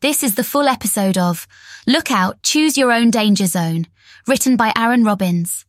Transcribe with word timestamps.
This 0.00 0.22
is 0.22 0.34
the 0.34 0.44
full 0.44 0.68
episode 0.68 1.16
of 1.16 1.48
Look 1.86 2.10
Out, 2.10 2.42
Choose 2.42 2.76
Your 2.76 2.92
Own 2.92 3.10
Danger 3.10 3.46
Zone, 3.46 3.86
written 4.26 4.54
by 4.54 4.70
Aaron 4.76 5.04
Robbins. 5.04 5.64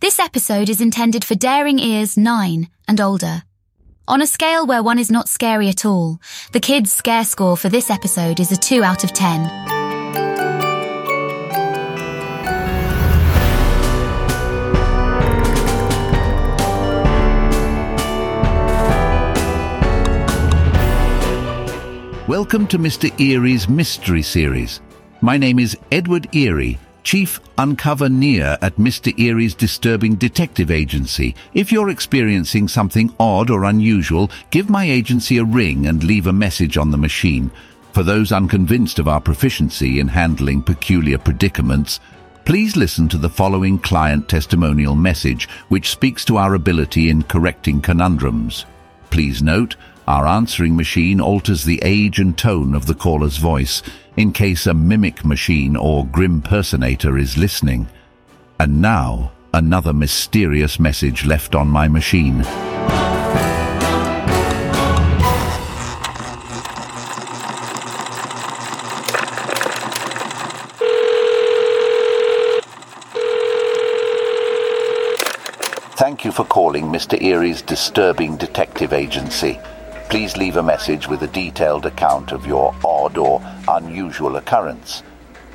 This 0.00 0.18
episode 0.18 0.70
is 0.70 0.80
intended 0.80 1.22
for 1.22 1.34
daring 1.34 1.78
ears 1.78 2.16
9 2.16 2.68
and 2.88 3.00
older. 3.00 3.42
On 4.08 4.22
a 4.22 4.26
scale 4.26 4.66
where 4.66 4.82
one 4.82 4.98
is 4.98 5.10
not 5.10 5.28
scary 5.28 5.68
at 5.68 5.84
all, 5.84 6.18
the 6.52 6.60
kids' 6.60 6.92
scare 6.92 7.24
score 7.24 7.58
for 7.58 7.68
this 7.68 7.90
episode 7.90 8.40
is 8.40 8.52
a 8.52 8.56
2 8.56 8.82
out 8.82 9.04
of 9.04 9.12
10. 9.12 9.79
Welcome 22.30 22.68
to 22.68 22.78
Mr. 22.78 23.10
Eerie's 23.20 23.68
Mystery 23.68 24.22
Series. 24.22 24.80
My 25.20 25.36
name 25.36 25.58
is 25.58 25.76
Edward 25.90 26.32
Eerie, 26.32 26.78
Chief 27.02 27.40
Uncover 27.58 28.08
Near 28.08 28.56
at 28.62 28.76
Mr. 28.76 29.12
Eerie's 29.18 29.52
Disturbing 29.52 30.14
Detective 30.14 30.70
Agency. 30.70 31.34
If 31.54 31.72
you're 31.72 31.90
experiencing 31.90 32.68
something 32.68 33.12
odd 33.18 33.50
or 33.50 33.64
unusual, 33.64 34.30
give 34.52 34.70
my 34.70 34.84
agency 34.84 35.38
a 35.38 35.44
ring 35.44 35.88
and 35.88 36.04
leave 36.04 36.28
a 36.28 36.32
message 36.32 36.76
on 36.76 36.92
the 36.92 36.96
machine. 36.96 37.50
For 37.94 38.04
those 38.04 38.30
unconvinced 38.30 39.00
of 39.00 39.08
our 39.08 39.20
proficiency 39.20 39.98
in 39.98 40.06
handling 40.06 40.62
peculiar 40.62 41.18
predicaments, 41.18 41.98
please 42.44 42.76
listen 42.76 43.08
to 43.08 43.18
the 43.18 43.28
following 43.28 43.76
client 43.76 44.28
testimonial 44.28 44.94
message, 44.94 45.48
which 45.68 45.90
speaks 45.90 46.24
to 46.26 46.36
our 46.36 46.54
ability 46.54 47.10
in 47.10 47.24
correcting 47.24 47.80
conundrums. 47.80 48.66
Please 49.10 49.42
note, 49.42 49.74
our 50.10 50.26
answering 50.26 50.74
machine 50.74 51.20
alters 51.20 51.62
the 51.62 51.78
age 51.84 52.18
and 52.18 52.36
tone 52.36 52.74
of 52.74 52.86
the 52.86 52.94
caller's 52.96 53.36
voice 53.36 53.80
in 54.16 54.32
case 54.32 54.66
a 54.66 54.74
mimic 54.74 55.24
machine 55.24 55.76
or 55.76 56.04
grim 56.04 56.42
personator 56.42 57.16
is 57.16 57.38
listening. 57.38 57.88
And 58.58 58.82
now, 58.82 59.30
another 59.54 59.92
mysterious 59.92 60.80
message 60.80 61.24
left 61.24 61.54
on 61.54 61.68
my 61.68 61.86
machine. 61.86 62.42
Thank 75.94 76.24
you 76.24 76.32
for 76.32 76.44
calling 76.44 76.86
Mr. 76.86 77.22
Eerie's 77.22 77.62
Disturbing 77.62 78.36
Detective 78.36 78.92
Agency. 78.92 79.60
Please 80.10 80.36
leave 80.36 80.56
a 80.56 80.62
message 80.62 81.06
with 81.06 81.22
a 81.22 81.28
detailed 81.28 81.86
account 81.86 82.32
of 82.32 82.44
your 82.44 82.74
odd 82.84 83.16
or 83.16 83.40
unusual 83.68 84.34
occurrence. 84.34 85.04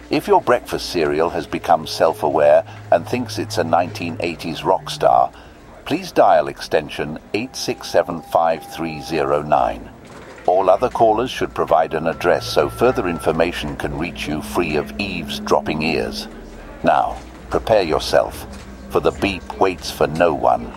If 0.09 0.28
your 0.28 0.42
breakfast 0.42 0.92
cereal 0.92 1.30
has 1.31 1.45
become 1.45 1.86
self 1.86 2.23
aware 2.23 2.66
and 2.89 3.06
thinks 3.06 3.38
it's 3.38 3.58
a 3.58 3.66
1980s 3.66 4.64
rock 4.64 4.89
star, 4.89 5.30
please 5.83 6.14
dial 6.14 6.48
extension 6.48 7.20
8675309. 7.33 9.89
All 10.48 10.70
other 10.70 10.89
callers 10.89 11.31
should 11.31 11.53
provide 11.53 11.94
an 11.94 12.08
address 12.08 12.48
so 12.48 12.70
further 12.70 13.09
information 13.09 13.76
can 13.76 13.98
reach 13.98 14.26
you 14.26 14.42
free 14.42 14.78
of 14.78 14.98
eavesdropping 15.02 15.81
ears. 15.81 16.30
Now, 16.81 17.17
prepare 17.50 17.83
yourself, 17.83 18.48
for 18.89 19.02
the 19.02 19.11
beep 19.11 19.59
waits 19.59 19.92
for 19.92 20.08
no 20.08 20.33
one. 20.33 20.72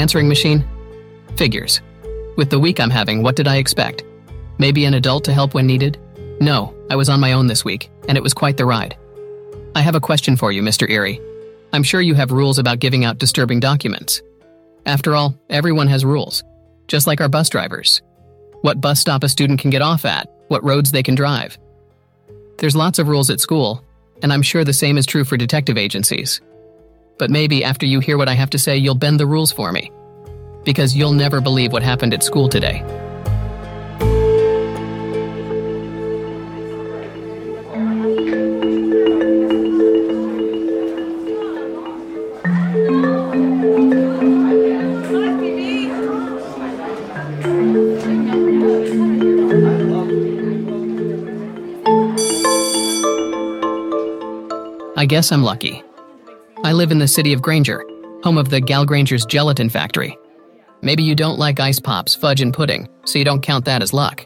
Answering 0.00 0.28
machine? 0.28 0.64
Figures. 1.36 1.82
With 2.38 2.48
the 2.48 2.58
week 2.58 2.80
I'm 2.80 2.88
having, 2.88 3.22
what 3.22 3.36
did 3.36 3.46
I 3.46 3.56
expect? 3.56 4.02
Maybe 4.56 4.86
an 4.86 4.94
adult 4.94 5.24
to 5.24 5.32
help 5.34 5.52
when 5.52 5.66
needed? 5.66 5.98
No, 6.40 6.74
I 6.90 6.96
was 6.96 7.10
on 7.10 7.20
my 7.20 7.34
own 7.34 7.48
this 7.48 7.66
week, 7.66 7.90
and 8.08 8.16
it 8.16 8.22
was 8.22 8.32
quite 8.32 8.56
the 8.56 8.64
ride. 8.64 8.96
I 9.74 9.82
have 9.82 9.94
a 9.94 10.00
question 10.00 10.36
for 10.36 10.52
you, 10.52 10.62
Mr. 10.62 10.88
Eerie. 10.88 11.20
I'm 11.74 11.82
sure 11.82 12.00
you 12.00 12.14
have 12.14 12.30
rules 12.32 12.58
about 12.58 12.78
giving 12.78 13.04
out 13.04 13.18
disturbing 13.18 13.60
documents. 13.60 14.22
After 14.86 15.14
all, 15.14 15.38
everyone 15.50 15.88
has 15.88 16.02
rules, 16.02 16.44
just 16.88 17.06
like 17.06 17.20
our 17.20 17.28
bus 17.28 17.50
drivers. 17.50 18.00
What 18.62 18.80
bus 18.80 19.00
stop 19.00 19.22
a 19.22 19.28
student 19.28 19.60
can 19.60 19.68
get 19.68 19.82
off 19.82 20.06
at, 20.06 20.32
what 20.48 20.64
roads 20.64 20.92
they 20.92 21.02
can 21.02 21.14
drive. 21.14 21.58
There's 22.56 22.74
lots 22.74 22.98
of 22.98 23.08
rules 23.08 23.28
at 23.28 23.40
school, 23.40 23.84
and 24.22 24.32
I'm 24.32 24.40
sure 24.40 24.64
the 24.64 24.72
same 24.72 24.96
is 24.96 25.04
true 25.04 25.24
for 25.24 25.36
detective 25.36 25.76
agencies 25.76 26.40
but 27.20 27.30
maybe 27.30 27.62
after 27.62 27.84
you 27.84 28.00
hear 28.00 28.16
what 28.16 28.30
I 28.30 28.34
have 28.34 28.48
to 28.50 28.58
say, 28.58 28.78
you'll 28.78 28.94
bend 28.94 29.20
the 29.20 29.26
rules 29.26 29.52
for 29.52 29.70
me. 29.70 29.92
Because 30.64 30.96
you'll 30.96 31.12
never 31.12 31.40
believe 31.42 31.70
what 31.70 31.82
happened 31.82 32.14
at 32.14 32.24
school 32.24 32.48
today. 32.48 32.82
I 54.96 55.06
guess 55.06 55.32
I'm 55.32 55.42
lucky. 55.42 55.82
I 56.70 56.72
live 56.72 56.92
in 56.92 57.00
the 57.00 57.08
city 57.08 57.32
of 57.32 57.42
Granger, 57.42 57.84
home 58.22 58.38
of 58.38 58.48
the 58.48 58.60
Gal 58.60 58.86
Granger's 58.86 59.26
Gelatin 59.26 59.68
Factory. 59.68 60.16
Maybe 60.82 61.02
you 61.02 61.16
don't 61.16 61.36
like 61.36 61.58
ice 61.58 61.80
pops, 61.80 62.14
fudge, 62.14 62.40
and 62.40 62.54
pudding, 62.54 62.88
so 63.04 63.18
you 63.18 63.24
don't 63.24 63.42
count 63.42 63.64
that 63.64 63.82
as 63.82 63.92
luck. 63.92 64.24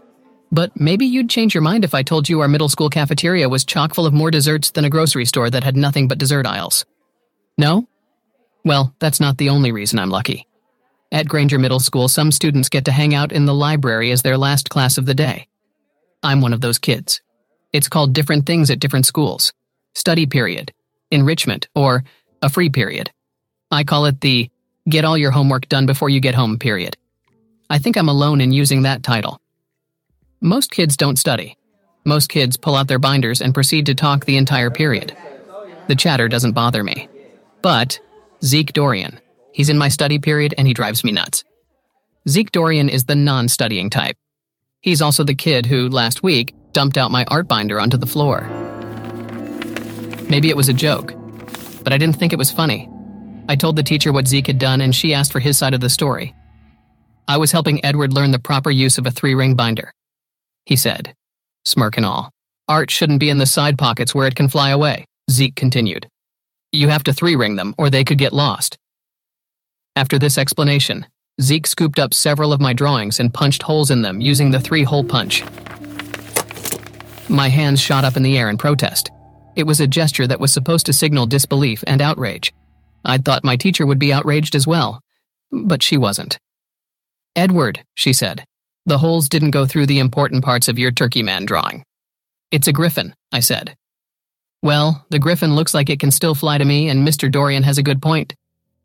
But 0.52 0.78
maybe 0.78 1.06
you'd 1.06 1.30
change 1.30 1.54
your 1.54 1.62
mind 1.62 1.84
if 1.84 1.94
I 1.94 2.02
told 2.02 2.28
you 2.28 2.40
our 2.40 2.48
middle 2.48 2.68
school 2.68 2.90
cafeteria 2.90 3.48
was 3.48 3.64
chock 3.64 3.94
full 3.94 4.04
of 4.04 4.12
more 4.12 4.30
desserts 4.30 4.72
than 4.72 4.84
a 4.84 4.90
grocery 4.90 5.24
store 5.24 5.48
that 5.48 5.64
had 5.64 5.74
nothing 5.74 6.06
but 6.06 6.18
dessert 6.18 6.44
aisles. 6.44 6.84
No? 7.56 7.88
Well, 8.62 8.94
that's 8.98 9.20
not 9.20 9.38
the 9.38 9.48
only 9.48 9.72
reason 9.72 9.98
I'm 9.98 10.10
lucky. 10.10 10.46
At 11.10 11.28
Granger 11.28 11.58
Middle 11.58 11.80
School, 11.80 12.08
some 12.08 12.30
students 12.30 12.68
get 12.68 12.84
to 12.84 12.92
hang 12.92 13.14
out 13.14 13.32
in 13.32 13.46
the 13.46 13.54
library 13.54 14.10
as 14.10 14.20
their 14.20 14.36
last 14.36 14.68
class 14.68 14.98
of 14.98 15.06
the 15.06 15.14
day. 15.14 15.48
I'm 16.22 16.42
one 16.42 16.52
of 16.52 16.60
those 16.60 16.76
kids. 16.76 17.22
It's 17.72 17.88
called 17.88 18.12
different 18.12 18.44
things 18.44 18.70
at 18.70 18.80
different 18.80 19.06
schools 19.06 19.54
study 19.94 20.26
period, 20.26 20.74
enrichment, 21.10 21.68
or 21.74 22.04
a 22.44 22.50
free 22.50 22.68
period. 22.68 23.10
I 23.70 23.84
call 23.84 24.04
it 24.04 24.20
the 24.20 24.50
get 24.86 25.06
all 25.06 25.16
your 25.16 25.30
homework 25.30 25.66
done 25.68 25.86
before 25.86 26.10
you 26.10 26.20
get 26.20 26.34
home 26.34 26.58
period. 26.58 26.96
I 27.70 27.78
think 27.78 27.96
I'm 27.96 28.10
alone 28.10 28.42
in 28.42 28.52
using 28.52 28.82
that 28.82 29.02
title. 29.02 29.40
Most 30.42 30.70
kids 30.70 30.98
don't 30.98 31.16
study. 31.16 31.56
Most 32.04 32.28
kids 32.28 32.58
pull 32.58 32.76
out 32.76 32.86
their 32.86 32.98
binders 32.98 33.40
and 33.40 33.54
proceed 33.54 33.86
to 33.86 33.94
talk 33.94 34.26
the 34.26 34.36
entire 34.36 34.70
period. 34.70 35.16
The 35.88 35.96
chatter 35.96 36.28
doesn't 36.28 36.52
bother 36.52 36.84
me. 36.84 37.08
But 37.62 37.98
Zeke 38.44 38.74
Dorian, 38.74 39.20
he's 39.52 39.70
in 39.70 39.78
my 39.78 39.88
study 39.88 40.18
period 40.18 40.54
and 40.58 40.68
he 40.68 40.74
drives 40.74 41.02
me 41.02 41.12
nuts. 41.12 41.44
Zeke 42.28 42.52
Dorian 42.52 42.90
is 42.90 43.04
the 43.04 43.16
non 43.16 43.48
studying 43.48 43.88
type. 43.88 44.16
He's 44.82 45.00
also 45.00 45.24
the 45.24 45.34
kid 45.34 45.64
who, 45.64 45.88
last 45.88 46.22
week, 46.22 46.54
dumped 46.72 46.98
out 46.98 47.10
my 47.10 47.24
art 47.28 47.48
binder 47.48 47.80
onto 47.80 47.96
the 47.96 48.06
floor. 48.06 48.42
Maybe 50.28 50.50
it 50.50 50.56
was 50.58 50.68
a 50.68 50.74
joke 50.74 51.14
but 51.84 51.92
I 51.92 51.98
didn't 51.98 52.16
think 52.16 52.32
it 52.32 52.38
was 52.38 52.50
funny. 52.50 52.88
I 53.48 53.56
told 53.56 53.76
the 53.76 53.82
teacher 53.82 54.12
what 54.12 54.26
Zeke 54.26 54.48
had 54.48 54.58
done, 54.58 54.80
and 54.80 54.94
she 54.94 55.14
asked 55.14 55.30
for 55.30 55.40
his 55.40 55.56
side 55.56 55.74
of 55.74 55.80
the 55.80 55.90
story. 55.90 56.34
I 57.28 57.36
was 57.36 57.52
helping 57.52 57.84
Edward 57.84 58.12
learn 58.12 58.32
the 58.32 58.38
proper 58.38 58.70
use 58.70 58.98
of 58.98 59.06
a 59.06 59.10
three 59.10 59.34
ring 59.34 59.54
binder. 59.54 59.92
He 60.66 60.76
said, 60.76 61.14
smirk 61.64 61.96
and 61.96 62.06
all. 62.06 62.30
Art 62.68 62.90
shouldn't 62.90 63.20
be 63.20 63.30
in 63.30 63.38
the 63.38 63.46
side 63.46 63.78
pockets 63.78 64.14
where 64.14 64.26
it 64.26 64.34
can 64.34 64.48
fly 64.48 64.70
away, 64.70 65.04
Zeke 65.30 65.54
continued. 65.54 66.08
You 66.72 66.88
have 66.88 67.04
to 67.04 67.12
three 67.12 67.36
ring 67.36 67.56
them, 67.56 67.74
or 67.78 67.90
they 67.90 68.04
could 68.04 68.18
get 68.18 68.32
lost. 68.32 68.78
After 69.96 70.18
this 70.18 70.38
explanation, 70.38 71.06
Zeke 71.40 71.66
scooped 71.66 71.98
up 71.98 72.14
several 72.14 72.52
of 72.52 72.60
my 72.60 72.72
drawings 72.72 73.20
and 73.20 73.32
punched 73.32 73.62
holes 73.62 73.90
in 73.90 74.02
them 74.02 74.20
using 74.20 74.50
the 74.50 74.60
three 74.60 74.82
hole 74.82 75.04
punch. 75.04 75.44
My 77.28 77.48
hands 77.48 77.80
shot 77.80 78.04
up 78.04 78.16
in 78.16 78.22
the 78.22 78.38
air 78.38 78.50
in 78.50 78.56
protest. 78.56 79.10
It 79.56 79.66
was 79.66 79.80
a 79.80 79.86
gesture 79.86 80.26
that 80.26 80.40
was 80.40 80.52
supposed 80.52 80.86
to 80.86 80.92
signal 80.92 81.26
disbelief 81.26 81.84
and 81.86 82.02
outrage. 82.02 82.52
I'd 83.04 83.24
thought 83.24 83.44
my 83.44 83.56
teacher 83.56 83.86
would 83.86 83.98
be 83.98 84.12
outraged 84.12 84.54
as 84.54 84.66
well, 84.66 85.00
but 85.52 85.82
she 85.82 85.96
wasn't. 85.96 86.38
Edward, 87.36 87.84
she 87.94 88.12
said, 88.12 88.44
the 88.86 88.98
holes 88.98 89.30
didn't 89.30 89.52
go 89.52 89.64
through 89.64 89.86
the 89.86 89.98
important 89.98 90.44
parts 90.44 90.68
of 90.68 90.78
your 90.78 90.90
Turkey 90.90 91.22
Man 91.22 91.46
drawing. 91.46 91.84
It's 92.50 92.68
a 92.68 92.72
griffin, 92.72 93.14
I 93.32 93.40
said. 93.40 93.76
Well, 94.62 95.06
the 95.08 95.18
griffin 95.18 95.54
looks 95.54 95.72
like 95.72 95.88
it 95.88 96.00
can 96.00 96.10
still 96.10 96.34
fly 96.34 96.58
to 96.58 96.64
me, 96.64 96.88
and 96.90 97.06
Mr. 97.06 97.30
Dorian 97.30 97.62
has 97.62 97.78
a 97.78 97.82
good 97.82 98.02
point. 98.02 98.34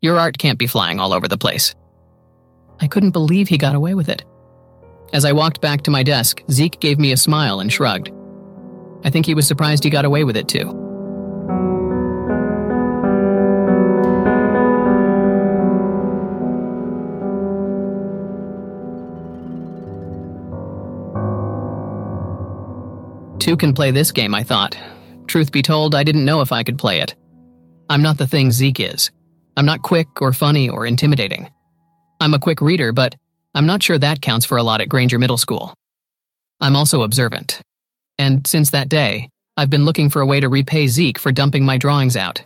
Your 0.00 0.18
art 0.18 0.38
can't 0.38 0.58
be 0.58 0.66
flying 0.66 1.00
all 1.00 1.12
over 1.12 1.28
the 1.28 1.36
place. 1.36 1.74
I 2.80 2.86
couldn't 2.86 3.10
believe 3.10 3.48
he 3.48 3.58
got 3.58 3.74
away 3.74 3.94
with 3.94 4.08
it. 4.08 4.24
As 5.12 5.26
I 5.26 5.32
walked 5.32 5.60
back 5.60 5.82
to 5.82 5.90
my 5.90 6.02
desk, 6.02 6.42
Zeke 6.50 6.80
gave 6.80 6.98
me 6.98 7.12
a 7.12 7.16
smile 7.16 7.60
and 7.60 7.70
shrugged. 7.70 8.10
I 9.04 9.10
think 9.10 9.26
he 9.26 9.34
was 9.34 9.46
surprised 9.46 9.84
he 9.84 9.90
got 9.90 10.04
away 10.04 10.24
with 10.24 10.36
it 10.36 10.48
too. 10.48 10.76
Two 23.40 23.56
can 23.56 23.72
play 23.72 23.90
this 23.90 24.12
game, 24.12 24.34
I 24.34 24.44
thought. 24.44 24.76
Truth 25.26 25.50
be 25.50 25.62
told, 25.62 25.94
I 25.94 26.04
didn't 26.04 26.24
know 26.24 26.40
if 26.40 26.52
I 26.52 26.62
could 26.62 26.78
play 26.78 27.00
it. 27.00 27.16
I'm 27.88 28.02
not 28.02 28.18
the 28.18 28.26
thing 28.26 28.52
Zeke 28.52 28.80
is. 28.80 29.10
I'm 29.56 29.66
not 29.66 29.82
quick 29.82 30.20
or 30.20 30.32
funny 30.32 30.68
or 30.68 30.86
intimidating. 30.86 31.50
I'm 32.20 32.34
a 32.34 32.38
quick 32.38 32.60
reader, 32.60 32.92
but 32.92 33.16
I'm 33.54 33.66
not 33.66 33.82
sure 33.82 33.98
that 33.98 34.20
counts 34.20 34.46
for 34.46 34.58
a 34.58 34.62
lot 34.62 34.80
at 34.80 34.88
Granger 34.88 35.18
Middle 35.18 35.38
School. 35.38 35.74
I'm 36.60 36.76
also 36.76 37.02
observant. 37.02 37.60
And 38.20 38.46
since 38.46 38.68
that 38.72 38.90
day, 38.90 39.30
I've 39.56 39.70
been 39.70 39.86
looking 39.86 40.10
for 40.10 40.20
a 40.20 40.26
way 40.26 40.40
to 40.40 40.50
repay 40.50 40.88
Zeke 40.88 41.18
for 41.18 41.32
dumping 41.32 41.64
my 41.64 41.78
drawings 41.78 42.18
out. 42.18 42.44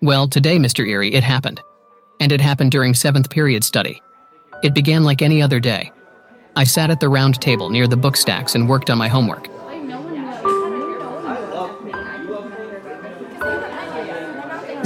Well, 0.00 0.28
today, 0.28 0.58
Mr. 0.58 0.86
Eerie, 0.86 1.12
it 1.12 1.24
happened. 1.24 1.60
And 2.20 2.30
it 2.30 2.40
happened 2.40 2.70
during 2.70 2.94
seventh 2.94 3.28
period 3.28 3.64
study. 3.64 4.00
It 4.62 4.76
began 4.76 5.02
like 5.02 5.20
any 5.20 5.42
other 5.42 5.58
day. 5.58 5.90
I 6.54 6.62
sat 6.62 6.90
at 6.90 7.00
the 7.00 7.08
round 7.08 7.40
table 7.40 7.68
near 7.68 7.88
the 7.88 7.96
book 7.96 8.16
stacks 8.16 8.54
and 8.54 8.68
worked 8.68 8.90
on 8.90 8.98
my 8.98 9.08
homework. 9.08 9.46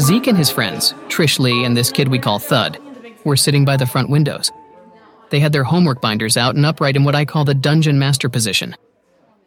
Zeke 0.01 0.29
and 0.29 0.39
his 0.39 0.49
friends, 0.49 0.95
Trish 1.09 1.39
Lee 1.39 1.63
and 1.63 1.77
this 1.77 1.93
kid 1.93 2.09
we 2.09 2.19
call 2.19 2.39
Thud, 2.39 2.79
were 3.27 3.37
sitting 3.37 3.67
by 3.67 3.77
the 3.77 3.85
front 3.85 4.09
windows. 4.09 4.51
They 5.29 5.41
had 5.41 5.53
their 5.53 5.65
homework 5.65 6.01
binders 6.01 6.39
out 6.39 6.55
and 6.55 6.65
upright 6.65 6.97
in 6.97 7.05
what 7.05 7.15
I 7.15 7.27
call 7.27 7.45
the 7.45 7.53
dungeon 7.53 7.99
master 7.99 8.31
position. 8.31 8.75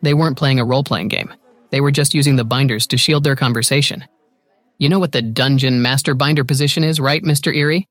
They 0.02 0.14
weren't 0.14 0.38
playing 0.38 0.60
a 0.60 0.66
role 0.66 0.84
playing 0.84 1.10
game, 1.10 1.34
they 1.72 1.82
were 1.82 1.92
just 1.92 2.14
using 2.14 2.36
the 2.36 2.44
binders 2.44 2.88
to 2.88 2.98
shield 2.98 3.24
their 3.24 3.36
conversation. 3.36 4.06
You 4.78 4.90
know 4.90 5.00
what 5.00 5.14
the 5.14 5.22
dungeon 5.22 5.82
master 5.82 6.14
binder 6.14 6.44
position 6.44 6.84
is, 6.84 7.00
right, 7.00 7.24
Mr. 7.24 7.56
Eerie? 7.56 7.88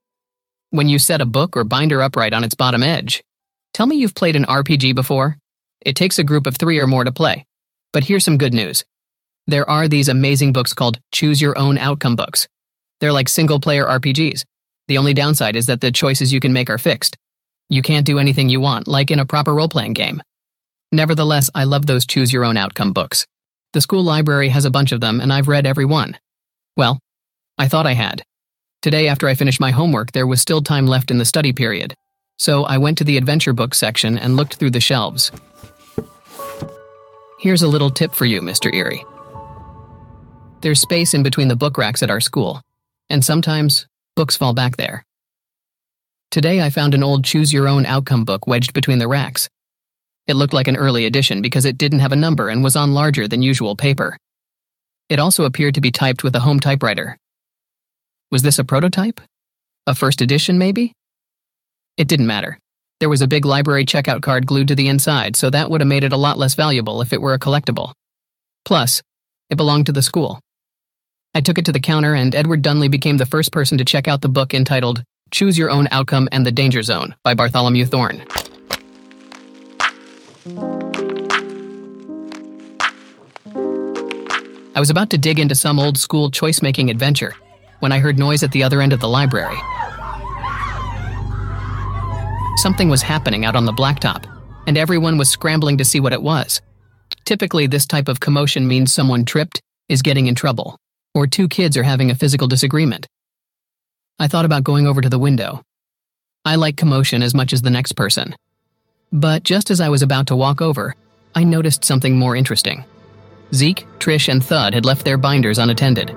When 0.70 0.88
you 0.88 0.98
set 0.98 1.20
a 1.20 1.26
book 1.26 1.56
or 1.56 1.64
binder 1.64 2.02
upright 2.02 2.34
on 2.34 2.44
its 2.44 2.54
bottom 2.54 2.82
edge. 2.82 3.22
Tell 3.72 3.86
me 3.86 3.96
you've 3.96 4.14
played 4.14 4.36
an 4.36 4.44
RPG 4.44 4.94
before. 4.94 5.38
It 5.80 5.96
takes 5.96 6.18
a 6.18 6.24
group 6.24 6.46
of 6.46 6.56
three 6.56 6.78
or 6.78 6.86
more 6.86 7.04
to 7.04 7.12
play. 7.12 7.46
But 7.92 8.04
here's 8.04 8.24
some 8.24 8.38
good 8.38 8.54
news 8.54 8.84
there 9.46 9.68
are 9.68 9.88
these 9.88 10.08
amazing 10.08 10.52
books 10.54 10.72
called 10.72 10.98
Choose 11.12 11.40
Your 11.40 11.58
Own 11.58 11.76
Outcome 11.76 12.16
books. 12.16 12.48
They're 13.00 13.12
like 13.12 13.28
single 13.28 13.60
player 13.60 13.84
RPGs. 13.84 14.44
The 14.88 14.98
only 14.98 15.12
downside 15.12 15.56
is 15.56 15.66
that 15.66 15.80
the 15.82 15.92
choices 15.92 16.32
you 16.32 16.40
can 16.40 16.52
make 16.52 16.70
are 16.70 16.78
fixed. 16.78 17.16
You 17.68 17.82
can't 17.82 18.06
do 18.06 18.18
anything 18.18 18.48
you 18.48 18.60
want, 18.60 18.88
like 18.88 19.10
in 19.10 19.18
a 19.18 19.26
proper 19.26 19.54
role 19.54 19.68
playing 19.68 19.92
game. 19.92 20.22
Nevertheless, 20.94 21.50
I 21.56 21.64
love 21.64 21.87
those 21.87 22.06
Choose 22.06 22.32
Your 22.32 22.44
Own 22.44 22.56
Outcome 22.56 22.93
books. 22.93 23.26
The 23.73 23.81
school 23.81 24.05
library 24.05 24.50
has 24.50 24.64
a 24.64 24.70
bunch 24.70 24.93
of 24.93 25.00
them, 25.00 25.20
and 25.20 25.32
I've 25.32 25.49
read 25.49 25.67
every 25.67 25.85
one. 25.85 26.17
Well, 26.76 27.00
I 27.58 27.67
thought 27.67 27.85
I 27.85 27.94
had. 27.94 28.23
Today, 28.81 29.08
after 29.08 29.26
I 29.26 29.35
finished 29.35 29.58
my 29.58 29.73
homework, 29.73 30.12
there 30.12 30.26
was 30.26 30.41
still 30.41 30.62
time 30.62 30.87
left 30.87 31.11
in 31.11 31.19
the 31.19 31.25
study 31.25 31.52
period. 31.52 31.94
So 32.38 32.62
I 32.62 32.79
went 32.79 32.96
to 32.99 33.05
the 33.05 33.17
adventure 33.17 33.52
book 33.52 33.75
section 33.75 34.17
and 34.17 34.37
looked 34.37 34.55
through 34.55 34.70
the 34.70 34.81
shelves. 34.81 35.32
Here's 37.41 37.62
a 37.62 37.69
little 37.69 37.91
tip 37.91 38.14
for 38.14 38.25
you, 38.25 38.41
Mr. 38.41 38.73
Eerie. 38.73 39.05
There's 40.61 40.81
space 40.81 41.12
in 41.12 41.25
between 41.25 41.49
the 41.49 41.56
book 41.56 41.76
racks 41.76 42.05
at 42.05 42.11
our 42.11 42.20
school, 42.20 42.62
and 43.11 43.25
sometimes 43.25 43.88
books 44.14 44.37
fall 44.37 44.55
back 44.55 44.76
there. 44.76 45.05
Today 46.31 46.62
I 46.62 46.70
found 46.70 46.94
an 46.94 47.02
old 47.02 47.25
Choose 47.25 47.52
Your 47.52 47.67
Own 47.67 47.85
Outcome 47.85 48.25
book 48.25 48.46
wedged 48.46 48.73
between 48.73 49.00
the 49.00 49.08
racks. 49.08 49.49
It 50.26 50.36
looked 50.36 50.54
like 50.54 50.68
an 50.68 50.76
early 50.76 51.04
edition 51.04 51.42
because 51.42 51.66
it 51.66 51.76
didn't 51.76 51.98
have 51.98 52.12
a 52.12 52.16
number 52.16 52.48
and 52.48 52.64
was 52.64 52.76
on 52.76 52.94
larger 52.94 53.28
than 53.28 53.42
usual 53.42 53.76
paper. 53.76 54.16
It 55.10 55.18
also 55.18 55.44
appeared 55.44 55.74
to 55.74 55.82
be 55.82 55.90
typed 55.90 56.24
with 56.24 56.34
a 56.34 56.40
home 56.40 56.60
typewriter. 56.60 57.18
Was 58.30 58.42
this 58.42 58.58
a 58.58 58.64
prototype? 58.64 59.20
A 59.86 59.94
first 59.94 60.22
edition, 60.22 60.56
maybe? 60.56 60.94
It 61.98 62.08
didn't 62.08 62.26
matter. 62.26 62.58
There 63.00 63.10
was 63.10 63.20
a 63.20 63.28
big 63.28 63.44
library 63.44 63.84
checkout 63.84 64.22
card 64.22 64.46
glued 64.46 64.68
to 64.68 64.74
the 64.74 64.88
inside, 64.88 65.36
so 65.36 65.50
that 65.50 65.70
would 65.70 65.82
have 65.82 65.88
made 65.88 66.04
it 66.04 66.12
a 66.12 66.16
lot 66.16 66.38
less 66.38 66.54
valuable 66.54 67.02
if 67.02 67.12
it 67.12 67.20
were 67.20 67.34
a 67.34 67.38
collectible. 67.38 67.92
Plus, 68.64 69.02
it 69.50 69.56
belonged 69.56 69.86
to 69.86 69.92
the 69.92 70.00
school. 70.00 70.40
I 71.34 71.42
took 71.42 71.58
it 71.58 71.66
to 71.66 71.72
the 71.72 71.80
counter, 71.80 72.14
and 72.14 72.34
Edward 72.34 72.62
Dunely 72.62 72.90
became 72.90 73.18
the 73.18 73.26
first 73.26 73.52
person 73.52 73.76
to 73.76 73.84
check 73.84 74.08
out 74.08 74.22
the 74.22 74.28
book 74.28 74.54
entitled 74.54 75.02
Choose 75.30 75.58
Your 75.58 75.68
Own 75.68 75.86
Outcome 75.90 76.28
and 76.32 76.46
the 76.46 76.52
Danger 76.52 76.82
Zone 76.82 77.14
by 77.22 77.34
Bartholomew 77.34 77.84
Thorne. 77.84 78.24
I 80.46 80.50
was 84.76 84.91
about 84.91 85.08
to 85.11 85.19
dig 85.19 85.38
into 85.38 85.55
some 85.55 85.79
old 85.79 85.96
school 85.96 86.31
choice 86.31 86.61
making 86.61 86.91
adventure 86.91 87.35
when 87.81 87.93
I 87.93 87.99
heard 87.99 88.19
noise 88.19 88.43
at 88.43 88.52
the 88.52 88.62
other 88.62 88.82
end 88.82 88.93
of 88.93 89.00
the 89.00 89.08
library. 89.08 89.56
Something 92.56 92.91
was 92.91 93.00
happening 93.00 93.46
out 93.46 93.56
on 93.56 93.64
the 93.64 93.73
blacktop, 93.73 94.26
and 94.67 94.76
everyone 94.76 95.17
was 95.17 95.31
scrambling 95.31 95.79
to 95.79 95.85
see 95.85 95.99
what 95.99 96.12
it 96.12 96.20
was. 96.20 96.61
Typically, 97.25 97.67
this 97.67 97.87
type 97.87 98.08
of 98.08 98.20
commotion 98.20 98.69
means 98.69 98.93
someone 98.93 99.25
tripped, 99.25 99.62
is 99.88 100.02
getting 100.02 100.26
in 100.26 100.35
trouble, 100.35 100.79
or 101.14 101.26
two 101.26 101.49
kids 101.49 101.75
are 101.79 101.82
having 101.82 102.11
a 102.11 102.14
physical 102.14 102.49
disagreement. 102.49 103.06
I 104.19 104.29
thought 104.29 104.44
about 104.44 104.64
going 104.64 104.87
over 104.87 105.00
to 105.00 105.08
the 105.08 105.19
window. 105.19 105.62
I 106.44 106.56
like 106.56 106.76
commotion 106.76 107.23
as 107.23 107.35
much 107.35 107.55
as 107.55 107.62
the 107.62 107.70
next 107.70 107.93
person. 107.93 108.37
But 109.14 109.44
just 109.44 109.70
as 109.70 109.81
I 109.81 109.88
was 109.88 110.02
about 110.02 110.26
to 110.26 110.37
walk 110.37 110.61
over, 110.61 110.96
I 111.37 111.44
noticed 111.44 111.84
something 111.84 112.19
more 112.19 112.34
interesting. 112.34 112.84
Zeke, 113.55 113.87
Trish, 114.00 114.28
and 114.28 114.44
Thud 114.44 114.75
had 114.75 114.84
left 114.84 115.05
their 115.05 115.16
binders 115.16 115.58
unattended. 115.58 116.11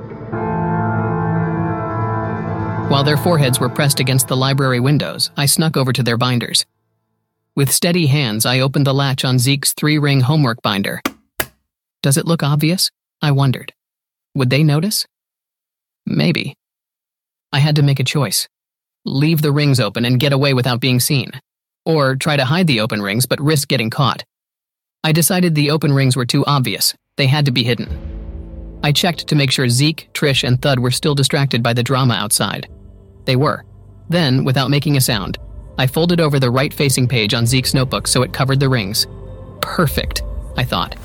While 2.89 3.03
their 3.03 3.17
foreheads 3.17 3.59
were 3.59 3.69
pressed 3.69 3.99
against 3.99 4.27
the 4.27 4.35
library 4.35 4.79
windows, 4.79 5.29
I 5.37 5.45
snuck 5.45 5.77
over 5.77 5.93
to 5.93 6.01
their 6.01 6.17
binders. 6.17 6.65
With 7.55 7.71
steady 7.71 8.07
hands, 8.07 8.47
I 8.47 8.61
opened 8.61 8.87
the 8.87 8.95
latch 8.95 9.23
on 9.23 9.37
Zeke's 9.37 9.73
three 9.73 9.99
ring 9.99 10.21
homework 10.21 10.63
binder. 10.63 11.01
Does 12.01 12.17
it 12.17 12.25
look 12.25 12.41
obvious? 12.41 12.89
I 13.21 13.31
wondered. 13.31 13.73
Would 14.33 14.49
they 14.49 14.63
notice? 14.63 15.05
Maybe. 16.07 16.55
I 17.53 17.59
had 17.59 17.75
to 17.75 17.83
make 17.83 17.99
a 17.99 18.03
choice 18.03 18.47
leave 19.05 19.41
the 19.41 19.53
rings 19.53 19.79
open 19.79 20.03
and 20.03 20.19
get 20.19 20.33
away 20.33 20.53
without 20.53 20.81
being 20.81 20.99
seen, 20.99 21.31
or 21.87 22.15
try 22.15 22.35
to 22.35 22.45
hide 22.45 22.67
the 22.67 22.81
open 22.81 23.01
rings 23.01 23.25
but 23.25 23.41
risk 23.41 23.67
getting 23.67 23.89
caught. 23.89 24.23
I 25.03 25.11
decided 25.11 25.55
the 25.55 25.71
open 25.71 25.93
rings 25.93 26.15
were 26.15 26.25
too 26.25 26.45
obvious, 26.45 26.93
they 27.15 27.27
had 27.27 27.45
to 27.45 27.51
be 27.51 27.63
hidden. 27.63 27.87
I 28.83 28.91
checked 28.91 29.27
to 29.27 29.35
make 29.35 29.51
sure 29.51 29.69
Zeke, 29.69 30.09
Trish, 30.13 30.47
and 30.47 30.61
Thud 30.61 30.79
were 30.79 30.91
still 30.91 31.15
distracted 31.15 31.63
by 31.63 31.73
the 31.73 31.83
drama 31.83 32.13
outside. 32.13 32.67
They 33.25 33.35
were. 33.35 33.63
Then, 34.09 34.43
without 34.43 34.69
making 34.69 34.97
a 34.97 35.01
sound, 35.01 35.37
I 35.77 35.87
folded 35.87 36.21
over 36.21 36.39
the 36.39 36.51
right 36.51 36.73
facing 36.73 37.07
page 37.07 37.33
on 37.33 37.45
Zeke's 37.47 37.73
notebook 37.73 38.07
so 38.07 38.21
it 38.21 38.33
covered 38.33 38.59
the 38.59 38.69
rings. 38.69 39.07
Perfect, 39.61 40.21
I 40.55 40.63
thought. 40.63 40.95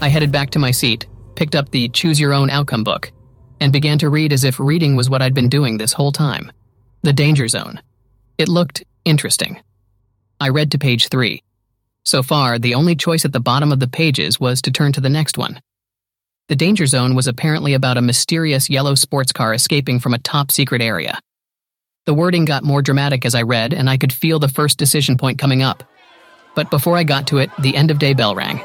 I 0.00 0.08
headed 0.08 0.32
back 0.32 0.50
to 0.50 0.58
my 0.58 0.70
seat 0.70 1.06
picked 1.36 1.54
up 1.54 1.70
the 1.70 1.88
Choose 1.90 2.18
Your 2.18 2.32
Own 2.32 2.50
Outcome 2.50 2.82
book, 2.82 3.12
and 3.60 3.72
began 3.72 3.98
to 3.98 4.08
read 4.08 4.32
as 4.32 4.42
if 4.42 4.58
reading 4.58 4.96
was 4.96 5.08
what 5.08 5.22
I'd 5.22 5.34
been 5.34 5.48
doing 5.48 5.78
this 5.78 5.92
whole 5.92 6.12
time. 6.12 6.50
The 7.02 7.12
Danger 7.12 7.46
Zone. 7.46 7.80
It 8.38 8.48
looked 8.48 8.84
interesting. 9.04 9.62
I 10.40 10.50
read 10.50 10.70
to 10.72 10.78
page 10.78 11.08
three. 11.08 11.42
So 12.04 12.22
far, 12.22 12.58
the 12.58 12.74
only 12.74 12.94
choice 12.94 13.24
at 13.24 13.32
the 13.32 13.40
bottom 13.40 13.72
of 13.72 13.80
the 13.80 13.88
pages 13.88 14.38
was 14.38 14.60
to 14.62 14.70
turn 14.70 14.92
to 14.92 15.00
the 15.00 15.08
next 15.08 15.38
one. 15.38 15.60
The 16.48 16.56
Danger 16.56 16.86
Zone 16.86 17.14
was 17.14 17.26
apparently 17.26 17.74
about 17.74 17.96
a 17.96 18.02
mysterious 18.02 18.70
yellow 18.70 18.94
sports 18.94 19.32
car 19.32 19.54
escaping 19.54 19.98
from 19.98 20.14
a 20.14 20.18
top 20.18 20.52
secret 20.52 20.82
area. 20.82 21.18
The 22.04 22.14
wording 22.14 22.44
got 22.44 22.62
more 22.62 22.82
dramatic 22.82 23.24
as 23.24 23.34
I 23.34 23.42
read, 23.42 23.72
and 23.72 23.90
I 23.90 23.96
could 23.96 24.12
feel 24.12 24.38
the 24.38 24.48
first 24.48 24.78
decision 24.78 25.16
point 25.16 25.38
coming 25.38 25.62
up. 25.62 25.82
But 26.54 26.70
before 26.70 26.96
I 26.96 27.02
got 27.02 27.26
to 27.28 27.38
it, 27.38 27.50
the 27.58 27.74
end 27.74 27.90
of 27.90 27.98
day 27.98 28.14
bell 28.14 28.34
rang. 28.36 28.62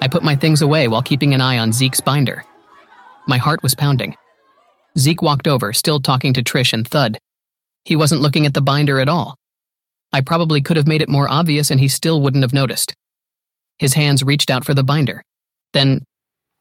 I 0.00 0.08
put 0.10 0.24
my 0.24 0.34
things 0.34 0.62
away 0.62 0.88
while 0.88 1.02
keeping 1.02 1.34
an 1.34 1.40
eye 1.40 1.58
on 1.58 1.72
Zeke's 1.72 2.00
binder. 2.00 2.44
My 3.28 3.36
heart 3.36 3.62
was 3.62 3.74
pounding. 3.74 4.16
Zeke 4.96 5.22
walked 5.22 5.46
over, 5.46 5.72
still 5.72 6.00
talking 6.00 6.32
to 6.32 6.42
Trish 6.42 6.72
and 6.72 6.88
Thud. 6.88 7.18
He 7.88 7.96
wasn't 7.96 8.20
looking 8.20 8.44
at 8.44 8.52
the 8.52 8.60
binder 8.60 9.00
at 9.00 9.08
all. 9.08 9.38
I 10.12 10.20
probably 10.20 10.60
could 10.60 10.76
have 10.76 10.86
made 10.86 11.00
it 11.00 11.08
more 11.08 11.26
obvious 11.26 11.70
and 11.70 11.80
he 11.80 11.88
still 11.88 12.20
wouldn't 12.20 12.44
have 12.44 12.52
noticed. 12.52 12.92
His 13.78 13.94
hands 13.94 14.22
reached 14.22 14.50
out 14.50 14.66
for 14.66 14.74
the 14.74 14.84
binder. 14.84 15.22
Then, 15.72 16.04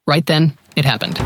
right 0.08 0.26
then, 0.26 0.58
it 0.78 0.86
happened. 0.86 1.18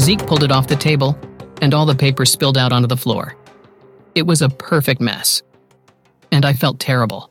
Zeke 0.00 0.26
pulled 0.26 0.44
it 0.44 0.50
off 0.50 0.68
the 0.68 0.76
table, 0.76 1.18
and 1.60 1.74
all 1.74 1.84
the 1.84 1.94
paper 1.94 2.24
spilled 2.24 2.56
out 2.56 2.72
onto 2.72 2.88
the 2.88 2.96
floor. 2.96 3.36
It 4.14 4.22
was 4.22 4.40
a 4.40 4.48
perfect 4.48 5.02
mess. 5.02 5.42
And 6.32 6.46
I 6.46 6.54
felt 6.54 6.80
terrible. 6.80 7.30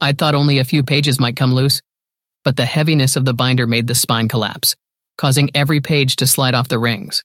I 0.00 0.10
thought 0.10 0.34
only 0.34 0.58
a 0.58 0.64
few 0.64 0.82
pages 0.82 1.20
might 1.20 1.36
come 1.36 1.54
loose, 1.54 1.80
but 2.42 2.56
the 2.56 2.64
heaviness 2.64 3.14
of 3.14 3.24
the 3.24 3.32
binder 3.32 3.68
made 3.68 3.86
the 3.86 3.94
spine 3.94 4.26
collapse, 4.26 4.74
causing 5.16 5.50
every 5.54 5.80
page 5.80 6.16
to 6.16 6.26
slide 6.26 6.54
off 6.54 6.66
the 6.66 6.80
rings. 6.80 7.22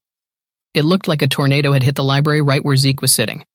It 0.74 0.86
looked 0.86 1.08
like 1.08 1.22
a 1.22 1.28
tornado 1.28 1.72
had 1.74 1.84
hit 1.84 1.96
the 1.96 2.04
library 2.04 2.42
right 2.42 2.64
where 2.64 2.76
Zeke 2.76 3.02
was 3.02 3.14
sitting. 3.14 3.46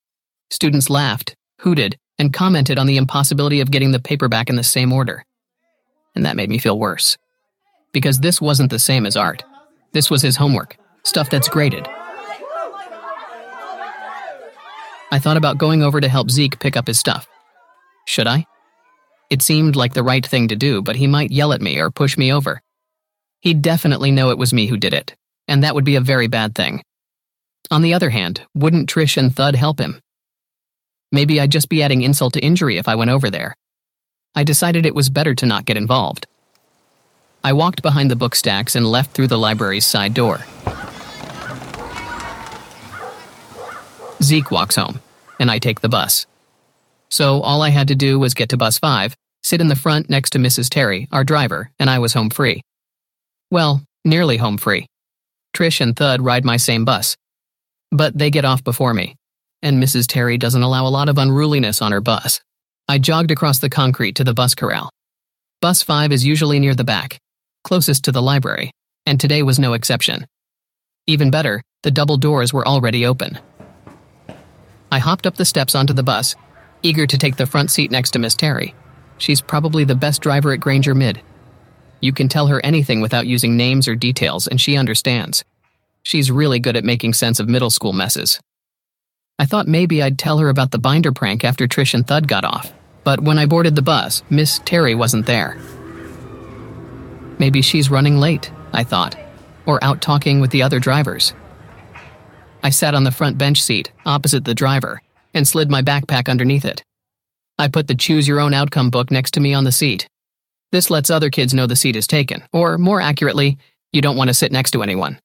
Students 0.50 0.88
laughed, 0.88 1.34
hooted, 1.60 1.98
and 2.18 2.32
commented 2.32 2.78
on 2.78 2.86
the 2.86 2.96
impossibility 2.96 3.60
of 3.60 3.70
getting 3.70 3.90
the 3.92 4.00
paper 4.00 4.28
back 4.28 4.48
in 4.48 4.56
the 4.56 4.62
same 4.64 4.92
order. 4.92 5.24
and 6.14 6.24
that 6.26 6.36
made 6.36 6.50
me 6.50 6.58
feel 6.58 6.78
worse. 6.78 7.16
Because 7.92 8.18
this 8.18 8.40
wasn't 8.40 8.70
the 8.70 8.78
same 8.78 9.06
as 9.06 9.16
art. 9.16 9.44
This 9.92 10.10
was 10.10 10.20
his 10.22 10.36
homework, 10.36 10.76
stuff 11.04 11.30
that's 11.30 11.48
graded. 11.48 11.86
I 15.10 15.18
thought 15.18 15.36
about 15.36 15.58
going 15.58 15.82
over 15.82 16.00
to 16.00 16.08
help 16.08 16.30
Zeke 16.30 16.58
pick 16.58 16.76
up 16.76 16.86
his 16.88 16.98
stuff. 16.98 17.28
Should 18.06 18.26
I? 18.26 18.46
It 19.30 19.42
seemed 19.42 19.76
like 19.76 19.94
the 19.94 20.02
right 20.02 20.26
thing 20.26 20.48
to 20.48 20.56
do, 20.56 20.82
but 20.82 20.96
he 20.96 21.06
might 21.06 21.30
yell 21.30 21.52
at 21.52 21.62
me 21.62 21.78
or 21.78 21.90
push 21.90 22.18
me 22.18 22.32
over. 22.32 22.60
He'd 23.40 23.62
definitely 23.62 24.10
know 24.10 24.30
it 24.30 24.38
was 24.38 24.52
me 24.52 24.66
who 24.66 24.76
did 24.76 24.92
it, 24.92 25.14
and 25.46 25.62
that 25.62 25.74
would 25.74 25.84
be 25.84 25.96
a 25.96 26.00
very 26.00 26.26
bad 26.26 26.54
thing. 26.54 26.82
On 27.70 27.82
the 27.82 27.92
other 27.92 28.10
hand, 28.10 28.42
wouldn't 28.54 28.88
Trish 28.88 29.16
and 29.16 29.34
Thud 29.34 29.54
help 29.54 29.78
him? 29.78 30.00
Maybe 31.12 31.40
I'd 31.40 31.52
just 31.52 31.68
be 31.68 31.82
adding 31.82 32.02
insult 32.02 32.32
to 32.34 32.40
injury 32.40 32.78
if 32.78 32.88
I 32.88 32.94
went 32.94 33.10
over 33.10 33.28
there. 33.28 33.54
I 34.34 34.44
decided 34.44 34.86
it 34.86 34.94
was 34.94 35.10
better 35.10 35.34
to 35.34 35.46
not 35.46 35.66
get 35.66 35.76
involved. 35.76 36.26
I 37.44 37.52
walked 37.52 37.82
behind 37.82 38.10
the 38.10 38.16
book 38.16 38.34
stacks 38.34 38.74
and 38.74 38.86
left 38.86 39.12
through 39.12 39.28
the 39.28 39.38
library's 39.38 39.86
side 39.86 40.14
door. 40.14 40.40
Zeke 44.22 44.50
walks 44.50 44.76
home, 44.76 45.00
and 45.38 45.50
I 45.50 45.58
take 45.58 45.80
the 45.80 45.88
bus. 45.88 46.26
So 47.10 47.40
all 47.42 47.62
I 47.62 47.70
had 47.70 47.88
to 47.88 47.94
do 47.94 48.18
was 48.18 48.34
get 48.34 48.48
to 48.50 48.56
bus 48.56 48.78
5, 48.78 49.14
sit 49.42 49.60
in 49.60 49.68
the 49.68 49.76
front 49.76 50.10
next 50.10 50.30
to 50.30 50.38
Mrs. 50.38 50.68
Terry, 50.68 51.08
our 51.12 51.24
driver, 51.24 51.70
and 51.78 51.88
I 51.88 51.98
was 51.98 52.14
home 52.14 52.30
free. 52.30 52.62
Well, 53.50 53.82
nearly 54.04 54.38
home 54.38 54.58
free. 54.58 54.86
Trish 55.54 55.80
and 55.80 55.96
Thud 55.96 56.20
ride 56.20 56.44
my 56.44 56.56
same 56.56 56.84
bus. 56.84 57.16
But 57.90 58.16
they 58.16 58.30
get 58.30 58.44
off 58.44 58.62
before 58.62 58.94
me, 58.94 59.16
and 59.62 59.82
Mrs. 59.82 60.06
Terry 60.06 60.38
doesn't 60.38 60.62
allow 60.62 60.86
a 60.86 60.90
lot 60.90 61.08
of 61.08 61.18
unruliness 61.18 61.80
on 61.80 61.92
her 61.92 62.00
bus. 62.00 62.40
I 62.88 62.98
jogged 62.98 63.30
across 63.30 63.58
the 63.58 63.70
concrete 63.70 64.16
to 64.16 64.24
the 64.24 64.34
bus 64.34 64.54
corral. 64.54 64.90
Bus 65.60 65.82
5 65.82 66.12
is 66.12 66.24
usually 66.24 66.60
near 66.60 66.74
the 66.74 66.84
back, 66.84 67.18
closest 67.64 68.04
to 68.04 68.12
the 68.12 68.22
library, 68.22 68.70
and 69.06 69.18
today 69.18 69.42
was 69.42 69.58
no 69.58 69.72
exception. 69.72 70.26
Even 71.06 71.30
better, 71.30 71.62
the 71.82 71.90
double 71.90 72.16
doors 72.16 72.52
were 72.52 72.66
already 72.66 73.06
open. 73.06 73.38
I 74.92 74.98
hopped 74.98 75.26
up 75.26 75.36
the 75.36 75.44
steps 75.44 75.74
onto 75.74 75.92
the 75.92 76.02
bus, 76.02 76.34
eager 76.82 77.06
to 77.06 77.18
take 77.18 77.36
the 77.36 77.46
front 77.46 77.70
seat 77.70 77.90
next 77.90 78.12
to 78.12 78.18
Miss 78.18 78.34
Terry. 78.34 78.74
She's 79.18 79.40
probably 79.40 79.84
the 79.84 79.94
best 79.94 80.22
driver 80.22 80.52
at 80.52 80.60
Granger 80.60 80.94
Mid. 80.94 81.20
You 82.00 82.12
can 82.12 82.28
tell 82.28 82.46
her 82.46 82.64
anything 82.64 83.00
without 83.00 83.26
using 83.26 83.56
names 83.56 83.88
or 83.88 83.96
details, 83.96 84.46
and 84.46 84.60
she 84.60 84.76
understands. 84.76 85.44
She's 86.08 86.30
really 86.30 86.58
good 86.58 86.74
at 86.74 86.86
making 86.86 87.12
sense 87.12 87.38
of 87.38 87.50
middle 87.50 87.68
school 87.68 87.92
messes. 87.92 88.40
I 89.38 89.44
thought 89.44 89.68
maybe 89.68 90.02
I'd 90.02 90.18
tell 90.18 90.38
her 90.38 90.48
about 90.48 90.70
the 90.70 90.78
binder 90.78 91.12
prank 91.12 91.44
after 91.44 91.68
Trish 91.68 91.92
and 91.92 92.06
Thud 92.06 92.26
got 92.26 92.46
off, 92.46 92.72
but 93.04 93.20
when 93.20 93.38
I 93.38 93.44
boarded 93.44 93.76
the 93.76 93.82
bus, 93.82 94.22
Miss 94.30 94.58
Terry 94.64 94.94
wasn't 94.94 95.26
there. 95.26 95.58
Maybe 97.38 97.60
she's 97.60 97.90
running 97.90 98.16
late, 98.16 98.50
I 98.72 98.84
thought, 98.84 99.16
or 99.66 99.84
out 99.84 100.00
talking 100.00 100.40
with 100.40 100.50
the 100.50 100.62
other 100.62 100.80
drivers. 100.80 101.34
I 102.62 102.70
sat 102.70 102.94
on 102.94 103.04
the 103.04 103.10
front 103.10 103.36
bench 103.36 103.60
seat, 103.60 103.92
opposite 104.06 104.46
the 104.46 104.54
driver, 104.54 105.02
and 105.34 105.46
slid 105.46 105.70
my 105.70 105.82
backpack 105.82 106.30
underneath 106.30 106.64
it. 106.64 106.82
I 107.58 107.68
put 107.68 107.86
the 107.86 107.94
Choose 107.94 108.26
Your 108.26 108.40
Own 108.40 108.54
Outcome 108.54 108.88
book 108.88 109.10
next 109.10 109.32
to 109.32 109.40
me 109.40 109.52
on 109.52 109.64
the 109.64 109.72
seat. 109.72 110.08
This 110.72 110.88
lets 110.88 111.10
other 111.10 111.28
kids 111.28 111.52
know 111.52 111.66
the 111.66 111.76
seat 111.76 111.96
is 111.96 112.06
taken, 112.06 112.44
or 112.50 112.78
more 112.78 113.02
accurately, 113.02 113.58
you 113.92 114.00
don't 114.00 114.16
want 114.16 114.28
to 114.28 114.34
sit 114.34 114.52
next 114.52 114.70
to 114.70 114.82
anyone. 114.82 115.18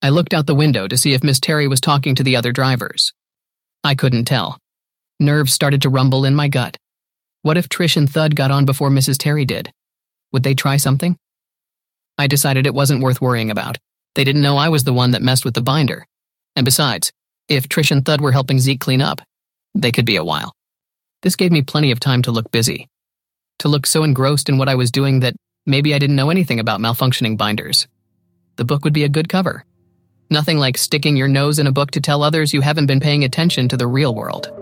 I 0.00 0.10
looked 0.10 0.32
out 0.32 0.46
the 0.46 0.54
window 0.54 0.86
to 0.86 0.96
see 0.96 1.12
if 1.12 1.24
Miss 1.24 1.40
Terry 1.40 1.66
was 1.66 1.80
talking 1.80 2.14
to 2.14 2.22
the 2.22 2.36
other 2.36 2.52
drivers. 2.52 3.12
I 3.82 3.96
couldn't 3.96 4.26
tell. 4.26 4.58
Nerves 5.18 5.52
started 5.52 5.82
to 5.82 5.88
rumble 5.88 6.24
in 6.24 6.36
my 6.36 6.46
gut. 6.46 6.76
What 7.42 7.56
if 7.56 7.68
Trish 7.68 7.96
and 7.96 8.08
Thud 8.08 8.36
got 8.36 8.52
on 8.52 8.64
before 8.64 8.90
Mrs. 8.90 9.18
Terry 9.18 9.44
did? 9.44 9.72
Would 10.32 10.44
they 10.44 10.54
try 10.54 10.76
something? 10.76 11.16
I 12.16 12.28
decided 12.28 12.66
it 12.66 12.74
wasn't 12.74 13.02
worth 13.02 13.20
worrying 13.20 13.50
about. 13.50 13.78
They 14.14 14.22
didn't 14.22 14.42
know 14.42 14.56
I 14.56 14.68
was 14.68 14.84
the 14.84 14.92
one 14.92 15.10
that 15.12 15.22
messed 15.22 15.44
with 15.44 15.54
the 15.54 15.62
binder. 15.62 16.06
And 16.54 16.64
besides, 16.64 17.12
if 17.48 17.68
Trish 17.68 17.90
and 17.90 18.04
Thud 18.04 18.20
were 18.20 18.32
helping 18.32 18.60
Zeke 18.60 18.80
clean 18.80 19.02
up, 19.02 19.20
they 19.74 19.90
could 19.90 20.06
be 20.06 20.16
a 20.16 20.24
while. 20.24 20.52
This 21.22 21.34
gave 21.34 21.50
me 21.50 21.62
plenty 21.62 21.90
of 21.90 21.98
time 21.98 22.22
to 22.22 22.30
look 22.30 22.52
busy. 22.52 22.88
To 23.60 23.68
look 23.68 23.84
so 23.86 24.04
engrossed 24.04 24.48
in 24.48 24.58
what 24.58 24.68
I 24.68 24.76
was 24.76 24.92
doing 24.92 25.20
that 25.20 25.34
maybe 25.66 25.92
I 25.92 25.98
didn't 25.98 26.16
know 26.16 26.30
anything 26.30 26.60
about 26.60 26.80
malfunctioning 26.80 27.36
binders. 27.36 27.88
The 28.56 28.64
book 28.64 28.84
would 28.84 28.92
be 28.92 29.04
a 29.04 29.08
good 29.08 29.28
cover. 29.28 29.64
Nothing 30.30 30.58
like 30.58 30.76
sticking 30.76 31.16
your 31.16 31.28
nose 31.28 31.58
in 31.58 31.66
a 31.66 31.72
book 31.72 31.90
to 31.92 32.02
tell 32.02 32.22
others 32.22 32.52
you 32.52 32.60
haven't 32.60 32.84
been 32.84 33.00
paying 33.00 33.24
attention 33.24 33.66
to 33.68 33.78
the 33.78 33.86
real 33.86 34.14
world. 34.14 34.52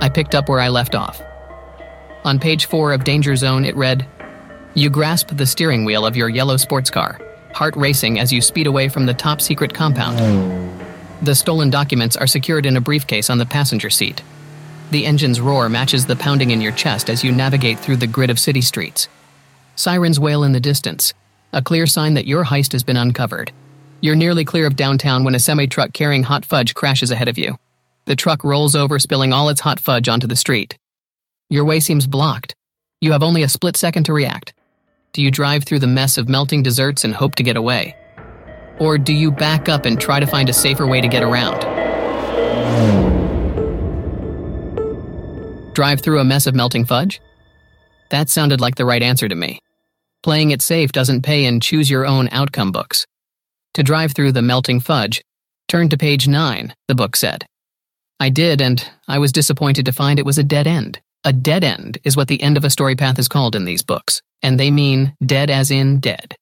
I 0.00 0.08
picked 0.08 0.34
up 0.34 0.48
where 0.48 0.60
I 0.60 0.68
left 0.68 0.94
off. 0.94 1.20
On 2.24 2.38
page 2.38 2.64
4 2.64 2.94
of 2.94 3.04
Danger 3.04 3.36
Zone, 3.36 3.66
it 3.66 3.76
read 3.76 4.06
You 4.72 4.88
grasp 4.88 5.36
the 5.36 5.44
steering 5.44 5.84
wheel 5.84 6.06
of 6.06 6.16
your 6.16 6.30
yellow 6.30 6.56
sports 6.56 6.88
car, 6.88 7.20
heart 7.52 7.76
racing 7.76 8.18
as 8.18 8.32
you 8.32 8.40
speed 8.40 8.66
away 8.66 8.88
from 8.88 9.04
the 9.04 9.12
top 9.12 9.42
secret 9.42 9.74
compound. 9.74 10.18
The 11.20 11.34
stolen 11.34 11.68
documents 11.68 12.16
are 12.16 12.26
secured 12.26 12.64
in 12.64 12.78
a 12.78 12.80
briefcase 12.80 13.28
on 13.28 13.36
the 13.36 13.44
passenger 13.44 13.90
seat. 13.90 14.22
The 14.92 15.04
engine's 15.04 15.42
roar 15.42 15.68
matches 15.68 16.06
the 16.06 16.16
pounding 16.16 16.52
in 16.52 16.62
your 16.62 16.72
chest 16.72 17.10
as 17.10 17.22
you 17.22 17.32
navigate 17.32 17.78
through 17.78 17.96
the 17.96 18.06
grid 18.06 18.30
of 18.30 18.38
city 18.38 18.62
streets. 18.62 19.08
Sirens 19.80 20.20
wail 20.20 20.44
in 20.44 20.52
the 20.52 20.60
distance, 20.60 21.14
a 21.54 21.62
clear 21.62 21.86
sign 21.86 22.12
that 22.12 22.26
your 22.26 22.44
heist 22.44 22.72
has 22.72 22.84
been 22.84 22.98
uncovered. 22.98 23.50
You're 24.02 24.14
nearly 24.14 24.44
clear 24.44 24.66
of 24.66 24.76
downtown 24.76 25.24
when 25.24 25.34
a 25.34 25.38
semi 25.38 25.66
truck 25.66 25.94
carrying 25.94 26.22
hot 26.22 26.44
fudge 26.44 26.74
crashes 26.74 27.10
ahead 27.10 27.28
of 27.28 27.38
you. 27.38 27.56
The 28.04 28.14
truck 28.14 28.44
rolls 28.44 28.74
over, 28.74 28.98
spilling 28.98 29.32
all 29.32 29.48
its 29.48 29.62
hot 29.62 29.80
fudge 29.80 30.06
onto 30.06 30.26
the 30.26 30.36
street. 30.36 30.76
Your 31.48 31.64
way 31.64 31.80
seems 31.80 32.06
blocked. 32.06 32.54
You 33.00 33.12
have 33.12 33.22
only 33.22 33.42
a 33.42 33.48
split 33.48 33.74
second 33.74 34.04
to 34.04 34.12
react. 34.12 34.52
Do 35.14 35.22
you 35.22 35.30
drive 35.30 35.64
through 35.64 35.78
the 35.78 35.86
mess 35.86 36.18
of 36.18 36.28
melting 36.28 36.62
desserts 36.62 37.02
and 37.02 37.14
hope 37.14 37.34
to 37.36 37.42
get 37.42 37.56
away? 37.56 37.96
Or 38.78 38.98
do 38.98 39.14
you 39.14 39.30
back 39.30 39.70
up 39.70 39.86
and 39.86 39.98
try 39.98 40.20
to 40.20 40.26
find 40.26 40.50
a 40.50 40.52
safer 40.52 40.86
way 40.86 41.00
to 41.00 41.08
get 41.08 41.22
around? 41.22 41.62
Drive 45.72 46.02
through 46.02 46.20
a 46.20 46.24
mess 46.24 46.46
of 46.46 46.54
melting 46.54 46.84
fudge? 46.84 47.18
That 48.10 48.28
sounded 48.28 48.60
like 48.60 48.74
the 48.74 48.84
right 48.84 49.02
answer 49.02 49.26
to 49.26 49.34
me. 49.34 49.60
Playing 50.22 50.50
it 50.50 50.62
safe 50.62 50.92
doesn't 50.92 51.22
pay 51.22 51.44
in 51.44 51.60
choose 51.60 51.90
your 51.90 52.06
own 52.06 52.28
outcome 52.30 52.72
books. 52.72 53.06
To 53.74 53.82
drive 53.82 54.12
through 54.12 54.32
the 54.32 54.42
melting 54.42 54.80
fudge, 54.80 55.22
turn 55.68 55.88
to 55.88 55.96
page 55.96 56.28
9, 56.28 56.74
the 56.88 56.94
book 56.94 57.16
said. 57.16 57.46
I 58.18 58.28
did, 58.28 58.60
and 58.60 58.84
I 59.08 59.18
was 59.18 59.32
disappointed 59.32 59.86
to 59.86 59.92
find 59.92 60.18
it 60.18 60.26
was 60.26 60.36
a 60.36 60.42
dead 60.42 60.66
end. 60.66 61.00
A 61.24 61.32
dead 61.32 61.64
end 61.64 61.98
is 62.04 62.16
what 62.16 62.28
the 62.28 62.42
end 62.42 62.56
of 62.56 62.64
a 62.64 62.70
story 62.70 62.96
path 62.96 63.18
is 63.18 63.28
called 63.28 63.56
in 63.56 63.64
these 63.64 63.82
books, 63.82 64.20
and 64.42 64.60
they 64.60 64.70
mean 64.70 65.14
dead 65.24 65.48
as 65.48 65.70
in 65.70 66.00
dead. 66.00 66.34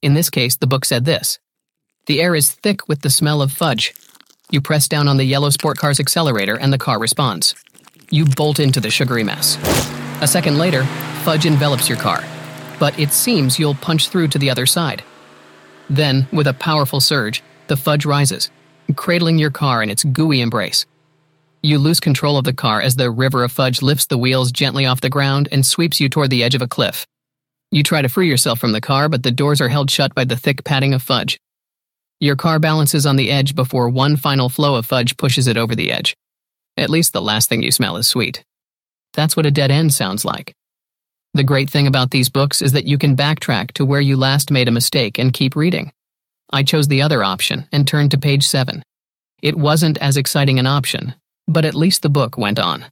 In 0.00 0.14
this 0.14 0.30
case, 0.30 0.56
the 0.56 0.66
book 0.66 0.84
said 0.84 1.04
this 1.04 1.38
The 2.06 2.22
air 2.22 2.34
is 2.34 2.52
thick 2.52 2.88
with 2.88 3.02
the 3.02 3.10
smell 3.10 3.42
of 3.42 3.52
fudge. 3.52 3.94
You 4.50 4.60
press 4.60 4.88
down 4.88 5.08
on 5.08 5.16
the 5.16 5.24
yellow 5.24 5.50
sport 5.50 5.78
car's 5.78 6.00
accelerator, 6.00 6.56
and 6.56 6.72
the 6.72 6.78
car 6.78 6.98
responds. 6.98 7.54
You 8.10 8.24
bolt 8.24 8.60
into 8.60 8.80
the 8.80 8.90
sugary 8.90 9.24
mess. 9.24 9.58
A 10.22 10.26
second 10.26 10.58
later, 10.58 10.84
fudge 11.24 11.46
envelops 11.46 11.88
your 11.88 11.98
car, 11.98 12.20
but 12.78 12.98
it 12.98 13.12
seems 13.12 13.58
you'll 13.58 13.74
punch 13.74 14.08
through 14.08 14.28
to 14.28 14.38
the 14.38 14.50
other 14.50 14.66
side. 14.66 15.02
Then, 15.88 16.26
with 16.32 16.46
a 16.46 16.54
powerful 16.54 17.00
surge, 17.00 17.42
the 17.66 17.76
fudge 17.76 18.06
rises, 18.06 18.50
cradling 18.96 19.38
your 19.38 19.50
car 19.50 19.82
in 19.82 19.90
its 19.90 20.04
gooey 20.04 20.40
embrace. 20.40 20.86
You 21.62 21.78
lose 21.78 22.00
control 22.00 22.36
of 22.36 22.44
the 22.44 22.52
car 22.52 22.80
as 22.80 22.96
the 22.96 23.10
river 23.10 23.42
of 23.42 23.52
fudge 23.52 23.80
lifts 23.80 24.06
the 24.06 24.18
wheels 24.18 24.52
gently 24.52 24.84
off 24.84 25.00
the 25.00 25.08
ground 25.08 25.48
and 25.50 25.64
sweeps 25.64 26.00
you 26.00 26.08
toward 26.08 26.30
the 26.30 26.42
edge 26.42 26.54
of 26.54 26.62
a 26.62 26.68
cliff. 26.68 27.06
You 27.70 27.82
try 27.82 28.02
to 28.02 28.08
free 28.08 28.28
yourself 28.28 28.58
from 28.58 28.72
the 28.72 28.80
car, 28.80 29.08
but 29.08 29.22
the 29.22 29.30
doors 29.30 29.60
are 29.60 29.68
held 29.68 29.90
shut 29.90 30.14
by 30.14 30.24
the 30.24 30.36
thick 30.36 30.62
padding 30.64 30.94
of 30.94 31.02
fudge. 31.02 31.38
Your 32.20 32.36
car 32.36 32.58
balances 32.58 33.06
on 33.06 33.16
the 33.16 33.30
edge 33.30 33.54
before 33.54 33.88
one 33.88 34.16
final 34.16 34.48
flow 34.48 34.76
of 34.76 34.86
fudge 34.86 35.16
pushes 35.16 35.46
it 35.46 35.56
over 35.56 35.74
the 35.74 35.90
edge. 35.90 36.14
At 36.76 36.90
least 36.90 37.12
the 37.12 37.22
last 37.22 37.48
thing 37.48 37.62
you 37.62 37.70
smell 37.70 37.96
is 37.96 38.06
sweet. 38.06 38.44
That's 39.14 39.36
what 39.36 39.46
a 39.46 39.50
dead 39.50 39.70
end 39.70 39.92
sounds 39.92 40.24
like. 40.24 40.54
The 41.34 41.42
great 41.42 41.68
thing 41.68 41.88
about 41.88 42.12
these 42.12 42.28
books 42.28 42.62
is 42.62 42.70
that 42.72 42.86
you 42.86 42.96
can 42.96 43.16
backtrack 43.16 43.72
to 43.72 43.84
where 43.84 44.00
you 44.00 44.16
last 44.16 44.52
made 44.52 44.68
a 44.68 44.72
mistake 44.72 45.18
and 45.18 45.32
keep 45.32 45.56
reading. 45.56 45.92
I 46.52 46.62
chose 46.62 46.86
the 46.86 47.02
other 47.02 47.24
option 47.24 47.66
and 47.72 47.88
turned 47.88 48.12
to 48.12 48.18
page 48.18 48.46
7. 48.46 48.84
It 49.42 49.58
wasn't 49.58 49.98
as 49.98 50.16
exciting 50.16 50.60
an 50.60 50.68
option, 50.68 51.16
but 51.48 51.64
at 51.64 51.74
least 51.74 52.02
the 52.02 52.08
book 52.08 52.38
went 52.38 52.60
on. 52.60 52.84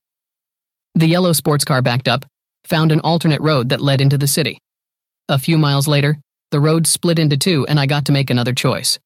The 0.96 1.06
yellow 1.06 1.32
sports 1.32 1.64
car 1.64 1.82
backed 1.82 2.08
up, 2.08 2.25
found 2.64 2.90
an 2.90 2.99
alternate 3.00 3.40
road 3.40 3.68
that 3.68 3.80
led 3.80 4.00
into 4.00 4.18
the 4.18 4.26
city. 4.26 4.58
A 5.28 5.38
few 5.38 5.56
miles 5.56 5.87
later, 5.87 6.18
the 6.50 6.61
road 6.61 6.88
split 6.88 7.20
into 7.20 7.37
two 7.37 7.64
and 7.68 7.78
I 7.78 7.87
got 7.87 8.06
to 8.06 8.12
make 8.12 8.28
another 8.28 8.52
choice. 8.52 8.99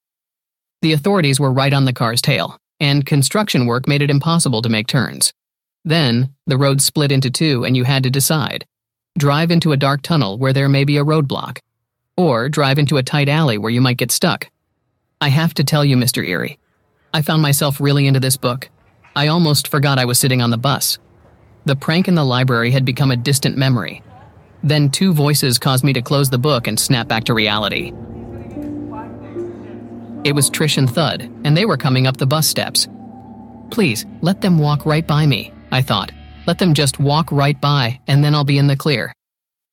The 0.81 0.95
authorities 0.95 1.39
were 1.39 1.53
right 1.53 1.75
on 1.75 1.85
the 1.85 1.93
car's 1.93 2.23
tail, 2.23 2.57
and 2.81 3.05
construction 3.05 3.67
work 3.67 3.87
made 3.87 4.01
it 4.01 4.11
impossible 4.11 4.63
to 4.63 4.71
make 4.71 4.87
turns. 4.87 5.35
Then, 5.85 6.35
the 6.47 6.57
road 6.57 6.81
split 6.81 7.13
into 7.13 7.31
two 7.31 7.65
and 7.67 7.77
you 7.77 7.85
had 7.85 8.03
to 8.05 8.11
decide 8.11 8.65
drive 9.17 9.51
into 9.51 9.73
a 9.73 9.77
dark 9.77 10.03
tunnel 10.03 10.39
where 10.39 10.53
there 10.53 10.69
may 10.69 10.85
be 10.85 10.97
a 10.99 11.05
roadblock, 11.05 11.59
or 12.17 12.49
drive 12.49 12.79
into 12.79 12.97
a 12.97 13.03
tight 13.03 13.29
alley 13.29 13.59
where 13.59 13.71
you 13.71 13.81
might 13.81 13.99
get 13.99 14.11
stuck. 14.11 14.49
I 15.21 15.29
have 15.29 15.55
to 15.55 15.65
tell 15.65 15.85
you, 15.85 15.97
Mr. 15.97 16.27
Eerie, 16.27 16.59
I 17.13 17.23
found 17.23 17.43
myself 17.43 17.81
really 17.81 18.07
into 18.07 18.21
this 18.21 18.37
book 18.37 18.69
I 19.17 19.29
almost 19.29 19.69
forgot 19.69 19.99
I 19.99 20.05
was 20.05 20.19
sitting 20.19 20.43
on 20.43 20.51
the 20.51 20.59
bus. 20.59 20.99
The 21.65 21.75
prank 21.75 22.07
in 22.07 22.15
the 22.15 22.25
library 22.25 22.71
had 22.71 22.85
become 22.85 23.11
a 23.11 23.17
distant 23.17 23.57
memory. 23.57 24.03
Then 24.63 24.91
two 24.91 25.15
voices 25.15 25.59
caused 25.59 25.85
me 25.85 25.95
to 25.95 26.03
close 26.03 26.29
the 26.29 26.37
book 26.37 26.67
and 26.67 26.79
snap 26.79 27.09
back 27.09 27.25
to 27.25 27.33
reality. 27.33 27.95
It 30.23 30.35
was 30.35 30.51
Trish 30.51 30.77
and 30.77 30.91
Thud, 30.91 31.23
and 31.45 31.57
they 31.57 31.65
were 31.65 31.79
coming 31.79 32.07
up 32.07 32.19
the 32.19 32.27
bus 32.27 32.47
steps. 32.47 32.89
Please, 33.71 34.05
let 34.21 34.43
them 34.43 34.59
walk 34.59 34.85
right 34.85 35.07
by 35.07 35.25
me, 35.25 35.51
I 35.73 35.81
thought. 35.81 36.13
Let 36.47 36.59
them 36.59 36.75
just 36.75 37.01
walk 37.01 37.33
right 37.33 37.61
by, 37.61 38.01
and 38.07 38.23
then 38.23 38.35
I'll 38.35 38.45
be 38.45 38.59
in 38.59 38.69
the 38.69 38.77
clear. 38.77 39.13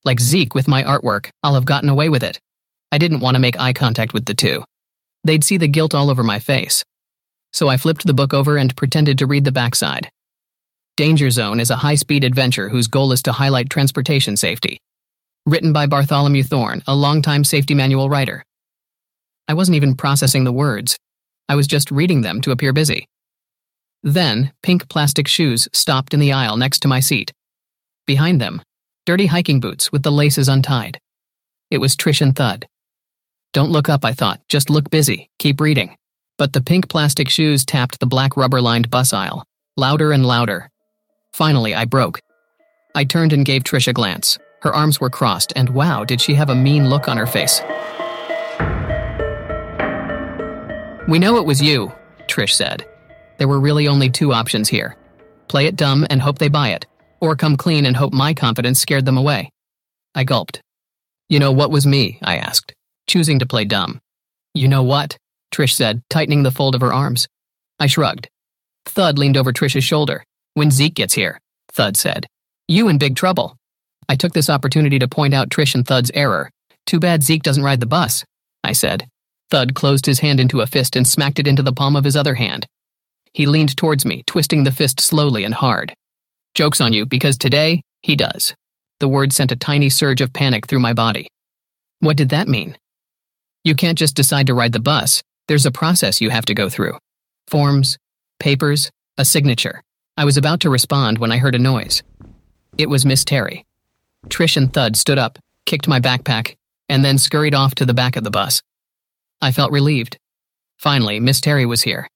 Like 0.04 0.20
Zeke 0.20 0.54
with 0.54 0.66
my 0.66 0.82
artwork, 0.82 1.30
I'll 1.42 1.54
have 1.54 1.64
gotten 1.64 1.88
away 1.88 2.08
with 2.08 2.24
it. 2.24 2.40
I 2.90 2.98
didn't 2.98 3.20
want 3.20 3.36
to 3.36 3.40
make 3.40 3.58
eye 3.58 3.72
contact 3.72 4.12
with 4.12 4.24
the 4.24 4.34
two. 4.34 4.64
They'd 5.22 5.44
see 5.44 5.56
the 5.56 5.68
guilt 5.68 5.94
all 5.94 6.10
over 6.10 6.22
my 6.22 6.40
face. 6.40 6.84
So 7.52 7.68
I 7.68 7.76
flipped 7.76 8.04
the 8.04 8.12
book 8.12 8.34
over 8.34 8.56
and 8.56 8.76
pretended 8.76 9.18
to 9.18 9.26
read 9.26 9.44
the 9.44 9.52
backside. 9.52 10.10
Danger 10.96 11.30
Zone 11.30 11.60
is 11.60 11.70
a 11.70 11.76
high 11.76 11.94
speed 11.94 12.24
adventure 12.24 12.68
whose 12.68 12.88
goal 12.88 13.12
is 13.12 13.22
to 13.22 13.32
highlight 13.32 13.70
transportation 13.70 14.36
safety. 14.36 14.78
Written 15.46 15.72
by 15.72 15.86
Bartholomew 15.86 16.42
Thorne, 16.42 16.82
a 16.86 16.94
longtime 16.94 17.44
safety 17.44 17.74
manual 17.74 18.08
writer. 18.08 18.44
I 19.46 19.54
wasn't 19.54 19.76
even 19.76 19.94
processing 19.94 20.44
the 20.44 20.52
words, 20.52 20.96
I 21.48 21.54
was 21.54 21.66
just 21.66 21.90
reading 21.90 22.22
them 22.22 22.40
to 22.42 22.50
appear 22.50 22.72
busy. 22.72 23.06
Then, 24.04 24.52
pink 24.62 24.90
plastic 24.90 25.26
shoes 25.26 25.66
stopped 25.72 26.12
in 26.12 26.20
the 26.20 26.32
aisle 26.32 26.58
next 26.58 26.80
to 26.80 26.88
my 26.88 27.00
seat. 27.00 27.32
Behind 28.06 28.38
them, 28.38 28.60
dirty 29.06 29.26
hiking 29.26 29.60
boots 29.60 29.90
with 29.90 30.02
the 30.02 30.12
laces 30.12 30.46
untied. 30.46 31.00
It 31.70 31.78
was 31.78 31.96
Trish 31.96 32.20
and 32.20 32.36
Thud. 32.36 32.68
Don't 33.54 33.70
look 33.70 33.88
up, 33.88 34.04
I 34.04 34.12
thought, 34.12 34.42
just 34.46 34.68
look 34.68 34.90
busy, 34.90 35.30
keep 35.38 35.58
reading. 35.58 35.96
But 36.36 36.52
the 36.52 36.60
pink 36.60 36.90
plastic 36.90 37.30
shoes 37.30 37.64
tapped 37.64 37.98
the 37.98 38.06
black 38.06 38.36
rubber 38.36 38.60
lined 38.60 38.90
bus 38.90 39.14
aisle, 39.14 39.42
louder 39.78 40.12
and 40.12 40.26
louder. 40.26 40.68
Finally, 41.32 41.74
I 41.74 41.86
broke. 41.86 42.20
I 42.94 43.04
turned 43.04 43.32
and 43.32 43.46
gave 43.46 43.64
Trish 43.64 43.88
a 43.88 43.94
glance. 43.94 44.38
Her 44.60 44.74
arms 44.74 45.00
were 45.00 45.10
crossed, 45.10 45.54
and 45.56 45.70
wow, 45.70 46.04
did 46.04 46.20
she 46.20 46.34
have 46.34 46.50
a 46.50 46.54
mean 46.54 46.90
look 46.90 47.08
on 47.08 47.16
her 47.16 47.26
face. 47.26 47.62
We 51.08 51.18
know 51.18 51.38
it 51.38 51.46
was 51.46 51.62
you, 51.62 51.90
Trish 52.28 52.52
said. 52.52 52.86
There 53.38 53.48
were 53.48 53.60
really 53.60 53.88
only 53.88 54.10
two 54.10 54.32
options 54.32 54.68
here 54.68 54.96
play 55.48 55.66
it 55.66 55.76
dumb 55.76 56.06
and 56.10 56.20
hope 56.20 56.38
they 56.38 56.48
buy 56.48 56.70
it, 56.70 56.86
or 57.20 57.36
come 57.36 57.56
clean 57.56 57.86
and 57.86 57.96
hope 57.96 58.12
my 58.12 58.34
confidence 58.34 58.80
scared 58.80 59.04
them 59.04 59.16
away. 59.16 59.50
I 60.14 60.24
gulped. 60.24 60.62
You 61.28 61.38
know 61.38 61.52
what 61.52 61.70
was 61.70 61.86
me? 61.86 62.18
I 62.22 62.38
asked, 62.38 62.74
choosing 63.06 63.38
to 63.38 63.46
play 63.46 63.64
dumb. 63.64 64.00
You 64.54 64.68
know 64.68 64.82
what? 64.82 65.16
Trish 65.52 65.74
said, 65.74 66.02
tightening 66.10 66.42
the 66.42 66.50
fold 66.50 66.74
of 66.74 66.80
her 66.80 66.92
arms. 66.92 67.28
I 67.78 67.86
shrugged. 67.86 68.28
Thud 68.86 69.18
leaned 69.18 69.36
over 69.36 69.52
Trish's 69.52 69.84
shoulder. 69.84 70.24
When 70.54 70.70
Zeke 70.70 70.94
gets 70.94 71.14
here, 71.14 71.40
Thud 71.72 71.96
said. 71.96 72.26
You 72.68 72.88
in 72.88 72.98
big 72.98 73.16
trouble. 73.16 73.56
I 74.08 74.16
took 74.16 74.32
this 74.32 74.50
opportunity 74.50 74.98
to 74.98 75.08
point 75.08 75.34
out 75.34 75.50
Trish 75.50 75.74
and 75.74 75.86
Thud's 75.86 76.10
error. 76.14 76.50
Too 76.86 77.00
bad 77.00 77.22
Zeke 77.22 77.42
doesn't 77.42 77.64
ride 77.64 77.80
the 77.80 77.86
bus, 77.86 78.24
I 78.62 78.72
said. 78.72 79.06
Thud 79.50 79.74
closed 79.74 80.06
his 80.06 80.20
hand 80.20 80.40
into 80.40 80.60
a 80.60 80.66
fist 80.66 80.96
and 80.96 81.06
smacked 81.06 81.38
it 81.38 81.46
into 81.46 81.62
the 81.62 81.72
palm 81.72 81.96
of 81.96 82.04
his 82.04 82.16
other 82.16 82.34
hand. 82.34 82.66
He 83.34 83.46
leaned 83.46 83.76
towards 83.76 84.06
me, 84.06 84.22
twisting 84.26 84.64
the 84.64 84.72
fist 84.72 85.00
slowly 85.00 85.44
and 85.44 85.52
hard. 85.52 85.92
Joke's 86.54 86.80
on 86.80 86.92
you, 86.92 87.04
because 87.04 87.36
today, 87.36 87.82
he 88.00 88.16
does. 88.16 88.54
The 89.00 89.08
word 89.08 89.32
sent 89.32 89.52
a 89.52 89.56
tiny 89.56 89.90
surge 89.90 90.20
of 90.20 90.32
panic 90.32 90.66
through 90.66 90.80
my 90.80 90.94
body. 90.94 91.28
What 92.00 92.16
did 92.16 92.30
that 92.30 92.48
mean? 92.48 92.78
You 93.64 93.74
can't 93.74 93.98
just 93.98 94.14
decide 94.14 94.46
to 94.46 94.54
ride 94.54 94.72
the 94.72 94.80
bus, 94.80 95.22
there's 95.48 95.66
a 95.66 95.70
process 95.70 96.20
you 96.20 96.30
have 96.30 96.46
to 96.46 96.54
go 96.54 96.68
through. 96.68 96.96
Forms, 97.48 97.98
papers, 98.38 98.90
a 99.18 99.24
signature. 99.24 99.82
I 100.16 100.24
was 100.24 100.36
about 100.36 100.60
to 100.60 100.70
respond 100.70 101.18
when 101.18 101.32
I 101.32 101.38
heard 101.38 101.54
a 101.54 101.58
noise. 101.58 102.02
It 102.78 102.88
was 102.88 103.04
Miss 103.04 103.24
Terry. 103.24 103.64
Trish 104.28 104.56
and 104.56 104.72
Thud 104.72 104.96
stood 104.96 105.18
up, 105.18 105.38
kicked 105.66 105.88
my 105.88 106.00
backpack, 106.00 106.54
and 106.88 107.04
then 107.04 107.18
scurried 107.18 107.54
off 107.54 107.74
to 107.76 107.84
the 107.84 107.94
back 107.94 108.16
of 108.16 108.24
the 108.24 108.30
bus. 108.30 108.62
I 109.42 109.52
felt 109.52 109.72
relieved. 109.72 110.18
Finally, 110.78 111.20
Miss 111.20 111.40
Terry 111.40 111.66
was 111.66 111.82
here. 111.82 112.08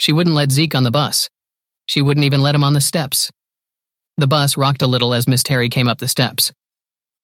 She 0.00 0.14
wouldn't 0.14 0.34
let 0.34 0.50
Zeke 0.50 0.74
on 0.74 0.82
the 0.82 0.90
bus. 0.90 1.28
She 1.84 2.00
wouldn't 2.00 2.24
even 2.24 2.40
let 2.40 2.54
him 2.54 2.64
on 2.64 2.72
the 2.72 2.80
steps. 2.80 3.30
The 4.16 4.26
bus 4.26 4.56
rocked 4.56 4.80
a 4.80 4.86
little 4.86 5.12
as 5.12 5.28
Miss 5.28 5.42
Terry 5.42 5.68
came 5.68 5.88
up 5.88 5.98
the 5.98 6.08
steps. 6.08 6.52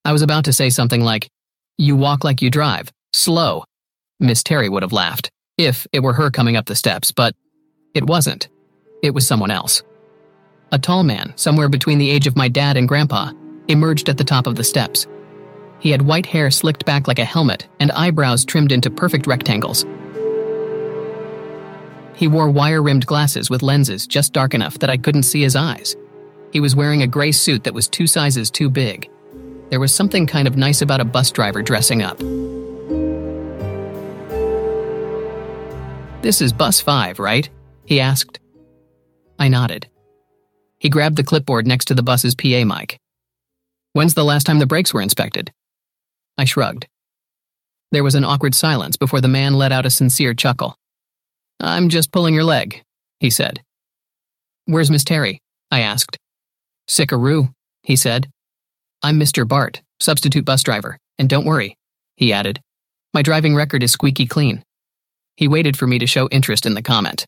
I 0.05 0.13
was 0.13 0.21
about 0.21 0.45
to 0.45 0.53
say 0.53 0.69
something 0.69 1.01
like, 1.01 1.31
You 1.79 1.97
walk 1.97 2.23
like 2.23 2.43
you 2.43 2.51
drive, 2.51 2.93
slow. 3.15 3.65
Miss 4.21 4.43
Terry 4.43 4.69
would 4.69 4.83
have 4.83 4.93
laughed, 4.93 5.31
if 5.57 5.87
it 5.91 6.01
were 6.01 6.13
her 6.13 6.31
coming 6.31 6.55
up 6.55 6.67
the 6.67 6.75
steps, 6.75 7.13
but 7.13 7.35
it 7.95 8.05
wasn't. 8.05 8.49
It 9.03 9.15
was 9.15 9.27
someone 9.27 9.51
else. 9.51 9.83
A 10.71 10.79
tall 10.79 11.03
man, 11.03 11.33
somewhere 11.37 11.71
between 11.71 11.97
the 11.97 12.11
age 12.11 12.27
of 12.27 12.37
my 12.37 12.47
dad 12.47 12.77
and 12.77 12.87
grandpa, 12.87 13.33
emerged 13.69 14.11
at 14.11 14.19
the 14.19 14.25
top 14.25 14.47
of 14.47 14.55
the 14.55 14.65
steps. 14.65 15.07
He 15.79 15.93
had 15.93 16.03
white 16.03 16.27
hair 16.27 16.51
slicked 16.51 16.85
back 16.85 17.09
like 17.09 17.21
a 17.21 17.25
helmet 17.25 17.69
and 17.81 17.91
eyebrows 17.93 18.45
trimmed 18.45 18.73
into 18.73 18.91
perfect 18.91 19.27
rectangles. 19.27 19.87
He 22.17 22.29
wore 22.29 22.49
wire 22.49 22.83
rimmed 22.83 23.05
glasses 23.05 23.51
with 23.51 23.63
lenses 23.63 24.07
just 24.07 24.33
dark 24.33 24.55
enough 24.55 24.79
that 24.79 24.89
I 24.89 24.97
couldn't 24.97 25.25
see 25.25 25.43
his 25.43 25.55
eyes. 25.55 25.95
He 26.51 26.61
was 26.61 26.75
wearing 26.75 27.03
a 27.03 27.07
gray 27.07 27.31
suit 27.31 27.63
that 27.65 27.75
was 27.75 27.89
two 27.89 28.07
sizes 28.07 28.51
too 28.51 28.71
big. 28.71 29.11
There 29.69 29.81
was 29.81 29.93
something 29.93 30.27
kind 30.27 30.49
of 30.49 30.57
nice 30.57 30.81
about 30.81 31.03
a 31.03 31.05
bus 31.05 31.31
driver 31.31 31.61
dressing 31.61 32.03
up. 32.03 32.19
This 36.23 36.41
is 36.41 36.55
Bus 36.55 36.81
5, 36.81 37.19
right? 37.19 37.49
He 37.85 38.01
asked. 38.01 38.41
I 39.39 39.49
nodded. 39.49 39.87
He 40.79 40.89
grabbed 40.89 41.17
the 41.17 41.23
clipboard 41.23 41.67
next 41.67 41.85
to 41.87 41.95
the 41.95 42.03
bus's 42.03 42.35
PA 42.35 42.65
mic. 42.65 42.99
When's 43.93 44.15
the 44.15 44.25
last 44.25 44.45
time 44.45 44.59
the 44.59 44.67
brakes 44.67 44.95
were 44.95 45.03
inspected? 45.03 45.53
I 46.39 46.47
shrugged. 46.47 46.87
There 47.93 48.05
was 48.05 48.15
an 48.15 48.25
awkward 48.25 48.55
silence 48.55 48.97
before 48.97 49.21
the 49.21 49.29
man 49.29 49.55
let 49.55 49.73
out 49.73 49.87
a 49.87 49.91
sincere 49.91 50.33
chuckle. 50.33 50.79
I'm 51.61 51.89
just 51.89 52.13
pulling 52.13 52.35
your 52.35 52.45
leg, 52.45 52.83
he 53.21 53.31
said. 53.31 53.63
Where's 54.67 54.91
Miss 54.91 55.05
Terry? 55.05 55.41
I 55.71 55.81
asked. 55.81 56.19
Sickaroo, 56.89 57.53
he 57.83 57.97
said. 57.97 58.29
I'm 59.03 59.19
Mr. 59.19 59.47
Bart, 59.47 59.83
substitute 60.01 60.45
bus 60.45 60.63
driver, 60.63 60.99
and 61.19 61.29
don't 61.29 61.47
worry, 61.47 61.77
he 62.17 62.33
added. 62.33 62.61
My 63.15 63.23
driving 63.23 63.55
record 63.55 63.83
is 63.83 63.93
squeaky 63.93 64.27
clean. 64.27 64.63
He 65.37 65.49
waited 65.49 65.77
for 65.77 65.87
me 65.87 65.99
to 65.99 66.07
show 66.07 66.29
interest 66.29 66.67
in 66.67 66.75
the 66.75 66.83
comment. 66.83 67.25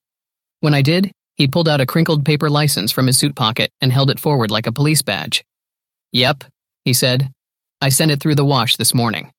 When 0.61 0.75
I 0.75 0.83
did, 0.83 1.13
he 1.37 1.47
pulled 1.47 1.69
out 1.69 1.81
a 1.81 1.87
crinkled 1.87 2.25
paper 2.25 2.51
license 2.51 2.91
from 2.91 3.07
his 3.07 3.19
suit 3.19 3.37
pocket 3.37 3.71
and 3.81 3.93
held 3.93 4.11
it 4.11 4.21
forward 4.21 4.51
like 4.51 4.67
a 4.67 4.73
police 4.73 5.03
badge. 5.03 5.45
Yep, 6.13 6.45
he 6.85 6.93
said. 6.93 7.31
I 7.81 7.91
sent 7.91 8.11
it 8.11 8.21
through 8.21 8.35
the 8.35 8.45
wash 8.45 8.77
this 8.77 8.93
morning. 8.93 9.31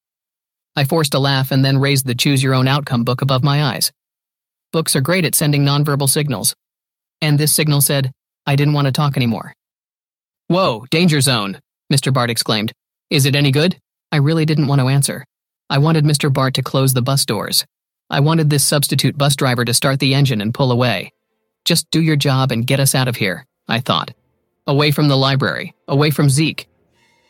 I 0.75 0.86
forced 0.86 1.13
a 1.13 1.19
laugh 1.19 1.52
and 1.52 1.65
then 1.65 1.78
raised 1.78 2.06
the 2.06 2.15
Choose 2.15 2.41
Your 2.41 2.54
Own 2.54 2.67
Outcome 2.67 3.04
book 3.04 3.21
above 3.21 3.43
my 3.43 3.63
eyes. 3.63 3.91
Books 4.71 4.95
are 4.95 5.01
great 5.01 5.25
at 5.25 5.34
sending 5.34 5.63
nonverbal 5.63 6.08
signals. 6.08 6.55
And 7.21 7.39
this 7.39 7.51
signal 7.51 7.82
said, 7.82 8.12
I 8.45 8.55
didn't 8.55 8.75
want 8.75 8.86
to 8.86 8.91
talk 8.91 9.17
anymore. 9.17 9.53
Whoa, 10.47 10.86
danger 10.91 11.21
zone, 11.21 11.60
Mr. 11.91 12.13
Bart 12.13 12.29
exclaimed. 12.29 12.71
Is 13.10 13.25
it 13.25 13.36
any 13.36 13.51
good? 13.51 13.79
I 14.12 14.17
really 14.17 14.45
didn't 14.45 14.67
want 14.67 14.82
to 14.82 14.88
answer. 14.88 15.25
I 15.69 15.79
wanted 15.79 16.05
Mr. 16.05 16.32
Bart 16.32 16.53
to 16.55 16.63
close 16.63 16.93
the 16.93 17.01
bus 17.01 17.25
doors. 17.25 17.65
I 18.12 18.19
wanted 18.19 18.49
this 18.49 18.65
substitute 18.65 19.17
bus 19.17 19.36
driver 19.36 19.65
to 19.65 19.73
start 19.73 19.99
the 19.99 20.13
engine 20.13 20.41
and 20.41 20.53
pull 20.53 20.71
away. 20.71 21.13
Just 21.65 21.89
do 21.91 22.01
your 22.01 22.15
job 22.15 22.51
and 22.51 22.65
get 22.65 22.79
us 22.79 22.95
out 22.95 23.08
of 23.08 23.15
here, 23.15 23.45
I 23.67 23.79
thought. 23.79 24.13
Away 24.65 24.91
from 24.91 25.08
the 25.08 25.17
library, 25.17 25.73
away 25.88 26.12
from 26.12 26.29
Zeke. 26.29 26.67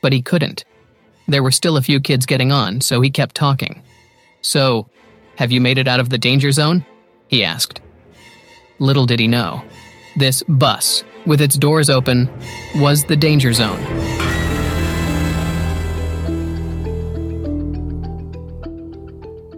But 0.01 0.13
he 0.13 0.21
couldn't. 0.21 0.65
There 1.27 1.43
were 1.43 1.51
still 1.51 1.77
a 1.77 1.81
few 1.81 1.99
kids 1.99 2.25
getting 2.25 2.51
on, 2.51 2.81
so 2.81 3.01
he 3.01 3.09
kept 3.09 3.35
talking. 3.35 3.81
So, 4.41 4.89
have 5.37 5.51
you 5.51 5.61
made 5.61 5.77
it 5.77 5.87
out 5.87 5.99
of 5.99 6.09
the 6.09 6.17
danger 6.17 6.51
zone? 6.51 6.85
He 7.29 7.45
asked. 7.45 7.79
Little 8.79 9.05
did 9.05 9.19
he 9.19 9.27
know. 9.27 9.63
This 10.15 10.43
bus, 10.43 11.03
with 11.25 11.41
its 11.41 11.55
doors 11.55 11.89
open, 11.89 12.29
was 12.75 13.05
the 13.05 13.15
danger 13.15 13.53
zone. 13.53 13.79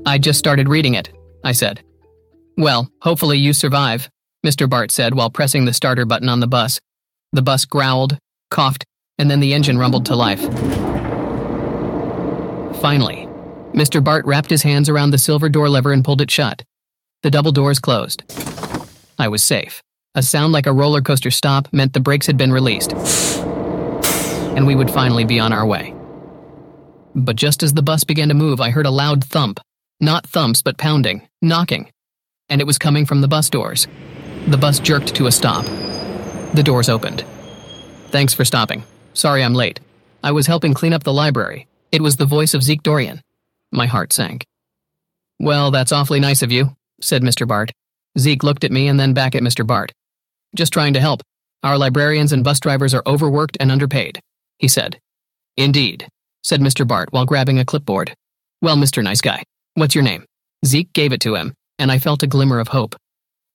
I 0.06 0.18
just 0.18 0.38
started 0.38 0.68
reading 0.68 0.96
it, 0.96 1.12
I 1.44 1.54
said. 1.54 1.82
Well, 2.58 2.92
hopefully 3.02 3.38
you 3.38 3.54
survive, 3.54 4.10
Mr. 4.46 4.70
Bart 4.70 4.92
said 4.92 5.14
while 5.14 5.30
pressing 5.30 5.64
the 5.64 5.74
starter 5.74 6.06
button 6.06 6.28
on 6.28 6.42
the 6.42 6.48
bus. 6.48 6.82
The 7.32 7.42
bus 7.42 7.64
growled, 7.64 8.18
coughed, 8.50 8.84
and 9.18 9.32
then 9.32 9.40
the 9.40 9.54
engine 9.54 9.78
rumbled 9.78 10.06
to 10.08 10.16
life. 10.18 10.42
Finally, 12.82 13.30
Mr. 13.74 14.04
Bart 14.04 14.26
wrapped 14.26 14.50
his 14.50 14.64
hands 14.64 14.90
around 14.90 15.12
the 15.12 15.18
silver 15.18 15.48
door 15.48 15.70
lever 15.70 15.94
and 15.94 16.04
pulled 16.04 16.20
it 16.20 16.30
shut. 16.30 16.64
The 17.24 17.32
double 17.32 17.52
doors 17.52 17.80
closed. 17.80 18.24
I 19.20 19.28
was 19.28 19.44
safe. 19.44 19.84
A 20.16 20.24
sound 20.24 20.54
like 20.54 20.66
a 20.66 20.74
roller 20.74 21.02
coaster 21.02 21.30
stop 21.30 21.72
meant 21.72 21.94
the 21.94 22.00
brakes 22.00 22.26
had 22.26 22.36
been 22.36 22.52
released, 22.52 22.94
and 24.56 24.66
we 24.66 24.76
would 24.76 24.90
finally 24.90 25.24
be 25.24 25.40
on 25.40 25.54
our 25.54 25.66
way. 25.66 25.94
But 27.14 27.36
just 27.36 27.62
as 27.62 27.74
the 27.74 27.84
bus 27.84 28.04
began 28.04 28.30
to 28.30 28.34
move, 28.34 28.60
I 28.60 28.72
heard 28.72 28.88
a 28.88 28.92
loud 28.92 29.24
thump. 29.24 29.60
Not 30.00 30.26
thumps, 30.26 30.64
but 30.64 30.78
pounding, 30.78 31.28
knocking. 31.42 31.92
And 32.50 32.60
it 32.60 32.66
was 32.66 32.80
coming 32.80 33.06
from 33.06 33.22
the 33.22 33.28
bus 33.28 33.50
doors. 33.50 33.88
The 34.48 34.58
bus 34.58 34.80
jerked 34.80 35.14
to 35.16 35.28
a 35.28 35.32
stop. 35.32 35.66
The 36.56 36.64
doors 36.66 36.90
opened. 36.90 37.24
Thanks 38.08 38.34
for 38.34 38.44
stopping. 38.44 38.84
Sorry 39.14 39.44
I'm 39.44 39.54
late. 39.54 39.80
I 40.24 40.32
was 40.32 40.48
helping 40.48 40.74
clean 40.74 40.92
up 40.92 41.04
the 41.04 41.14
library. 41.14 41.68
It 41.92 42.02
was 42.02 42.18
the 42.18 42.26
voice 42.26 42.56
of 42.56 42.64
Zeke 42.64 42.82
Dorian. 42.84 43.22
My 43.72 43.86
heart 43.86 44.12
sank. 44.12 44.46
Well, 45.40 45.70
that's 45.72 45.92
awfully 45.92 46.20
nice 46.20 46.42
of 46.42 46.52
you, 46.52 46.76
said 47.02 47.22
Mr. 47.22 47.48
Bart. 47.48 47.72
Zeke 48.18 48.44
looked 48.44 48.64
at 48.64 48.72
me 48.72 48.88
and 48.88 49.00
then 49.00 49.14
back 49.14 49.36
at 49.36 49.44
Mr. 49.44 49.66
Bart. 49.66 49.92
Just 50.56 50.74
trying 50.74 50.94
to 50.94 51.00
help. 51.00 51.22
Our 51.64 51.78
librarians 51.78 52.34
and 52.34 52.44
bus 52.44 52.60
drivers 52.60 52.94
are 52.94 53.04
overworked 53.06 53.58
and 53.60 53.72
underpaid, 53.72 54.20
he 54.58 54.68
said. 54.68 55.00
Indeed, 55.58 56.08
said 56.44 56.60
Mr. 56.60 56.88
Bart 56.88 57.10
while 57.12 57.26
grabbing 57.26 57.60
a 57.60 57.66
clipboard. 57.66 58.14
Well, 58.62 58.76
Mr. 58.76 59.04
Nice 59.04 59.22
Guy, 59.22 59.44
what's 59.76 59.96
your 59.96 60.04
name? 60.04 60.26
Zeke 60.66 60.92
gave 60.94 61.14
it 61.14 61.22
to 61.22 61.36
him, 61.36 61.54
and 61.80 61.92
I 61.92 62.00
felt 62.00 62.24
a 62.24 62.28
glimmer 62.28 62.60
of 62.60 62.70
hope. 62.70 62.96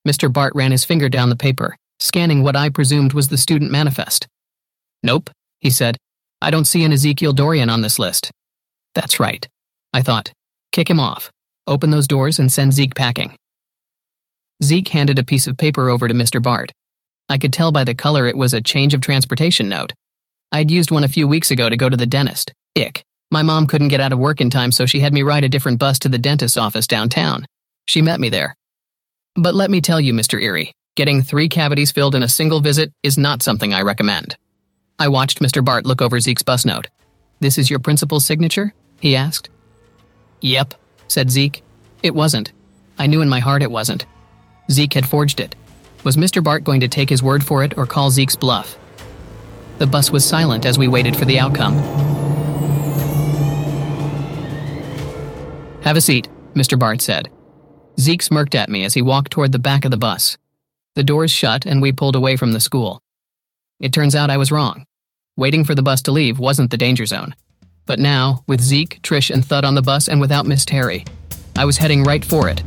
Mr. 0.06 0.32
Bart 0.32 0.52
ran 0.54 0.70
his 0.70 0.84
finger 0.84 1.08
down 1.08 1.30
the 1.30 1.36
paper, 1.36 1.76
scanning 1.98 2.42
what 2.42 2.56
I 2.56 2.68
presumed 2.68 3.12
was 3.12 3.28
the 3.28 3.36
student 3.36 3.70
manifest. 3.70 4.26
Nope, 5.02 5.30
he 5.60 5.70
said. 5.70 5.96
I 6.40 6.50
don't 6.50 6.64
see 6.64 6.84
an 6.84 6.92
Ezekiel 6.92 7.32
Dorian 7.32 7.70
on 7.70 7.80
this 7.80 7.98
list. 7.98 8.30
That's 8.94 9.18
right. 9.18 9.46
I 9.92 10.02
thought. 10.02 10.32
Kick 10.72 10.88
him 10.88 11.00
off. 11.00 11.30
Open 11.66 11.90
those 11.90 12.06
doors 12.06 12.38
and 12.38 12.50
send 12.50 12.72
Zeke 12.72 12.94
packing. 12.94 13.36
Zeke 14.62 14.88
handed 14.88 15.18
a 15.18 15.24
piece 15.24 15.46
of 15.46 15.56
paper 15.56 15.88
over 15.88 16.06
to 16.06 16.14
Mr. 16.14 16.42
Bart. 16.42 16.72
I 17.28 17.38
could 17.38 17.52
tell 17.52 17.72
by 17.72 17.84
the 17.84 17.94
color 17.94 18.26
it 18.26 18.36
was 18.36 18.54
a 18.54 18.60
change 18.60 18.94
of 18.94 19.00
transportation 19.00 19.68
note. 19.68 19.92
I'd 20.52 20.70
used 20.70 20.90
one 20.90 21.04
a 21.04 21.08
few 21.08 21.26
weeks 21.26 21.50
ago 21.50 21.68
to 21.68 21.76
go 21.76 21.88
to 21.88 21.96
the 21.96 22.06
dentist. 22.06 22.52
Ick. 22.78 23.02
My 23.32 23.42
mom 23.42 23.66
couldn't 23.66 23.88
get 23.88 24.00
out 24.00 24.12
of 24.12 24.20
work 24.20 24.40
in 24.40 24.48
time, 24.48 24.70
so 24.70 24.86
she 24.86 25.00
had 25.00 25.12
me 25.12 25.22
ride 25.22 25.42
a 25.42 25.48
different 25.48 25.80
bus 25.80 25.98
to 26.00 26.08
the 26.08 26.18
dentist's 26.18 26.56
office 26.56 26.86
downtown. 26.86 27.44
She 27.88 28.00
met 28.00 28.20
me 28.20 28.28
there. 28.28 28.54
But 29.34 29.56
let 29.56 29.70
me 29.70 29.80
tell 29.80 30.00
you, 30.00 30.12
Mr. 30.12 30.40
Eerie, 30.40 30.72
getting 30.94 31.20
three 31.20 31.48
cavities 31.48 31.90
filled 31.90 32.14
in 32.14 32.22
a 32.22 32.28
single 32.28 32.60
visit 32.60 32.92
is 33.02 33.18
not 33.18 33.42
something 33.42 33.74
I 33.74 33.82
recommend. 33.82 34.36
I 34.98 35.08
watched 35.08 35.40
Mr. 35.40 35.64
Bart 35.64 35.84
look 35.84 36.00
over 36.00 36.20
Zeke's 36.20 36.42
bus 36.42 36.64
note. 36.64 36.86
This 37.40 37.58
is 37.58 37.68
your 37.68 37.80
principal's 37.80 38.24
signature? 38.24 38.72
he 39.00 39.16
asked. 39.16 39.50
Yep, 40.40 40.74
said 41.08 41.30
Zeke. 41.30 41.62
It 42.02 42.14
wasn't. 42.14 42.52
I 42.98 43.06
knew 43.06 43.20
in 43.20 43.28
my 43.28 43.40
heart 43.40 43.62
it 43.62 43.70
wasn't. 43.70 44.06
Zeke 44.70 44.94
had 44.94 45.08
forged 45.08 45.40
it. 45.40 45.54
Was 46.04 46.16
Mr. 46.16 46.42
Bart 46.42 46.64
going 46.64 46.80
to 46.80 46.88
take 46.88 47.10
his 47.10 47.22
word 47.22 47.44
for 47.44 47.64
it 47.64 47.76
or 47.76 47.86
call 47.86 48.10
Zeke's 48.10 48.36
bluff? 48.36 48.78
The 49.78 49.86
bus 49.86 50.10
was 50.10 50.24
silent 50.24 50.64
as 50.64 50.78
we 50.78 50.88
waited 50.88 51.16
for 51.16 51.24
the 51.24 51.38
outcome. 51.38 51.74
Have 55.82 55.96
a 55.96 56.00
seat, 56.00 56.28
Mr. 56.54 56.78
Bart 56.78 57.00
said. 57.00 57.30
Zeke 58.00 58.22
smirked 58.22 58.54
at 58.54 58.68
me 58.68 58.84
as 58.84 58.94
he 58.94 59.02
walked 59.02 59.32
toward 59.32 59.52
the 59.52 59.58
back 59.58 59.84
of 59.84 59.90
the 59.90 59.96
bus. 59.96 60.36
The 60.94 61.04
doors 61.04 61.30
shut 61.30 61.66
and 61.66 61.82
we 61.82 61.92
pulled 61.92 62.16
away 62.16 62.36
from 62.36 62.52
the 62.52 62.60
school. 62.60 63.00
It 63.80 63.92
turns 63.92 64.14
out 64.14 64.30
I 64.30 64.38
was 64.38 64.50
wrong. 64.50 64.84
Waiting 65.36 65.64
for 65.64 65.74
the 65.74 65.82
bus 65.82 66.00
to 66.02 66.12
leave 66.12 66.38
wasn't 66.38 66.70
the 66.70 66.78
danger 66.78 67.04
zone. 67.04 67.34
But 67.86 68.00
now, 68.00 68.42
with 68.48 68.60
Zeke, 68.60 69.00
Trish, 69.02 69.30
and 69.32 69.44
Thud 69.44 69.64
on 69.64 69.76
the 69.76 69.82
bus 69.82 70.08
and 70.08 70.20
without 70.20 70.44
Miss 70.44 70.64
Terry, 70.64 71.04
I 71.56 71.64
was 71.64 71.78
heading 71.78 72.02
right 72.02 72.24
for 72.24 72.48
it. 72.48 72.60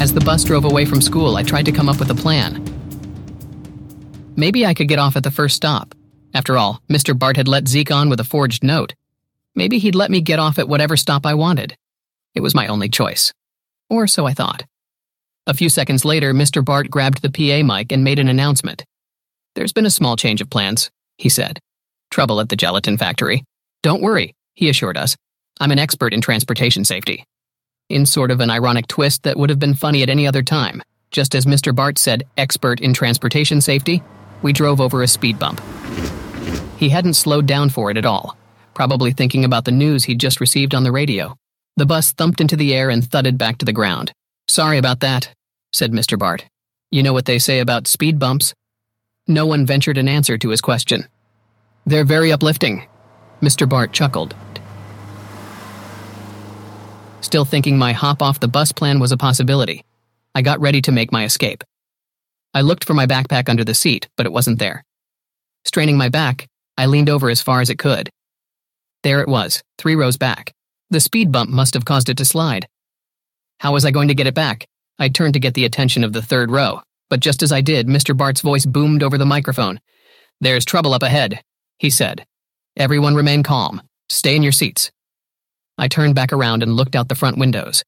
As 0.00 0.12
the 0.12 0.22
bus 0.24 0.44
drove 0.44 0.64
away 0.64 0.84
from 0.84 1.00
school, 1.00 1.36
I 1.36 1.42
tried 1.42 1.66
to 1.66 1.72
come 1.72 1.88
up 1.88 1.98
with 1.98 2.10
a 2.10 2.14
plan. 2.14 2.62
Maybe 4.36 4.66
I 4.66 4.74
could 4.74 4.88
get 4.88 4.98
off 4.98 5.16
at 5.16 5.22
the 5.22 5.30
first 5.30 5.56
stop. 5.56 5.94
After 6.34 6.58
all, 6.58 6.82
Mr. 6.90 7.16
Bart 7.16 7.36
had 7.36 7.46
let 7.46 7.68
Zeke 7.68 7.90
on 7.90 8.08
with 8.08 8.18
a 8.18 8.24
forged 8.24 8.64
note. 8.64 8.94
Maybe 9.54 9.78
he'd 9.78 9.94
let 9.94 10.10
me 10.10 10.20
get 10.20 10.40
off 10.40 10.58
at 10.58 10.68
whatever 10.68 10.96
stop 10.96 11.24
I 11.24 11.34
wanted. 11.34 11.76
It 12.34 12.40
was 12.40 12.54
my 12.54 12.66
only 12.66 12.88
choice. 12.88 13.32
Or 13.88 14.06
so 14.06 14.26
I 14.26 14.34
thought. 14.34 14.64
A 15.46 15.54
few 15.54 15.68
seconds 15.68 16.04
later, 16.04 16.32
Mr. 16.32 16.64
Bart 16.64 16.90
grabbed 16.90 17.22
the 17.22 17.30
PA 17.30 17.62
mic 17.66 17.92
and 17.92 18.02
made 18.02 18.18
an 18.18 18.28
announcement. 18.28 18.84
There's 19.54 19.72
been 19.72 19.86
a 19.86 19.90
small 19.90 20.16
change 20.16 20.40
of 20.40 20.50
plans, 20.50 20.90
he 21.18 21.28
said. 21.28 21.58
Trouble 22.10 22.40
at 22.40 22.48
the 22.48 22.56
gelatin 22.56 22.96
factory. 22.96 23.44
Don't 23.82 24.02
worry, 24.02 24.34
he 24.54 24.68
assured 24.68 24.96
us. 24.96 25.16
I'm 25.60 25.70
an 25.70 25.78
expert 25.78 26.14
in 26.14 26.20
transportation 26.20 26.84
safety 26.84 27.24
in 27.90 28.06
sort 28.06 28.30
of 28.30 28.40
an 28.40 28.50
ironic 28.50 28.86
twist 28.86 29.22
that 29.24 29.36
would 29.36 29.50
have 29.50 29.58
been 29.58 29.74
funny 29.74 30.02
at 30.02 30.08
any 30.08 30.26
other 30.26 30.42
time. 30.42 30.82
Just 31.10 31.34
as 31.34 31.46
Mr. 31.46 31.74
Bart 31.74 31.98
said, 31.98 32.24
expert 32.36 32.80
in 32.80 32.94
transportation 32.94 33.60
safety, 33.60 34.02
we 34.42 34.52
drove 34.52 34.80
over 34.80 35.02
a 35.02 35.08
speed 35.08 35.38
bump. 35.38 35.60
He 36.78 36.88
hadn't 36.88 37.14
slowed 37.14 37.46
down 37.46 37.70
for 37.70 37.90
it 37.90 37.96
at 37.96 38.06
all, 38.06 38.36
probably 38.74 39.12
thinking 39.12 39.44
about 39.44 39.64
the 39.64 39.70
news 39.70 40.04
he'd 40.04 40.18
just 40.18 40.40
received 40.40 40.74
on 40.74 40.82
the 40.82 40.92
radio. 40.92 41.36
The 41.76 41.86
bus 41.86 42.12
thumped 42.12 42.40
into 42.40 42.56
the 42.56 42.74
air 42.74 42.90
and 42.90 43.08
thudded 43.08 43.38
back 43.38 43.58
to 43.58 43.64
the 43.64 43.72
ground. 43.72 44.12
Sorry 44.48 44.78
about 44.78 45.00
that, 45.00 45.30
said 45.72 45.92
Mr. 45.92 46.18
Bart. 46.18 46.44
You 46.90 47.02
know 47.02 47.12
what 47.12 47.24
they 47.24 47.38
say 47.38 47.60
about 47.60 47.86
speed 47.86 48.18
bumps? 48.18 48.54
No 49.26 49.46
one 49.46 49.66
ventured 49.66 49.98
an 49.98 50.08
answer 50.08 50.38
to 50.38 50.50
his 50.50 50.60
question. 50.60 51.08
They're 51.86 52.04
very 52.04 52.30
uplifting. 52.30 52.86
Mr. 53.42 53.68
Bart 53.68 53.92
chuckled 53.92 54.34
still 57.34 57.44
thinking 57.44 57.76
my 57.76 57.90
hop 57.92 58.22
off 58.22 58.38
the 58.38 58.46
bus 58.46 58.70
plan 58.70 59.00
was 59.00 59.10
a 59.10 59.16
possibility. 59.16 59.82
I 60.36 60.42
got 60.42 60.60
ready 60.60 60.80
to 60.82 60.92
make 60.92 61.10
my 61.10 61.24
escape. 61.24 61.64
I 62.54 62.60
looked 62.60 62.84
for 62.84 62.94
my 62.94 63.06
backpack 63.06 63.48
under 63.48 63.64
the 63.64 63.74
seat, 63.74 64.08
but 64.16 64.24
it 64.24 64.30
wasn't 64.30 64.60
there. 64.60 64.84
Straining 65.64 65.96
my 65.96 66.08
back, 66.08 66.46
I 66.78 66.86
leaned 66.86 67.10
over 67.10 67.28
as 67.28 67.42
far 67.42 67.60
as 67.60 67.70
it 67.70 67.78
could. 67.80 68.08
There 69.02 69.20
it 69.20 69.26
was, 69.26 69.64
three 69.78 69.96
rows 69.96 70.16
back. 70.16 70.52
The 70.90 71.00
speed 71.00 71.32
bump 71.32 71.50
must 71.50 71.74
have 71.74 71.84
caused 71.84 72.08
it 72.08 72.18
to 72.18 72.24
slide. 72.24 72.68
How 73.64 73.72
was 73.72 73.86
I 73.86 73.92
going 73.92 74.08
to 74.08 74.14
get 74.14 74.26
it 74.26 74.34
back? 74.34 74.66
I 74.98 75.08
turned 75.08 75.32
to 75.32 75.40
get 75.40 75.54
the 75.54 75.64
attention 75.64 76.04
of 76.04 76.12
the 76.12 76.20
third 76.20 76.50
row, 76.50 76.82
but 77.08 77.20
just 77.20 77.42
as 77.42 77.50
I 77.50 77.62
did, 77.62 77.86
Mr. 77.86 78.14
Bart's 78.14 78.42
voice 78.42 78.66
boomed 78.66 79.02
over 79.02 79.16
the 79.16 79.24
microphone. 79.24 79.80
There's 80.38 80.66
trouble 80.66 80.92
up 80.92 81.02
ahead, 81.02 81.40
he 81.78 81.88
said. 81.88 82.26
Everyone 82.76 83.14
remain 83.14 83.42
calm. 83.42 83.80
Stay 84.10 84.36
in 84.36 84.42
your 84.42 84.52
seats. 84.52 84.92
I 85.78 85.88
turned 85.88 86.14
back 86.14 86.30
around 86.30 86.62
and 86.62 86.76
looked 86.76 86.94
out 86.94 87.08
the 87.08 87.14
front 87.14 87.38
windows. 87.38 87.82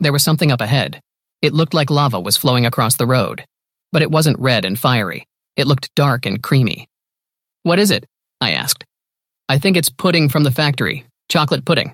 There 0.00 0.12
was 0.12 0.24
something 0.24 0.50
up 0.50 0.60
ahead. 0.60 1.00
It 1.40 1.54
looked 1.54 1.72
like 1.72 1.88
lava 1.88 2.18
was 2.18 2.36
flowing 2.36 2.66
across 2.66 2.96
the 2.96 3.06
road. 3.06 3.44
But 3.92 4.02
it 4.02 4.10
wasn't 4.10 4.40
red 4.40 4.64
and 4.64 4.76
fiery. 4.76 5.24
It 5.54 5.68
looked 5.68 5.94
dark 5.94 6.26
and 6.26 6.42
creamy. 6.42 6.88
What 7.62 7.78
is 7.78 7.92
it? 7.92 8.06
I 8.40 8.54
asked. 8.54 8.84
I 9.48 9.60
think 9.60 9.76
it's 9.76 9.88
pudding 9.88 10.28
from 10.28 10.42
the 10.42 10.50
factory. 10.50 11.06
Chocolate 11.28 11.64
pudding. 11.64 11.92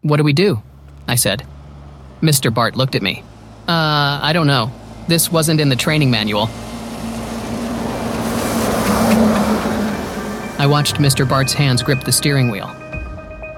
What 0.00 0.16
do 0.16 0.24
we 0.24 0.32
do? 0.32 0.60
I 1.06 1.14
said. 1.14 1.46
Mr. 2.20 2.52
Bart 2.52 2.76
looked 2.76 2.94
at 2.94 3.02
me. 3.02 3.22
Uh, 3.68 4.20
I 4.22 4.32
don't 4.32 4.46
know. 4.46 4.70
This 5.08 5.30
wasn't 5.30 5.60
in 5.60 5.68
the 5.68 5.76
training 5.76 6.10
manual. 6.10 6.48
I 10.58 10.66
watched 10.66 10.96
Mr. 10.96 11.28
Bart's 11.28 11.52
hands 11.52 11.82
grip 11.82 12.04
the 12.04 12.12
steering 12.12 12.50
wheel. 12.50 12.70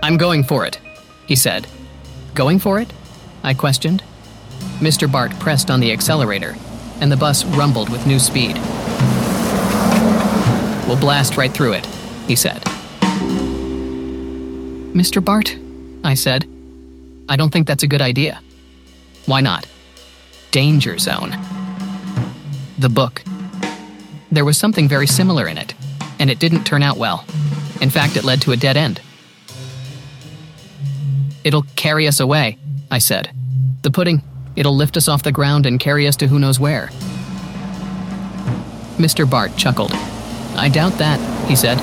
I'm 0.02 0.16
going 0.16 0.42
for 0.42 0.66
it, 0.66 0.80
he 1.26 1.36
said. 1.36 1.66
Going 2.34 2.58
for 2.58 2.80
it? 2.80 2.92
I 3.44 3.54
questioned. 3.54 4.02
Mr. 4.78 5.10
Bart 5.10 5.38
pressed 5.38 5.70
on 5.70 5.80
the 5.80 5.92
accelerator, 5.92 6.56
and 7.00 7.10
the 7.12 7.16
bus 7.16 7.44
rumbled 7.44 7.90
with 7.90 8.06
new 8.06 8.18
speed. 8.18 8.56
We'll 10.86 10.98
blast 10.98 11.36
right 11.36 11.52
through 11.52 11.72
it, 11.72 11.86
he 12.26 12.36
said. 12.36 12.62
Mr. 14.94 15.24
Bart, 15.24 15.56
I 16.04 16.14
said, 16.14 16.48
I 17.28 17.36
don't 17.36 17.52
think 17.52 17.66
that's 17.66 17.82
a 17.82 17.88
good 17.88 18.00
idea. 18.00 18.40
Why 19.26 19.40
not? 19.40 19.66
Danger 20.52 20.98
Zone. 20.98 21.36
The 22.78 22.88
book. 22.88 23.22
There 24.30 24.44
was 24.44 24.56
something 24.56 24.88
very 24.88 25.08
similar 25.08 25.48
in 25.48 25.58
it, 25.58 25.74
and 26.20 26.30
it 26.30 26.38
didn't 26.38 26.64
turn 26.64 26.82
out 26.82 26.96
well. 26.96 27.24
In 27.80 27.90
fact, 27.90 28.16
it 28.16 28.24
led 28.24 28.40
to 28.42 28.52
a 28.52 28.56
dead 28.56 28.76
end. 28.76 29.00
It'll 31.42 31.66
carry 31.74 32.06
us 32.06 32.20
away, 32.20 32.58
I 32.90 32.98
said. 32.98 33.30
The 33.82 33.90
pudding, 33.90 34.22
it'll 34.54 34.76
lift 34.76 34.96
us 34.96 35.08
off 35.08 35.24
the 35.24 35.32
ground 35.32 35.66
and 35.66 35.80
carry 35.80 36.06
us 36.06 36.16
to 36.16 36.28
who 36.28 36.38
knows 36.38 36.60
where. 36.60 36.88
Mr. 38.96 39.28
Bart 39.28 39.56
chuckled. 39.56 39.92
I 40.54 40.68
doubt 40.68 40.98
that, 40.98 41.18
he 41.48 41.56
said. 41.56 41.78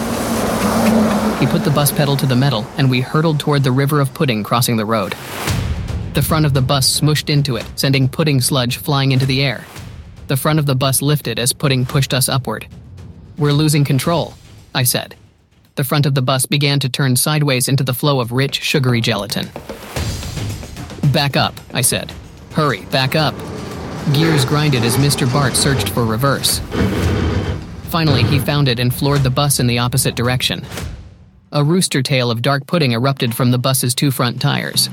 He 1.39 1.45
put 1.45 1.65
the 1.65 1.71
bus 1.71 1.91
pedal 1.91 2.15
to 2.17 2.25
the 2.25 2.35
metal, 2.35 2.65
and 2.77 2.89
we 2.89 3.01
hurtled 3.01 3.39
toward 3.39 3.63
the 3.63 3.71
river 3.71 3.99
of 3.99 4.13
pudding 4.13 4.43
crossing 4.43 4.77
the 4.77 4.85
road. 4.85 5.13
The 6.13 6.21
front 6.21 6.45
of 6.45 6.53
the 6.53 6.61
bus 6.61 6.99
smushed 6.99 7.29
into 7.29 7.55
it, 7.55 7.65
sending 7.75 8.07
pudding 8.07 8.41
sludge 8.41 8.77
flying 8.77 9.11
into 9.11 9.25
the 9.25 9.43
air. 9.43 9.65
The 10.27 10.37
front 10.37 10.59
of 10.59 10.65
the 10.65 10.75
bus 10.75 11.01
lifted 11.01 11.39
as 11.39 11.53
pudding 11.53 11.85
pushed 11.85 12.13
us 12.13 12.29
upward. 12.29 12.67
We're 13.37 13.51
losing 13.51 13.83
control, 13.83 14.35
I 14.75 14.83
said 14.83 15.15
the 15.75 15.83
front 15.83 16.05
of 16.05 16.13
the 16.13 16.21
bus 16.21 16.45
began 16.45 16.79
to 16.79 16.89
turn 16.89 17.15
sideways 17.15 17.67
into 17.67 17.83
the 17.83 17.93
flow 17.93 18.19
of 18.19 18.31
rich, 18.31 18.61
sugary 18.61 19.01
gelatin. 19.01 19.49
Back 21.11 21.35
up, 21.35 21.59
I 21.73 21.81
said. 21.81 22.11
Hurry, 22.51 22.85
back 22.85 23.15
up. 23.15 23.33
Gears 24.13 24.45
grinded 24.45 24.83
as 24.83 24.97
Mr. 24.97 25.31
Bart 25.31 25.55
searched 25.55 25.89
for 25.89 26.05
reverse. 26.05 26.59
Finally, 27.85 28.23
he 28.23 28.39
found 28.39 28.67
it 28.67 28.79
and 28.79 28.93
floored 28.93 29.23
the 29.23 29.29
bus 29.29 29.59
in 29.59 29.67
the 29.67 29.79
opposite 29.79 30.15
direction. 30.15 30.63
A 31.51 31.63
rooster 31.63 32.01
tail 32.01 32.29
of 32.29 32.41
dark 32.41 32.67
pudding 32.67 32.91
erupted 32.91 33.33
from 33.33 33.51
the 33.51 33.59
bus's 33.59 33.95
two 33.95 34.11
front 34.11 34.41
tires. 34.41 34.89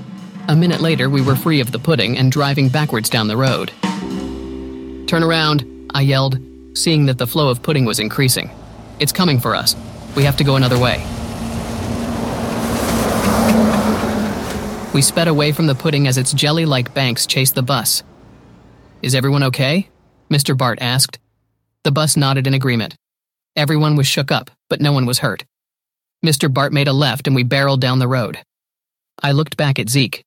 A 0.50 0.56
minute 0.56 0.80
later, 0.80 1.08
we 1.08 1.22
were 1.22 1.36
free 1.36 1.60
of 1.60 1.70
the 1.70 1.78
pudding 1.78 2.18
and 2.18 2.32
driving 2.32 2.68
backwards 2.68 3.08
down 3.08 3.28
the 3.28 3.36
road. 3.36 3.70
Turn 5.06 5.22
around, 5.22 5.88
I 5.94 6.00
yelled, 6.00 6.40
seeing 6.76 7.06
that 7.06 7.18
the 7.18 7.26
flow 7.28 7.50
of 7.50 7.62
pudding 7.62 7.84
was 7.84 8.00
increasing. 8.00 8.50
It's 8.98 9.12
coming 9.12 9.38
for 9.38 9.54
us. 9.54 9.76
We 10.16 10.24
have 10.24 10.36
to 10.38 10.42
go 10.42 10.56
another 10.56 10.76
way. 10.76 10.96
We 14.92 15.02
sped 15.02 15.28
away 15.28 15.52
from 15.52 15.68
the 15.68 15.76
pudding 15.76 16.08
as 16.08 16.18
its 16.18 16.32
jelly 16.32 16.66
like 16.66 16.94
banks 16.94 17.26
chased 17.26 17.54
the 17.54 17.62
bus. 17.62 18.02
Is 19.02 19.14
everyone 19.14 19.44
okay? 19.44 19.88
Mr. 20.30 20.58
Bart 20.58 20.80
asked. 20.82 21.20
The 21.84 21.92
bus 21.92 22.16
nodded 22.16 22.48
in 22.48 22.54
agreement. 22.54 22.96
Everyone 23.54 23.94
was 23.94 24.08
shook 24.08 24.32
up, 24.32 24.50
but 24.68 24.80
no 24.80 24.90
one 24.92 25.06
was 25.06 25.20
hurt. 25.20 25.44
Mr. 26.26 26.52
Bart 26.52 26.72
made 26.72 26.88
a 26.88 26.92
left 26.92 27.28
and 27.28 27.36
we 27.36 27.44
barreled 27.44 27.80
down 27.80 28.00
the 28.00 28.08
road. 28.08 28.38
I 29.22 29.30
looked 29.30 29.56
back 29.56 29.78
at 29.78 29.88
Zeke. 29.88 30.24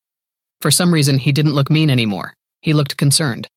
For 0.63 0.71
some 0.71 0.93
reason, 0.93 1.17
he 1.17 1.34
didn't 1.34 1.56
look 1.56 1.69
mean 1.69 1.89
anymore. 1.89 2.36
He 2.62 2.71
looked 2.71 2.95
concerned. 2.95 3.49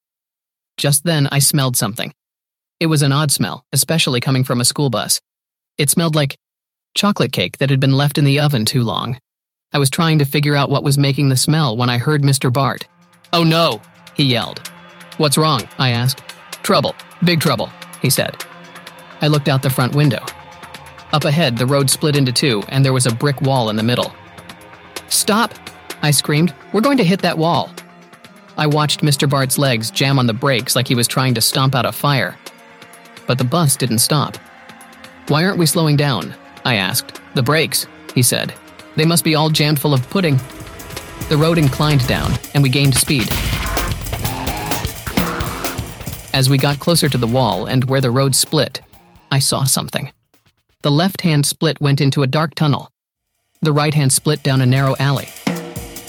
Just 0.76 1.04
then, 1.04 1.28
I 1.30 1.38
smelled 1.38 1.76
something. 1.76 2.12
It 2.80 2.86
was 2.86 3.02
an 3.02 3.12
odd 3.12 3.30
smell, 3.30 3.64
especially 3.72 4.20
coming 4.20 4.42
from 4.42 4.60
a 4.60 4.64
school 4.64 4.90
bus. 4.90 5.20
It 5.78 5.88
smelled 5.88 6.16
like 6.16 6.36
chocolate 6.96 7.30
cake 7.30 7.58
that 7.58 7.70
had 7.70 7.78
been 7.78 7.96
left 7.96 8.18
in 8.18 8.24
the 8.24 8.40
oven 8.40 8.64
too 8.64 8.82
long. 8.82 9.20
I 9.72 9.78
was 9.78 9.88
trying 9.88 10.18
to 10.18 10.24
figure 10.24 10.56
out 10.56 10.68
what 10.68 10.82
was 10.82 10.98
making 10.98 11.28
the 11.28 11.36
smell 11.36 11.76
when 11.76 11.88
I 11.88 11.98
heard 11.98 12.24
Mr. 12.24 12.52
Bart. 12.52 12.88
Oh 13.32 13.44
no, 13.44 13.80
he 14.14 14.24
yelled. 14.24 14.66
What's 15.16 15.38
wrong? 15.38 15.60
I 15.78 15.90
asked. 15.90 16.24
Trouble, 16.64 16.96
big 17.24 17.38
trouble, 17.38 17.70
he 18.02 18.10
said. 18.10 18.44
I 19.20 19.28
looked 19.28 19.46
out 19.46 19.62
the 19.62 19.70
front 19.70 19.94
window. 19.94 20.26
Up 21.12 21.24
ahead, 21.24 21.56
the 21.56 21.66
road 21.66 21.88
split 21.88 22.16
into 22.16 22.32
two, 22.32 22.64
and 22.68 22.84
there 22.84 22.92
was 22.92 23.06
a 23.06 23.14
brick 23.14 23.42
wall 23.42 23.70
in 23.70 23.76
the 23.76 23.84
middle. 23.84 24.12
Stop! 25.06 25.54
I 26.02 26.10
screamed. 26.10 26.54
We're 26.72 26.80
going 26.80 26.98
to 26.98 27.04
hit 27.04 27.20
that 27.22 27.38
wall. 27.38 27.70
I 28.58 28.66
watched 28.66 29.00
Mr. 29.00 29.28
Bart's 29.28 29.58
legs 29.58 29.90
jam 29.90 30.18
on 30.18 30.26
the 30.26 30.32
brakes 30.32 30.74
like 30.74 30.88
he 30.88 30.94
was 30.94 31.06
trying 31.06 31.34
to 31.34 31.40
stomp 31.40 31.74
out 31.74 31.84
a 31.84 31.92
fire. 31.92 32.36
But 33.26 33.38
the 33.38 33.44
bus 33.44 33.76
didn't 33.76 33.98
stop. 33.98 34.36
Why 35.28 35.44
aren't 35.44 35.58
we 35.58 35.66
slowing 35.66 35.96
down? 35.96 36.34
I 36.64 36.76
asked. 36.76 37.20
The 37.34 37.42
brakes, 37.42 37.86
he 38.14 38.22
said. 38.22 38.54
They 38.96 39.04
must 39.04 39.24
be 39.24 39.34
all 39.34 39.50
jammed 39.50 39.80
full 39.80 39.92
of 39.92 40.08
pudding. 40.08 40.40
The 41.28 41.36
road 41.36 41.58
inclined 41.58 42.06
down, 42.06 42.32
and 42.54 42.62
we 42.62 42.70
gained 42.70 42.94
speed. 42.94 43.28
As 46.32 46.48
we 46.48 46.58
got 46.58 46.78
closer 46.78 47.08
to 47.08 47.18
the 47.18 47.26
wall 47.26 47.66
and 47.66 47.84
where 47.84 48.00
the 48.00 48.10
road 48.10 48.34
split, 48.34 48.80
I 49.30 49.38
saw 49.38 49.64
something. 49.64 50.12
The 50.82 50.90
left 50.90 51.22
hand 51.22 51.44
split 51.44 51.80
went 51.80 52.00
into 52.00 52.22
a 52.22 52.26
dark 52.26 52.54
tunnel. 52.54 52.90
The 53.60 53.72
right 53.72 53.94
hand 53.94 54.12
split 54.12 54.42
down 54.42 54.60
a 54.60 54.66
narrow 54.66 54.94
alley. 54.98 55.28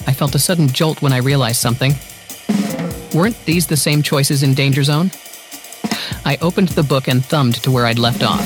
I 0.07 0.13
felt 0.13 0.33
a 0.33 0.39
sudden 0.39 0.69
jolt 0.69 1.01
when 1.01 1.13
I 1.13 1.17
realized 1.17 1.59
something. 1.59 1.93
Weren't 3.13 3.43
these 3.45 3.67
the 3.67 3.77
same 3.77 4.01
choices 4.01 4.41
in 4.41 4.53
Danger 4.53 4.83
Zone? 4.83 5.11
I 6.25 6.37
opened 6.41 6.69
the 6.69 6.83
book 6.83 7.07
and 7.07 7.23
thumbed 7.23 7.55
to 7.63 7.71
where 7.71 7.85
I'd 7.85 7.99
left 7.99 8.23
off. 8.23 8.41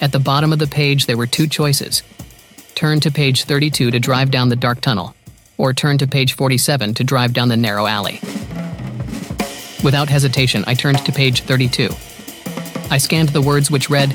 At 0.00 0.12
the 0.12 0.20
bottom 0.20 0.52
of 0.52 0.58
the 0.58 0.66
page, 0.66 1.06
there 1.06 1.16
were 1.16 1.26
two 1.26 1.46
choices 1.46 2.02
turn 2.74 3.00
to 3.00 3.10
page 3.10 3.44
32 3.44 3.90
to 3.90 3.98
drive 3.98 4.30
down 4.30 4.50
the 4.50 4.56
dark 4.56 4.80
tunnel, 4.82 5.14
or 5.56 5.72
turn 5.72 5.96
to 5.98 6.06
page 6.06 6.34
47 6.34 6.94
to 6.94 7.04
drive 7.04 7.32
down 7.32 7.48
the 7.48 7.56
narrow 7.56 7.86
alley. 7.86 8.20
Without 9.82 10.10
hesitation, 10.10 10.62
I 10.66 10.74
turned 10.74 10.98
to 11.06 11.12
page 11.12 11.40
32. 11.40 11.88
I 12.90 12.98
scanned 12.98 13.30
the 13.30 13.40
words 13.40 13.70
which 13.70 13.88
read 13.88 14.14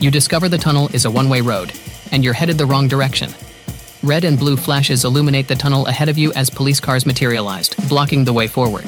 You 0.00 0.10
discover 0.10 0.48
the 0.48 0.58
tunnel 0.58 0.88
is 0.94 1.04
a 1.04 1.10
one 1.10 1.28
way 1.28 1.40
road, 1.40 1.72
and 2.12 2.24
you're 2.24 2.34
headed 2.34 2.58
the 2.58 2.66
wrong 2.66 2.88
direction. 2.88 3.30
Red 4.02 4.24
and 4.24 4.38
blue 4.38 4.56
flashes 4.56 5.04
illuminate 5.04 5.48
the 5.48 5.54
tunnel 5.54 5.86
ahead 5.86 6.08
of 6.08 6.18
you 6.18 6.32
as 6.34 6.50
police 6.50 6.80
cars 6.80 7.06
materialized, 7.06 7.88
blocking 7.88 8.24
the 8.24 8.32
way 8.32 8.46
forward. 8.46 8.84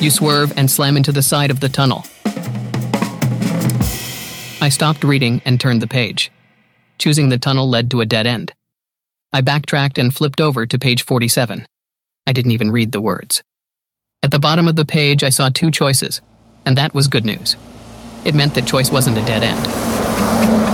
You 0.00 0.10
swerve 0.10 0.52
and 0.56 0.70
slam 0.70 0.96
into 0.96 1.12
the 1.12 1.22
side 1.22 1.50
of 1.50 1.60
the 1.60 1.68
tunnel. 1.68 2.04
I 4.60 4.68
stopped 4.70 5.04
reading 5.04 5.42
and 5.44 5.60
turned 5.60 5.82
the 5.82 5.86
page. 5.86 6.30
Choosing 6.98 7.28
the 7.28 7.38
tunnel 7.38 7.68
led 7.68 7.90
to 7.90 8.00
a 8.00 8.06
dead 8.06 8.26
end. 8.26 8.52
I 9.32 9.40
backtracked 9.40 9.98
and 9.98 10.14
flipped 10.14 10.40
over 10.40 10.64
to 10.64 10.78
page 10.78 11.02
47. 11.02 11.66
I 12.26 12.32
didn't 12.32 12.52
even 12.52 12.70
read 12.70 12.92
the 12.92 13.00
words. 13.00 13.42
At 14.22 14.30
the 14.30 14.38
bottom 14.38 14.68
of 14.68 14.76
the 14.76 14.86
page, 14.86 15.22
I 15.22 15.28
saw 15.28 15.48
two 15.48 15.70
choices, 15.70 16.22
and 16.64 16.78
that 16.78 16.94
was 16.94 17.08
good 17.08 17.26
news. 17.26 17.56
It 18.24 18.34
meant 18.34 18.54
that 18.54 18.66
choice 18.66 18.90
wasn't 18.90 19.18
a 19.18 19.24
dead 19.26 19.42
end. 19.42 20.73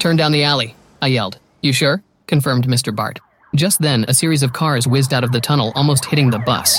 Turn 0.00 0.16
down 0.16 0.32
the 0.32 0.44
alley, 0.44 0.74
I 1.02 1.08
yelled. 1.08 1.38
You 1.60 1.74
sure? 1.74 2.02
confirmed 2.26 2.66
Mr. 2.66 2.94
Bart. 2.94 3.20
Just 3.54 3.82
then, 3.82 4.06
a 4.08 4.14
series 4.14 4.42
of 4.42 4.54
cars 4.54 4.88
whizzed 4.88 5.12
out 5.12 5.24
of 5.24 5.30
the 5.30 5.42
tunnel, 5.42 5.72
almost 5.74 6.06
hitting 6.06 6.30
the 6.30 6.38
bus. 6.38 6.78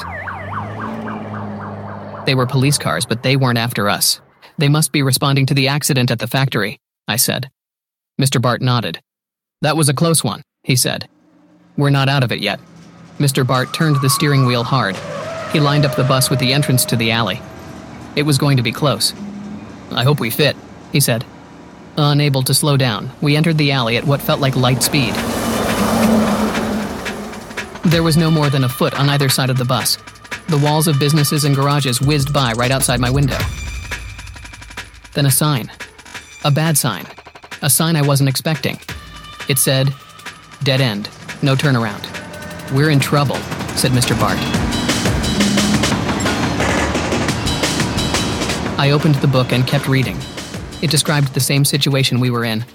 They 2.26 2.34
were 2.34 2.48
police 2.48 2.80
cars, 2.80 3.06
but 3.06 3.22
they 3.22 3.36
weren't 3.36 3.60
after 3.60 3.90
us. 3.90 4.20
They 4.58 4.70
must 4.70 4.92
be 4.92 5.04
responding 5.04 5.46
to 5.46 5.54
the 5.54 5.68
accident 5.68 6.10
at 6.10 6.18
the 6.18 6.26
factory, 6.26 6.80
I 7.08 7.18
said. 7.18 7.52
Mr. 8.20 8.42
Bart 8.42 8.60
nodded. 8.60 9.00
That 9.62 9.78
was 9.78 9.88
a 9.88 9.94
close 9.94 10.24
one, 10.24 10.42
he 10.64 10.76
said. 10.76 11.08
We're 11.78 11.92
not 11.92 12.10
out 12.10 12.24
of 12.24 12.32
it 12.32 12.40
yet. 12.40 12.60
Mr. 13.20 13.46
Bart 13.46 13.72
turned 13.72 14.02
the 14.02 14.10
steering 14.10 14.48
wheel 14.48 14.64
hard. 14.64 14.96
He 15.54 15.60
lined 15.60 15.86
up 15.86 15.96
the 15.96 16.04
bus 16.04 16.32
with 16.32 16.40
the 16.40 16.54
entrance 16.54 16.86
to 16.86 16.96
the 16.96 17.12
alley. 17.12 17.40
It 18.16 18.24
was 18.24 18.40
going 18.40 18.58
to 18.58 18.64
be 18.64 18.72
close. 18.72 19.14
I 19.92 20.04
hope 20.04 20.20
we 20.20 20.32
fit, 20.32 20.56
he 20.92 21.00
said. 21.00 21.24
Unable 21.98 22.42
to 22.44 22.54
slow 22.54 22.78
down, 22.78 23.12
we 23.22 23.36
entered 23.36 23.58
the 23.58 23.72
alley 23.72 23.98
at 23.98 24.06
what 24.06 24.22
felt 24.22 24.40
like 24.40 24.56
light 24.56 24.82
speed. 24.82 25.14
There 27.84 28.04
was 28.04 28.16
no 28.16 28.32
more 28.32 28.50
than 28.50 28.64
a 28.64 28.70
foot 28.70 28.98
on 28.98 29.10
either 29.10 29.28
side 29.28 29.50
of 29.50 29.58
the 29.58 29.66
bus. 29.66 29.98
The 30.48 30.58
walls 30.64 30.88
of 30.88 31.00
businesses 31.00 31.44
and 31.44 31.56
garages 31.56 32.00
whizzed 32.00 32.32
by 32.32 32.54
right 32.54 32.72
outside 32.72 33.00
my 33.00 33.10
window. 33.10 33.38
Then 35.14 35.26
a 35.26 35.32
sign. 35.32 35.70
A 36.46 36.52
bad 36.52 36.78
sign. 36.78 37.06
A 37.62 37.70
sign 37.70 37.96
I 37.96 38.02
wasn't 38.02 38.30
expecting. 38.30 38.80
It 39.50 39.58
said, 39.58 39.94
Dead 40.64 40.80
end. 40.80 41.10
No 41.42 41.56
turnaround. 41.56 42.08
We're 42.72 42.92
in 42.92 43.00
trouble, 43.00 43.36
said 43.76 43.92
Mr. 43.92 44.18
Bart. 44.20 44.38
I 48.80 48.92
opened 48.92 49.16
the 49.16 49.28
book 49.28 49.52
and 49.52 49.68
kept 49.68 49.88
reading. 49.88 50.18
It 50.82 50.92
described 50.92 51.34
the 51.34 51.40
same 51.40 51.66
situation 51.66 52.20
we 52.20 52.30
were 52.30 52.46
in. 52.46 52.66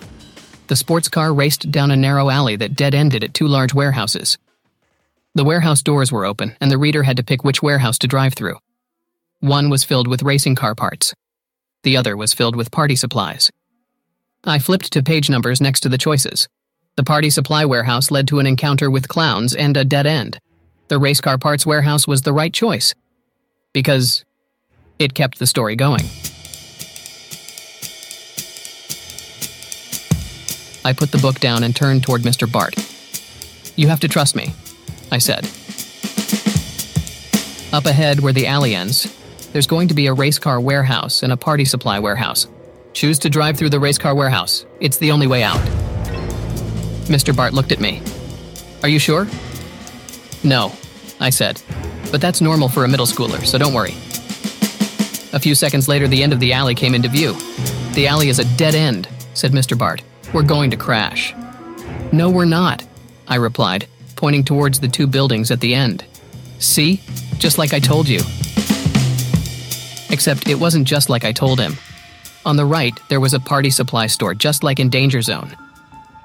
The 0.69 0.77
sports 0.77 1.09
car 1.09 1.33
raced 1.33 1.71
down 1.71 1.91
a 1.91 1.97
narrow 1.97 2.29
alley 2.29 2.57
that 2.57 2.77
dead 2.77 2.95
ended 2.95 3.25
at 3.25 3.35
two 3.35 3.47
large 3.47 3.75
warehouses. 3.75 4.39
The 5.35 5.45
warehouse 5.45 5.83
doors 5.83 6.11
were 6.11 6.25
open, 6.25 6.57
and 6.61 6.71
the 6.71 6.79
reader 6.79 7.03
had 7.03 7.17
to 7.19 7.25
pick 7.25 7.45
which 7.45 7.63
warehouse 7.63 7.99
to 7.99 8.09
drive 8.09 8.35
through. 8.35 8.59
One 9.41 9.71
was 9.71 9.85
filled 9.85 10.09
with 10.09 10.23
racing 10.23 10.55
car 10.55 10.75
parts, 10.75 11.15
the 11.87 11.97
other 11.97 12.17
was 12.17 12.35
filled 12.35 12.57
with 12.57 12.73
party 12.73 12.97
supplies. 12.97 13.53
I 14.43 14.59
flipped 14.59 14.93
to 14.93 15.05
page 15.05 15.31
numbers 15.31 15.61
next 15.61 15.81
to 15.81 15.89
the 15.89 15.97
choices. 15.97 16.49
The 16.97 17.05
party 17.05 17.31
supply 17.31 17.65
warehouse 17.65 18.11
led 18.11 18.27
to 18.27 18.41
an 18.41 18.47
encounter 18.47 18.91
with 18.91 19.07
clowns 19.07 19.55
and 19.55 19.77
a 19.77 19.85
dead 19.85 20.05
end. 20.05 20.41
The 20.89 20.99
race 20.99 21.21
car 21.21 21.39
parts 21.39 21.65
warehouse 21.65 22.09
was 22.09 22.23
the 22.23 22.33
right 22.33 22.53
choice. 22.53 22.93
Because 23.73 24.25
it 24.99 25.15
kept 25.15 25.39
the 25.39 25.47
story 25.47 25.77
going. 25.77 26.03
I 30.87 30.93
put 30.93 31.11
the 31.11 31.19
book 31.19 31.41
down 31.41 31.65
and 31.65 31.75
turned 31.75 32.05
toward 32.05 32.23
Mr. 32.23 32.51
Bart. 32.51 32.77
You 33.75 33.89
have 33.89 33.99
to 33.99 34.09
trust 34.09 34.37
me, 34.37 34.55
I 35.11 35.19
said. 35.19 35.45
Up 37.75 37.87
ahead, 37.87 38.21
where 38.21 38.33
the 38.33 38.47
alley 38.47 38.77
ends, 38.77 39.13
there's 39.51 39.67
going 39.67 39.89
to 39.89 39.95
be 39.95 40.07
a 40.07 40.13
race 40.13 40.39
car 40.39 40.61
warehouse 40.61 41.25
and 41.25 41.33
a 41.33 41.37
party 41.37 41.65
supply 41.65 41.99
warehouse. 41.99 42.47
Choose 42.93 43.19
to 43.19 43.29
drive 43.29 43.59
through 43.59 43.71
the 43.71 43.81
race 43.81 43.99
car 43.99 44.15
warehouse. 44.15 44.65
It's 44.79 44.99
the 44.99 45.11
only 45.11 45.27
way 45.27 45.43
out. 45.43 45.59
Mr. 47.09 47.35
Bart 47.35 47.53
looked 47.53 47.73
at 47.73 47.81
me. 47.81 48.01
Are 48.85 48.89
you 48.89 49.01
sure? 49.01 49.27
No, 50.45 50.73
I 51.19 51.31
said. 51.31 51.61
But 52.13 52.21
that's 52.21 52.41
normal 52.41 52.69
for 52.69 52.85
a 52.85 52.89
middle 52.89 53.07
schooler, 53.07 53.45
so 53.45 53.59
don't 53.59 53.75
worry. 53.75 53.95
A 55.33 55.41
few 55.41 55.57
seconds 55.57 55.89
later, 55.89 56.07
the 56.07 56.23
end 56.23 56.33
of 56.33 56.39
the 56.39 56.53
alley 56.53 56.77
came 56.77 56.95
into 56.95 57.09
view. 57.09 57.33
The 57.95 58.07
alley 58.07 58.29
is 58.29 58.39
a 58.39 58.45
dead 58.57 58.77
end, 58.77 59.09
said 59.35 59.51
Mr. 59.51 59.77
Bart. 59.77 60.01
We're 60.37 60.43
going 60.43 60.71
to 60.73 60.77
crash. 60.77 61.35
No, 62.13 62.29
we're 62.29 62.45
not, 62.45 62.87
I 63.27 63.37
replied, 63.37 63.87
pointing 64.17 64.45
towards 64.45 64.79
the 64.79 64.87
two 64.87 65.07
buildings 65.07 65.51
at 65.51 65.61
the 65.61 65.75
end. 65.75 66.05
See? 66.59 67.01
Just 67.39 67.57
like 67.57 67.73
I 67.73 67.79
told 67.79 68.07
you. 68.07 68.19
Except 70.11 70.47
it 70.47 70.61
wasn't 70.61 70.87
just 70.87 71.09
like 71.09 71.25
I 71.25 71.33
told 71.33 71.59
him. 71.59 71.79
On 72.45 72.55
the 72.55 72.67
right, 72.67 72.93
there 73.09 73.19
was 73.19 73.33
a 73.33 73.41
party 73.41 73.71
supply 73.71 74.09
store, 74.09 74.35
just 74.35 74.63
like 74.63 74.79
in 74.79 74.91
Danger 74.91 75.23
Zone. 75.23 75.57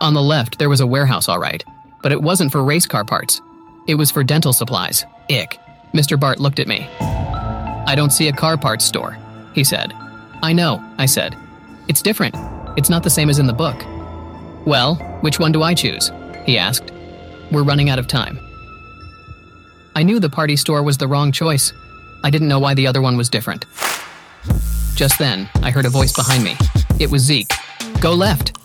On 0.01 0.13
the 0.13 0.21
left, 0.21 0.59
there 0.59 0.67
was 0.67 0.81
a 0.81 0.85
warehouse, 0.85 1.29
all 1.29 1.39
right, 1.39 1.63
but 2.03 2.11
it 2.11 2.21
wasn't 2.21 2.51
for 2.51 2.65
race 2.65 2.85
car 2.85 3.05
parts. 3.05 3.39
It 3.87 3.95
was 3.95 4.11
for 4.11 4.25
dental 4.25 4.51
supplies. 4.51 5.05
Ick. 5.29 5.57
Mr. 5.93 6.19
Bart 6.19 6.37
looked 6.37 6.59
at 6.59 6.67
me. 6.67 6.85
I 6.99 7.93
don't 7.95 8.11
see 8.11 8.27
a 8.27 8.33
car 8.33 8.57
parts 8.57 8.83
store, 8.83 9.17
he 9.53 9.63
said. 9.63 9.93
I 10.43 10.51
know, 10.51 10.83
I 10.97 11.05
said. 11.05 11.33
It's 11.87 12.01
different. 12.01 12.35
It's 12.75 12.89
not 12.89 13.03
the 13.03 13.09
same 13.09 13.29
as 13.29 13.39
in 13.39 13.47
the 13.47 13.53
book. 13.53 13.81
Well, 14.65 14.95
which 15.21 15.39
one 15.39 15.51
do 15.51 15.63
I 15.63 15.73
choose? 15.73 16.11
He 16.45 16.57
asked. 16.57 16.91
We're 17.51 17.63
running 17.63 17.89
out 17.89 17.99
of 17.99 18.07
time. 18.07 18.39
I 19.95 20.03
knew 20.03 20.19
the 20.19 20.29
party 20.29 20.55
store 20.55 20.83
was 20.83 20.97
the 20.97 21.07
wrong 21.07 21.31
choice. 21.31 21.73
I 22.23 22.29
didn't 22.29 22.47
know 22.47 22.59
why 22.59 22.73
the 22.73 22.87
other 22.87 23.01
one 23.01 23.17
was 23.17 23.29
different. 23.29 23.65
Just 24.95 25.17
then, 25.17 25.49
I 25.63 25.71
heard 25.71 25.85
a 25.85 25.89
voice 25.89 26.13
behind 26.13 26.43
me. 26.43 26.55
It 26.99 27.09
was 27.09 27.23
Zeke. 27.23 27.51
Go 27.99 28.13
left! 28.13 28.57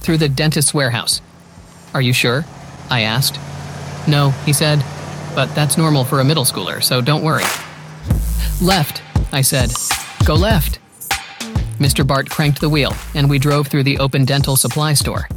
Through 0.00 0.18
the 0.18 0.28
dentist's 0.28 0.74
warehouse. 0.74 1.22
Are 1.94 2.02
you 2.02 2.12
sure? 2.12 2.44
I 2.90 3.02
asked. 3.02 3.38
No, 4.08 4.30
he 4.44 4.52
said, 4.52 4.84
but 5.34 5.54
that's 5.54 5.78
normal 5.78 6.04
for 6.04 6.20
a 6.20 6.24
middle 6.24 6.44
schooler, 6.44 6.82
so 6.82 7.00
don't 7.00 7.22
worry. 7.22 7.44
Left, 8.60 9.02
I 9.32 9.42
said. 9.42 9.70
Go 10.24 10.34
left. 10.34 10.80
Mr. 11.78 12.06
Bart 12.06 12.28
cranked 12.28 12.60
the 12.60 12.68
wheel, 12.68 12.92
and 13.14 13.30
we 13.30 13.38
drove 13.38 13.68
through 13.68 13.84
the 13.84 13.98
open 13.98 14.24
dental 14.24 14.56
supply 14.56 14.94
store. 14.94 15.28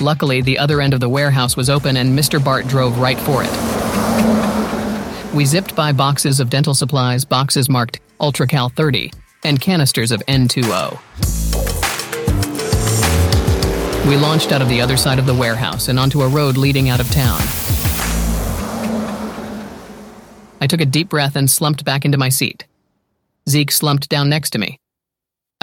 Luckily, 0.00 0.40
the 0.40 0.58
other 0.58 0.80
end 0.80 0.94
of 0.94 1.00
the 1.00 1.08
warehouse 1.08 1.56
was 1.56 1.70
open, 1.70 1.96
and 1.96 2.18
Mr. 2.18 2.42
Bart 2.42 2.66
drove 2.66 2.98
right 2.98 3.18
for 3.20 3.42
it. 3.44 5.34
We 5.34 5.44
zipped 5.44 5.76
by 5.76 5.92
boxes 5.92 6.40
of 6.40 6.50
dental 6.50 6.74
supplies, 6.74 7.24
boxes 7.24 7.68
marked 7.68 8.00
UltraCal 8.20 8.74
30, 8.74 9.12
and 9.44 9.60
canisters 9.60 10.10
of 10.10 10.20
N2O. 10.26 10.98
We 14.08 14.16
launched 14.16 14.52
out 14.52 14.62
of 14.62 14.68
the 14.68 14.80
other 14.80 14.96
side 14.96 15.18
of 15.18 15.26
the 15.26 15.34
warehouse 15.34 15.88
and 15.88 15.98
onto 15.98 16.22
a 16.22 16.28
road 16.28 16.56
leading 16.56 16.88
out 16.88 17.00
of 17.00 17.10
town. 17.10 17.40
I 20.60 20.66
took 20.66 20.80
a 20.80 20.86
deep 20.86 21.08
breath 21.08 21.36
and 21.36 21.50
slumped 21.50 21.84
back 21.84 22.04
into 22.04 22.18
my 22.18 22.28
seat. 22.28 22.66
Zeke 23.48 23.70
slumped 23.70 24.08
down 24.08 24.28
next 24.28 24.50
to 24.50 24.58
me. 24.58 24.78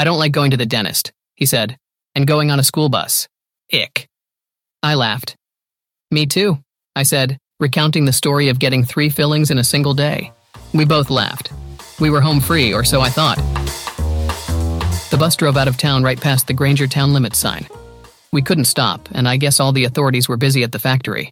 I 0.02 0.04
don't 0.04 0.18
like 0.18 0.32
going 0.32 0.50
to 0.50 0.58
the 0.58 0.66
dentist, 0.66 1.12
he 1.36 1.46
said, 1.46 1.78
and 2.16 2.26
going 2.26 2.50
on 2.50 2.60
a 2.60 2.64
school 2.64 2.90
bus. 2.90 3.28
Ick. 3.72 4.08
I 4.82 4.96
laughed. 4.96 5.36
Me 6.10 6.26
too, 6.26 6.58
I 6.96 7.04
said, 7.04 7.38
recounting 7.60 8.06
the 8.06 8.12
story 8.12 8.50
of 8.50 8.58
getting 8.58 8.84
three 8.84 9.10
fillings 9.10 9.52
in 9.52 9.60
a 9.60 9.64
single 9.64 9.94
day. 9.94 10.32
We 10.74 10.86
both 10.86 11.12
laughed. 11.12 11.54
We 12.00 12.10
were 12.10 12.20
home 12.20 12.40
free, 12.40 12.74
or 12.74 12.84
so 12.84 13.02
I 13.02 13.10
thought. 13.10 13.38
The 15.12 15.18
bus 15.20 15.36
drove 15.36 15.56
out 15.56 15.68
of 15.68 15.78
town 15.78 16.02
right 16.02 16.20
past 16.20 16.48
the 16.48 16.54
Granger 16.54 16.88
town 16.88 17.14
limit 17.14 17.36
sign. 17.36 17.68
We 18.34 18.42
couldn't 18.42 18.66
stop, 18.66 19.08
and 19.12 19.30
I 19.30 19.38
guess 19.38 19.60
all 19.60 19.72
the 19.72 19.86
authorities 19.86 20.28
were 20.28 20.36
busy 20.36 20.64
at 20.64 20.72
the 20.72 20.80
factory. 20.80 21.30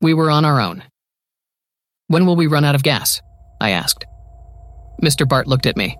We 0.00 0.14
were 0.14 0.30
on 0.30 0.44
our 0.44 0.60
own. 0.60 0.84
When 2.06 2.24
will 2.24 2.36
we 2.36 2.46
run 2.46 2.64
out 2.64 2.76
of 2.76 2.84
gas? 2.84 3.20
I 3.60 3.70
asked. 3.70 4.04
Mr. 5.02 5.28
Bart 5.28 5.48
looked 5.48 5.66
at 5.66 5.76
me. 5.76 5.98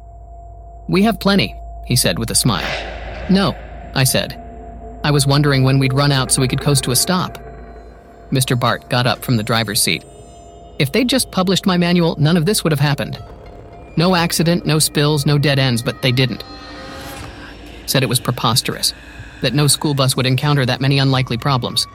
We 0.88 1.02
have 1.02 1.18
plenty, 1.18 1.52
he 1.86 1.96
said 1.96 2.18
with 2.18 2.30
a 2.30 2.34
smile. 2.34 2.66
No, 3.30 3.56
I 3.94 4.04
said. 4.04 4.42
I 5.02 5.10
was 5.10 5.26
wondering 5.26 5.62
when 5.62 5.78
we'd 5.78 5.92
run 5.92 6.12
out 6.12 6.30
so 6.30 6.42
we 6.42 6.48
could 6.48 6.60
coast 6.60 6.84
to 6.84 6.90
a 6.90 6.96
stop. 6.96 7.38
Mr. 8.30 8.58
Bart 8.58 8.90
got 8.90 9.06
up 9.06 9.24
from 9.24 9.36
the 9.36 9.42
driver's 9.42 9.80
seat. 9.80 10.04
If 10.78 10.92
they'd 10.92 11.08
just 11.08 11.30
published 11.30 11.64
my 11.64 11.78
manual, 11.78 12.16
none 12.18 12.36
of 12.36 12.44
this 12.44 12.64
would 12.64 12.72
have 12.72 12.80
happened. 12.80 13.22
No 13.96 14.14
accident, 14.14 14.66
no 14.66 14.78
spills, 14.78 15.24
no 15.24 15.38
dead 15.38 15.58
ends, 15.58 15.80
but 15.80 16.02
they 16.02 16.12
didn't. 16.12 16.44
Said 17.86 18.02
it 18.02 18.08
was 18.08 18.20
preposterous, 18.20 18.92
that 19.40 19.54
no 19.54 19.68
school 19.68 19.94
bus 19.94 20.16
would 20.16 20.26
encounter 20.26 20.66
that 20.66 20.80
many 20.80 20.98
unlikely 20.98 21.38
problems. 21.38 21.86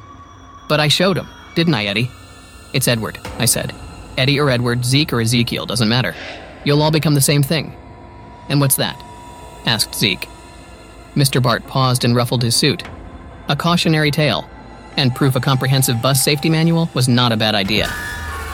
But 0.70 0.80
I 0.80 0.88
showed 0.88 1.18
him, 1.18 1.28
didn't 1.54 1.76
I, 1.76 1.86
Eddie? 1.86 2.10
It's 2.74 2.88
Edward, 2.88 3.20
I 3.38 3.46
said. 3.46 3.76
Eddie 4.18 4.40
or 4.40 4.50
Edward, 4.50 4.86
Zeke 4.86 5.14
or 5.14 5.22
Ezekiel, 5.22 5.66
doesn't 5.66 5.90
matter. 5.90 6.16
You'll 6.64 6.82
all 6.82 6.92
become 6.92 7.14
the 7.14 7.22
same 7.22 7.44
thing. 7.44 7.76
And 8.50 8.62
what's 8.62 8.78
that? 8.78 9.02
Asked 9.66 9.96
Zeke. 9.96 10.28
Mr. 11.16 11.42
Bart 11.42 11.66
paused 11.68 12.06
and 12.06 12.16
ruffled 12.16 12.44
his 12.44 12.56
suit. 12.56 12.84
A 13.50 13.56
cautionary 13.56 14.12
tale, 14.12 14.50
and 14.98 15.16
proof 15.16 15.36
a 15.36 15.40
comprehensive 15.40 16.02
bus 16.02 16.24
safety 16.24 16.50
manual 16.50 16.90
was 16.94 17.08
not 17.08 17.32
a 17.32 17.38
bad 17.38 17.56
idea. 17.56 17.92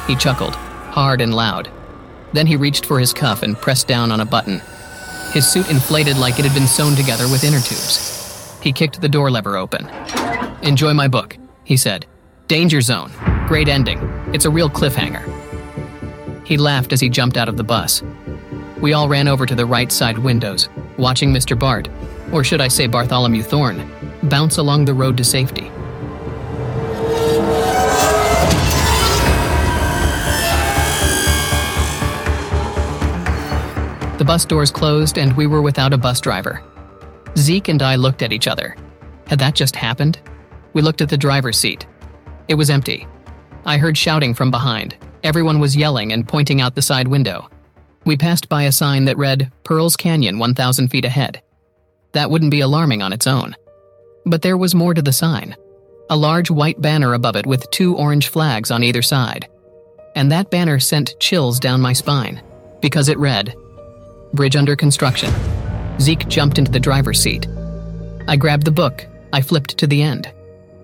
He 0.07 0.15
chuckled, 0.15 0.55
hard 0.55 1.21
and 1.21 1.33
loud. 1.33 1.69
Then 2.33 2.47
he 2.47 2.55
reached 2.55 2.85
for 2.85 2.99
his 2.99 3.13
cuff 3.13 3.43
and 3.43 3.57
pressed 3.57 3.87
down 3.87 4.11
on 4.11 4.19
a 4.19 4.25
button. 4.25 4.61
His 5.33 5.47
suit 5.47 5.69
inflated 5.69 6.17
like 6.17 6.39
it 6.39 6.45
had 6.45 6.53
been 6.53 6.67
sewn 6.67 6.95
together 6.95 7.25
with 7.25 7.43
inner 7.43 7.59
tubes. 7.59 8.57
He 8.61 8.71
kicked 8.71 9.01
the 9.01 9.09
door 9.09 9.29
lever 9.29 9.57
open. 9.57 9.87
Enjoy 10.61 10.93
my 10.93 11.07
book, 11.07 11.37
he 11.63 11.77
said. 11.77 12.05
Danger 12.47 12.81
Zone. 12.81 13.11
Great 13.47 13.67
ending. 13.67 13.99
It's 14.33 14.45
a 14.45 14.49
real 14.49 14.69
cliffhanger. 14.69 15.23
He 16.45 16.57
laughed 16.57 16.93
as 16.93 17.01
he 17.01 17.09
jumped 17.09 17.37
out 17.37 17.49
of 17.49 17.57
the 17.57 17.63
bus. 17.63 18.01
We 18.81 18.93
all 18.93 19.09
ran 19.09 19.27
over 19.27 19.45
to 19.45 19.55
the 19.55 19.65
right 19.65 19.91
side 19.91 20.19
windows, 20.19 20.69
watching 20.97 21.31
Mr. 21.33 21.57
Bart, 21.57 21.89
or 22.31 22.43
should 22.43 22.61
I 22.61 22.67
say 22.67 22.85
Bartholomew 22.85 23.41
Thorne, 23.41 23.89
bounce 24.23 24.57
along 24.57 24.85
the 24.85 24.93
road 24.93 25.17
to 25.17 25.23
safety. 25.23 25.71
The 34.17 34.25
bus 34.25 34.45
doors 34.45 34.71
closed 34.71 35.17
and 35.17 35.35
we 35.37 35.47
were 35.47 35.61
without 35.61 35.93
a 35.93 35.97
bus 35.97 36.19
driver. 36.19 36.63
Zeke 37.37 37.67
and 37.67 37.81
I 37.81 37.95
looked 37.95 38.21
at 38.23 38.33
each 38.33 38.47
other. 38.47 38.75
Had 39.27 39.39
that 39.39 39.55
just 39.55 39.75
happened? 39.75 40.19
We 40.73 40.81
looked 40.81 41.01
at 41.01 41.09
the 41.09 41.17
driver's 41.17 41.57
seat. 41.57 41.85
It 42.47 42.55
was 42.55 42.69
empty. 42.69 43.07
I 43.65 43.77
heard 43.77 43.97
shouting 43.97 44.33
from 44.33 44.49
behind. 44.49 44.95
Everyone 45.23 45.59
was 45.59 45.75
yelling 45.75 46.13
and 46.13 46.27
pointing 46.27 46.61
out 46.61 46.73
the 46.75 46.81
side 46.81 47.07
window. 47.07 47.49
We 48.07 48.15
passed 48.15 48.47
by 48.47 48.63
a 48.63 48.71
sign 48.71 49.03
that 49.05 49.17
read 49.17 49.51
Pearls 49.65 49.97
Canyon 49.97 50.39
1,000 50.39 50.87
feet 50.87 51.03
ahead. 51.03 51.41
That 52.13 52.31
wouldn't 52.31 52.51
be 52.51 52.61
alarming 52.61 53.01
on 53.01 53.11
its 53.11 53.27
own. 53.27 53.53
But 54.25 54.41
there 54.41 54.55
was 54.55 54.73
more 54.73 54.93
to 54.93 55.01
the 55.01 55.11
sign 55.11 55.57
a 56.09 56.15
large 56.15 56.49
white 56.49 56.79
banner 56.79 57.15
above 57.15 57.35
it 57.35 57.45
with 57.45 57.69
two 57.69 57.97
orange 57.97 58.29
flags 58.29 58.71
on 58.71 58.81
either 58.81 59.01
side. 59.01 59.49
And 60.15 60.31
that 60.31 60.49
banner 60.49 60.79
sent 60.79 61.19
chills 61.19 61.59
down 61.59 61.81
my 61.81 61.91
spine 61.91 62.41
because 62.79 63.09
it 63.09 63.17
read 63.17 63.53
Bridge 64.33 64.55
under 64.55 64.77
construction. 64.77 65.29
Zeke 65.99 66.29
jumped 66.29 66.59
into 66.59 66.71
the 66.71 66.79
driver's 66.79 67.19
seat. 67.19 67.45
I 68.25 68.37
grabbed 68.37 68.63
the 68.63 68.71
book. 68.71 69.05
I 69.33 69.41
flipped 69.41 69.77
to 69.79 69.85
the 69.85 70.01
end. 70.01 70.31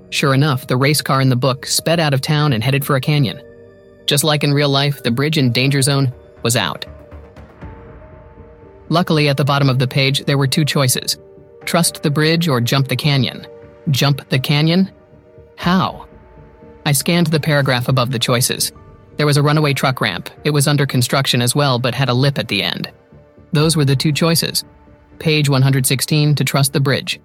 Sure 0.09 0.33
enough, 0.33 0.67
the 0.67 0.75
race 0.75 1.01
car 1.01 1.21
in 1.21 1.29
the 1.29 1.37
book 1.37 1.67
sped 1.67 2.01
out 2.01 2.13
of 2.13 2.19
town 2.19 2.51
and 2.51 2.61
headed 2.61 2.85
for 2.85 2.97
a 2.97 3.01
canyon. 3.01 3.41
Just 4.07 4.25
like 4.25 4.43
in 4.43 4.53
real 4.53 4.67
life, 4.67 5.01
the 5.03 5.11
bridge 5.11 5.37
in 5.37 5.53
danger 5.53 5.81
zone 5.81 6.11
was 6.43 6.57
out. 6.57 6.85
Luckily, 8.89 9.29
at 9.29 9.37
the 9.37 9.45
bottom 9.45 9.69
of 9.69 9.79
the 9.79 9.87
page, 9.87 10.25
there 10.25 10.37
were 10.37 10.47
two 10.47 10.65
choices 10.65 11.17
trust 11.65 12.03
the 12.03 12.11
bridge 12.11 12.47
or 12.47 12.59
jump 12.59 12.87
the 12.89 12.95
canyon. 12.95 13.47
Jump 13.89 14.27
the 14.29 14.39
canyon? 14.39 14.91
How? 15.57 16.07
I 16.85 16.91
scanned 16.91 17.27
the 17.27 17.39
paragraph 17.39 17.87
above 17.87 18.11
the 18.11 18.19
choices. 18.19 18.71
There 19.15 19.25
was 19.25 19.37
a 19.37 19.43
runaway 19.43 19.73
truck 19.73 20.01
ramp. 20.01 20.29
It 20.43 20.49
was 20.49 20.67
under 20.67 20.85
construction 20.85 21.41
as 21.41 21.55
well, 21.55 21.79
but 21.79 21.95
had 21.95 22.09
a 22.09 22.13
lip 22.13 22.37
at 22.37 22.47
the 22.47 22.63
end. 22.63 22.91
Those 23.53 23.77
were 23.77 23.85
the 23.85 23.95
two 23.95 24.11
choices 24.11 24.63
page 25.19 25.47
116 25.47 26.35
to 26.35 26.43
trust 26.43 26.73
the 26.73 26.79
bridge, 26.79 27.21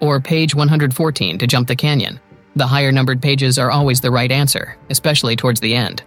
or 0.00 0.20
page 0.20 0.54
114 0.54 1.38
to 1.38 1.46
jump 1.46 1.66
the 1.66 1.74
canyon. 1.74 2.20
The 2.54 2.66
higher 2.66 2.92
numbered 2.92 3.22
pages 3.22 3.58
are 3.58 3.70
always 3.70 4.00
the 4.00 4.10
right 4.10 4.30
answer, 4.30 4.76
especially 4.90 5.34
towards 5.34 5.60
the 5.60 5.74
end. 5.74 6.04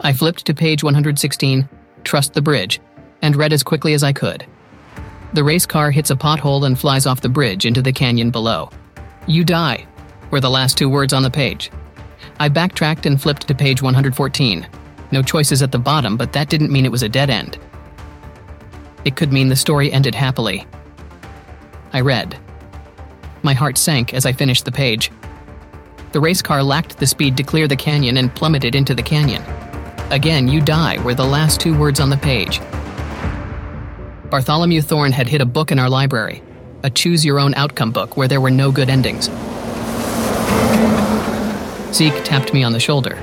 I 0.00 0.12
flipped 0.12 0.46
to 0.46 0.54
page 0.54 0.82
116, 0.82 1.68
Trust 2.02 2.32
the 2.32 2.42
Bridge, 2.42 2.80
and 3.22 3.36
read 3.36 3.52
as 3.52 3.62
quickly 3.62 3.94
as 3.94 4.02
I 4.02 4.12
could. 4.12 4.46
The 5.34 5.44
race 5.44 5.66
car 5.66 5.90
hits 5.90 6.10
a 6.10 6.16
pothole 6.16 6.66
and 6.66 6.78
flies 6.78 7.06
off 7.06 7.20
the 7.20 7.28
bridge 7.28 7.66
into 7.66 7.82
the 7.82 7.92
canyon 7.92 8.30
below. 8.30 8.70
You 9.26 9.44
die, 9.44 9.86
were 10.30 10.40
the 10.40 10.50
last 10.50 10.78
two 10.78 10.88
words 10.88 11.12
on 11.12 11.22
the 11.22 11.30
page. 11.30 11.70
I 12.40 12.48
backtracked 12.48 13.06
and 13.06 13.20
flipped 13.20 13.46
to 13.48 13.54
page 13.54 13.82
114. 13.82 14.66
No 15.10 15.22
choices 15.22 15.62
at 15.62 15.72
the 15.72 15.78
bottom, 15.78 16.16
but 16.16 16.32
that 16.32 16.48
didn't 16.48 16.72
mean 16.72 16.84
it 16.84 16.92
was 16.92 17.02
a 17.02 17.08
dead 17.08 17.30
end. 17.30 17.58
It 19.04 19.16
could 19.16 19.32
mean 19.32 19.48
the 19.48 19.56
story 19.56 19.92
ended 19.92 20.14
happily. 20.14 20.66
I 21.92 22.00
read. 22.00 22.38
My 23.42 23.54
heart 23.54 23.78
sank 23.78 24.14
as 24.14 24.26
I 24.26 24.32
finished 24.32 24.64
the 24.64 24.72
page. 24.72 25.10
The 26.12 26.20
race 26.20 26.42
car 26.42 26.62
lacked 26.62 26.98
the 26.98 27.06
speed 27.06 27.36
to 27.36 27.42
clear 27.42 27.68
the 27.68 27.76
canyon 27.76 28.16
and 28.16 28.34
plummeted 28.34 28.74
into 28.74 28.94
the 28.94 29.02
canyon. 29.02 29.42
Again, 30.10 30.48
you 30.48 30.60
die 30.60 31.02
were 31.02 31.14
the 31.14 31.24
last 31.24 31.60
two 31.60 31.78
words 31.78 32.00
on 32.00 32.10
the 32.10 32.16
page. 32.16 32.60
Bartholomew 34.30 34.82
Thorne 34.82 35.12
had 35.12 35.26
hid 35.26 35.40
a 35.40 35.46
book 35.46 35.72
in 35.72 35.78
our 35.78 35.88
library, 35.88 36.42
a 36.82 36.90
choose 36.90 37.24
your 37.24 37.40
own 37.40 37.54
outcome 37.54 37.92
book 37.92 38.16
where 38.16 38.28
there 38.28 38.42
were 38.42 38.50
no 38.50 38.70
good 38.70 38.90
endings. 38.90 39.30
Zeke 41.94 42.22
tapped 42.24 42.52
me 42.52 42.62
on 42.62 42.74
the 42.74 42.80
shoulder. 42.80 43.18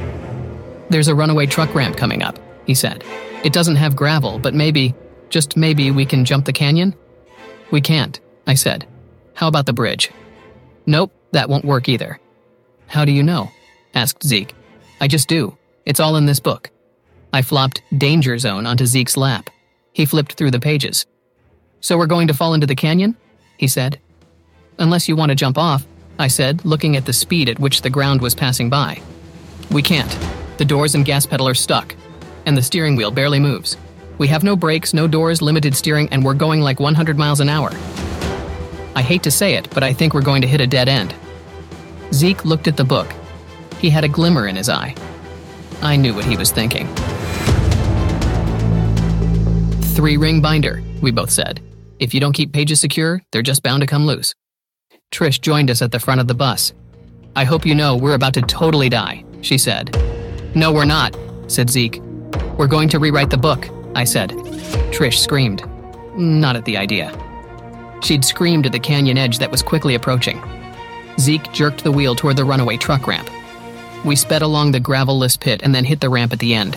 There's 0.90 1.08
a 1.08 1.14
runaway 1.14 1.46
truck 1.46 1.76
ramp 1.76 1.96
coming 1.96 2.24
up, 2.24 2.40
he 2.66 2.74
said. 2.74 3.04
It 3.44 3.54
doesn't 3.54 3.76
have 3.76 3.96
gravel, 3.96 4.40
but 4.40 4.56
maybe, 4.56 4.96
just 5.30 5.56
maybe, 5.56 5.92
we 5.92 6.08
can 6.08 6.26
jump 6.26 6.46
the 6.46 6.54
canyon? 6.54 6.96
We 7.70 7.82
can't, 7.82 8.20
I 8.48 8.56
said. 8.56 8.88
How 9.36 9.48
about 9.48 9.68
the 9.68 9.74
bridge? 9.74 10.10
Nope, 10.88 11.12
that 11.32 11.50
won't 11.50 11.66
work 11.66 11.88
either. 11.88 12.20
How 12.88 13.06
do 13.06 13.12
you 13.12 13.22
know? 13.22 13.52
asked 13.94 14.24
Zeke. 14.24 14.56
I 15.00 15.08
just 15.08 15.28
do. 15.28 15.56
It's 15.86 16.00
all 16.00 16.16
in 16.16 16.26
this 16.26 16.40
book. 16.40 16.72
I 17.32 17.44
flopped 17.44 17.84
Danger 17.96 18.40
Zone 18.40 18.66
onto 18.66 18.88
Zeke's 18.88 19.18
lap. 19.18 19.50
He 19.96 20.06
flipped 20.06 20.34
through 20.34 20.52
the 20.52 20.60
pages. 20.60 21.06
So 21.80 21.98
we're 21.98 22.06
going 22.06 22.28
to 22.28 22.34
fall 22.34 22.54
into 22.54 22.68
the 22.68 22.76
canyon? 22.76 23.16
He 23.58 23.70
said. 23.70 23.98
Unless 24.78 25.08
you 25.08 25.16
want 25.16 25.30
to 25.30 25.36
jump 25.36 25.58
off, 25.58 25.88
I 26.20 26.28
said, 26.28 26.66
looking 26.66 26.98
at 26.98 27.06
the 27.06 27.14
speed 27.14 27.48
at 27.48 27.60
which 27.60 27.82
the 27.82 27.90
ground 27.90 28.22
was 28.22 28.36
passing 28.36 28.70
by. 28.70 29.02
We 29.72 29.82
can't. 29.82 30.12
The 30.58 30.66
doors 30.66 30.96
and 30.96 31.06
gas 31.06 31.26
pedal 31.26 31.48
are 31.48 31.54
stuck, 31.54 31.96
and 32.46 32.58
the 32.58 32.62
steering 32.62 32.98
wheel 32.98 33.10
barely 33.10 33.40
moves. 33.40 33.78
We 34.18 34.28
have 34.28 34.44
no 34.44 34.58
brakes, 34.58 34.94
no 34.94 35.08
doors, 35.08 35.42
limited 35.42 35.74
steering, 35.74 36.10
and 36.12 36.26
we're 36.26 36.34
going 36.34 36.60
like 36.60 36.82
100 36.82 37.18
miles 37.18 37.40
an 37.40 37.48
hour. 37.48 37.70
I 38.96 39.02
hate 39.02 39.24
to 39.24 39.32
say 39.32 39.54
it, 39.54 39.70
but 39.70 39.84
I 39.84 39.94
think 39.94 40.14
we're 40.14 40.22
going 40.22 40.42
to 40.42 40.48
hit 40.48 40.60
a 40.60 40.68
dead 40.68 40.90
end. 40.90 41.16
Zeke 42.14 42.44
looked 42.44 42.68
at 42.68 42.76
the 42.76 42.84
book. 42.84 43.08
He 43.80 43.90
had 43.90 44.04
a 44.04 44.10
glimmer 44.10 44.46
in 44.50 44.58
his 44.58 44.68
eye. 44.68 44.94
I 45.82 45.96
knew 45.96 46.14
what 46.14 46.26
he 46.26 46.36
was 46.36 46.52
thinking. 46.52 46.94
Three 49.96 50.18
ring 50.18 50.42
binder, 50.42 50.84
we 51.02 51.12
both 51.12 51.30
said. 51.30 51.62
If 52.00 52.14
you 52.14 52.20
don't 52.20 52.34
keep 52.34 52.52
pages 52.52 52.82
secure, 52.82 53.22
they're 53.32 53.42
just 53.42 53.64
bound 53.64 53.80
to 53.80 53.88
come 53.88 54.06
loose. 54.06 54.36
Trish 55.10 55.40
joined 55.40 55.72
us 55.72 55.82
at 55.82 55.94
the 55.94 56.02
front 56.02 56.20
of 56.20 56.28
the 56.28 56.34
bus. 56.34 56.74
I 57.34 57.46
hope 57.46 57.66
you 57.66 57.74
know 57.74 57.96
we're 57.96 58.16
about 58.16 58.34
to 58.34 58.42
totally 58.42 58.90
die, 58.90 59.24
she 59.40 59.58
said. 59.58 59.96
No, 60.54 60.74
we're 60.74 60.84
not, 60.84 61.16
said 61.48 61.70
Zeke. 61.70 62.02
We're 62.58 62.68
going 62.68 62.90
to 62.90 63.00
rewrite 63.00 63.30
the 63.30 63.38
book, 63.38 63.70
I 63.96 64.04
said. 64.04 64.32
Trish 64.92 65.20
screamed. 65.20 65.64
Not 66.18 66.58
at 66.58 66.66
the 66.66 66.76
idea. 66.76 67.18
She'd 68.04 68.26
screamed 68.26 68.66
at 68.66 68.74
the 68.74 68.80
canyon 68.80 69.18
edge 69.18 69.40
that 69.40 69.50
was 69.50 69.64
quickly 69.64 69.96
approaching. 69.96 70.44
Zeke 71.22 71.54
jerked 71.54 71.86
the 71.86 71.92
wheel 71.94 72.16
toward 72.16 72.36
the 72.36 72.44
runaway 72.44 72.76
truck 72.76 73.08
ramp. 73.08 73.30
We 74.04 74.18
sped 74.18 74.42
along 74.42 74.74
the 74.74 74.82
gravelless 74.82 75.40
pit 75.40 75.62
and 75.64 75.74
then 75.74 75.86
hit 75.86 76.02
the 76.02 76.10
ramp 76.10 76.34
at 76.34 76.40
the 76.40 76.54
end. 76.54 76.76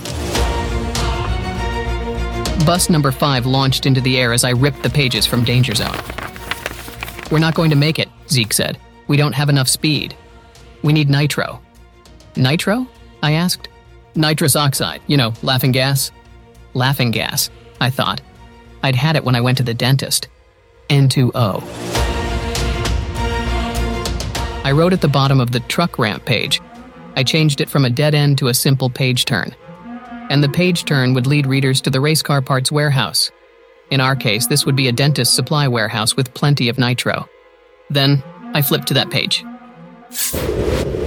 Bus 2.66 2.90
number 2.90 3.12
five 3.12 3.46
launched 3.46 3.86
into 3.86 4.00
the 4.00 4.18
air 4.18 4.32
as 4.32 4.44
I 4.44 4.50
ripped 4.50 4.82
the 4.82 4.90
pages 4.90 5.26
from 5.26 5.44
Danger 5.44 5.74
Zone. 5.74 5.96
We're 7.30 7.38
not 7.38 7.54
going 7.54 7.70
to 7.70 7.76
make 7.76 7.98
it, 7.98 8.09
Zeke 8.28 8.52
said. 8.52 8.78
We 9.06 9.16
don't 9.16 9.34
have 9.34 9.48
enough 9.48 9.68
speed. 9.68 10.14
We 10.82 10.92
need 10.92 11.09
nitro. 11.09 11.62
Nitro? 12.36 12.86
I 13.22 13.32
asked. 13.32 13.68
Nitrous 14.14 14.56
oxide, 14.56 15.00
you 15.06 15.16
know, 15.16 15.32
laughing 15.42 15.72
gas. 15.72 16.11
Laughing 16.74 17.11
gas, 17.11 17.50
I 17.80 17.90
thought. 17.90 18.20
I'd 18.82 18.96
had 18.96 19.16
it 19.16 19.24
when 19.24 19.34
I 19.34 19.40
went 19.40 19.59
to 19.59 19.64
the 19.64 19.74
dentist. 19.74 20.28
N2O. 20.88 21.62
I 24.64 24.72
wrote 24.72 24.92
at 24.92 25.00
the 25.00 25.09
bottom 25.09 25.40
of 25.40 25.52
the 25.52 25.61
truck 25.61 25.98
ramp 25.98 26.24
page. 26.24 26.61
I 27.16 27.22
changed 27.22 27.61
it 27.61 27.70
from 27.70 27.84
a 27.84 27.90
dead 27.90 28.14
end 28.14 28.38
to 28.38 28.48
a 28.48 28.54
simple 28.54 28.90
page 28.90 29.24
turn. 29.24 29.54
And 30.30 30.42
the 30.42 30.48
page 30.48 30.84
turn 30.84 31.14
would 31.14 31.26
lead 31.26 31.46
readers 31.46 31.80
to 31.82 31.90
the 31.90 32.00
race 32.00 32.22
car 32.22 32.42
parts 32.42 32.70
warehouse. 32.70 33.30
In 33.90 34.00
our 34.00 34.14
case, 34.14 34.46
this 34.46 34.66
would 34.66 34.76
be 34.76 34.88
a 34.88 34.92
dentist 34.92 35.34
supply 35.34 35.66
warehouse 35.68 36.16
with 36.16 36.34
plenty 36.34 36.68
of 36.68 36.78
nitro. 36.78 37.28
Then, 37.88 38.22
I 38.54 38.62
flipped 38.62 38.88
to 38.88 38.94
that 38.94 39.10
page. 39.10 39.44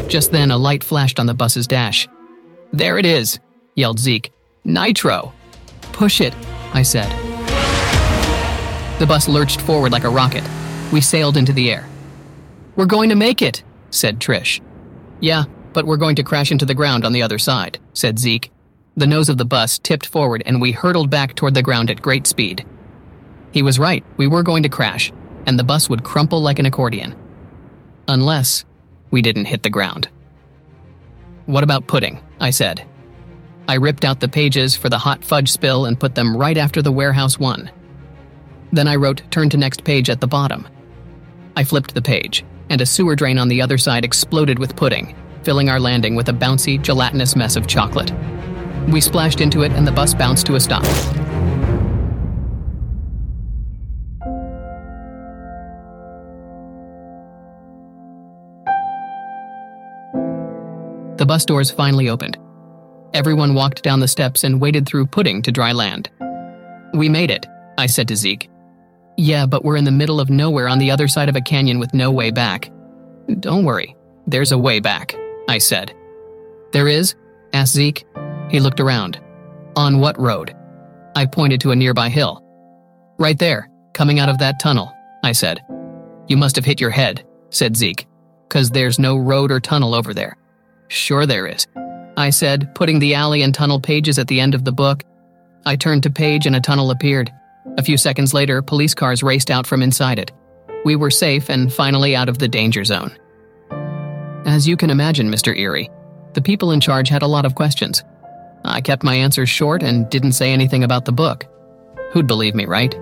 Just 0.09 0.31
then, 0.31 0.49
a 0.49 0.57
light 0.57 0.83
flashed 0.83 1.19
on 1.19 1.27
the 1.27 1.33
bus's 1.33 1.67
dash. 1.67 2.07
There 2.73 2.97
it 2.97 3.05
is, 3.05 3.39
yelled 3.75 3.99
Zeke. 3.99 4.31
Nitro! 4.63 5.33
Push 5.91 6.21
it, 6.21 6.33
I 6.73 6.81
said. 6.81 7.09
The 8.99 9.05
bus 9.05 9.27
lurched 9.27 9.61
forward 9.61 9.91
like 9.91 10.03
a 10.03 10.09
rocket. 10.09 10.43
We 10.91 11.01
sailed 11.01 11.37
into 11.37 11.53
the 11.53 11.71
air. 11.71 11.87
We're 12.75 12.85
going 12.85 13.09
to 13.09 13.15
make 13.15 13.41
it, 13.41 13.63
said 13.89 14.19
Trish. 14.19 14.61
Yeah, 15.19 15.43
but 15.73 15.85
we're 15.85 15.97
going 15.97 16.15
to 16.15 16.23
crash 16.23 16.51
into 16.51 16.65
the 16.65 16.73
ground 16.73 17.05
on 17.05 17.13
the 17.13 17.21
other 17.21 17.37
side, 17.37 17.79
said 17.93 18.17
Zeke. 18.17 18.51
The 18.97 19.07
nose 19.07 19.29
of 19.29 19.37
the 19.37 19.45
bus 19.45 19.79
tipped 19.79 20.05
forward 20.05 20.43
and 20.45 20.61
we 20.61 20.71
hurtled 20.71 21.09
back 21.09 21.35
toward 21.35 21.53
the 21.53 21.63
ground 21.63 21.89
at 21.89 22.01
great 22.01 22.27
speed. 22.27 22.65
He 23.51 23.61
was 23.61 23.79
right, 23.79 24.03
we 24.17 24.27
were 24.27 24.43
going 24.43 24.63
to 24.63 24.69
crash, 24.69 25.11
and 25.45 25.57
the 25.57 25.63
bus 25.63 25.89
would 25.89 26.03
crumple 26.03 26.41
like 26.41 26.59
an 26.59 26.65
accordion. 26.65 27.15
Unless 28.07 28.65
we 29.09 29.21
didn't 29.21 29.45
hit 29.45 29.63
the 29.63 29.69
ground. 29.69 30.09
What 31.45 31.63
about 31.63 31.87
pudding? 31.87 32.19
I 32.39 32.49
said. 32.49 32.85
I 33.67 33.75
ripped 33.75 34.05
out 34.05 34.19
the 34.19 34.27
pages 34.27 34.75
for 34.75 34.89
the 34.89 34.97
hot 34.97 35.23
fudge 35.23 35.49
spill 35.51 35.85
and 35.85 35.99
put 35.99 36.15
them 36.15 36.35
right 36.35 36.57
after 36.57 36.81
the 36.81 36.91
warehouse 36.91 37.39
one. 37.39 37.71
Then 38.73 38.87
I 38.87 38.95
wrote 38.95 39.21
turn 39.31 39.49
to 39.49 39.57
next 39.57 39.83
page 39.83 40.09
at 40.09 40.21
the 40.21 40.27
bottom. 40.27 40.67
I 41.55 41.63
flipped 41.63 41.93
the 41.93 42.01
page, 42.01 42.45
and 42.69 42.81
a 42.81 42.85
sewer 42.85 43.15
drain 43.15 43.37
on 43.37 43.47
the 43.47 43.61
other 43.61 43.77
side 43.77 44.05
exploded 44.05 44.59
with 44.59 44.75
pudding, 44.75 45.15
filling 45.43 45.69
our 45.69 45.79
landing 45.79 46.15
with 46.15 46.29
a 46.29 46.33
bouncy, 46.33 46.81
gelatinous 46.81 47.35
mess 47.35 47.55
of 47.55 47.67
chocolate. 47.67 48.11
We 48.89 49.01
splashed 49.01 49.41
into 49.41 49.63
it 49.63 49.71
and 49.71 49.87
the 49.87 49.91
bus 49.91 50.13
bounced 50.13 50.45
to 50.47 50.55
a 50.55 50.59
stop. 50.59 50.83
The 61.17 61.25
bus 61.27 61.45
doors 61.45 61.69
finally 61.69 62.09
opened. 62.09 62.39
Everyone 63.13 63.53
walked 63.53 63.83
down 63.83 63.99
the 63.99 64.07
steps 64.07 64.43
and 64.43 64.59
waded 64.59 64.87
through 64.87 65.05
pudding 65.05 65.43
to 65.43 65.51
dry 65.51 65.71
land. 65.71 66.09
We 66.93 67.09
made 67.09 67.29
it, 67.29 67.45
I 67.77 67.85
said 67.85 68.07
to 68.07 68.15
Zeke. 68.15 68.49
Yeah, 69.17 69.45
but 69.45 69.63
we're 69.63 69.77
in 69.77 69.83
the 69.83 69.91
middle 69.91 70.19
of 70.19 70.31
nowhere 70.31 70.67
on 70.67 70.79
the 70.79 70.89
other 70.89 71.07
side 71.07 71.29
of 71.29 71.35
a 71.35 71.41
canyon 71.41 71.77
with 71.77 71.93
no 71.93 72.09
way 72.09 72.31
back. 72.31 72.71
Don't 73.39 73.65
worry, 73.65 73.95
there's 74.25 74.51
a 74.51 74.57
way 74.57 74.79
back, 74.79 75.15
I 75.47 75.59
said. 75.59 75.93
There 76.71 76.87
is? 76.87 77.13
asked 77.53 77.73
Zeke. 77.73 78.03
He 78.51 78.59
looked 78.59 78.81
around. 78.81 79.19
On 79.75 79.99
what 79.99 80.19
road? 80.19 80.55
I 81.15 81.25
pointed 81.25 81.61
to 81.61 81.71
a 81.71 81.75
nearby 81.75 82.09
hill. 82.09 82.43
Right 83.17 83.39
there, 83.39 83.69
coming 83.93 84.19
out 84.19 84.29
of 84.29 84.39
that 84.39 84.59
tunnel, 84.59 84.91
I 85.23 85.31
said. 85.31 85.61
You 86.27 86.37
must 86.37 86.57
have 86.57 86.65
hit 86.65 86.81
your 86.81 86.89
head, 86.89 87.25
said 87.49 87.77
Zeke, 87.77 88.05
because 88.47 88.69
there's 88.69 88.99
no 88.99 89.17
road 89.17 89.51
or 89.51 89.59
tunnel 89.59 89.95
over 89.95 90.13
there. 90.13 90.37
Sure 90.89 91.25
there 91.25 91.47
is. 91.47 91.65
I 92.17 92.29
said, 92.29 92.75
putting 92.75 92.99
the 92.99 93.15
alley 93.15 93.41
and 93.41 93.53
tunnel 93.53 93.79
pages 93.79 94.19
at 94.19 94.27
the 94.27 94.41
end 94.41 94.53
of 94.53 94.65
the 94.65 94.73
book. 94.73 95.03
I 95.65 95.77
turned 95.77 96.03
to 96.03 96.09
page 96.09 96.45
and 96.45 96.55
a 96.55 96.61
tunnel 96.61 96.91
appeared. 96.91 97.31
A 97.77 97.83
few 97.83 97.97
seconds 97.97 98.33
later, 98.33 98.61
police 98.61 98.93
cars 98.93 99.23
raced 99.23 99.49
out 99.49 99.65
from 99.65 99.81
inside 99.81 100.19
it. 100.19 100.31
We 100.83 100.97
were 100.97 101.11
safe 101.11 101.49
and 101.49 101.71
finally 101.71 102.15
out 102.15 102.27
of 102.27 102.39
the 102.39 102.47
danger 102.47 102.83
zone. 102.83 103.15
As 104.45 104.67
you 104.67 104.75
can 104.75 104.89
imagine, 104.89 105.29
Mr. 105.31 105.55
Eerie, 105.55 105.89
the 106.33 106.41
people 106.41 106.71
in 106.71 106.81
charge 106.81 107.07
had 107.07 107.21
a 107.21 107.27
lot 107.27 107.45
of 107.45 107.55
questions. 107.55 108.03
I 108.63 108.81
kept 108.81 109.03
my 109.03 109.15
answers 109.15 109.49
short 109.49 109.83
and 109.83 110.09
didn't 110.09 110.33
say 110.33 110.51
anything 110.51 110.83
about 110.83 111.05
the 111.05 111.11
book. 111.11 111.45
Who'd 112.11 112.27
believe 112.27 112.55
me, 112.55 112.65
right? 112.65 112.95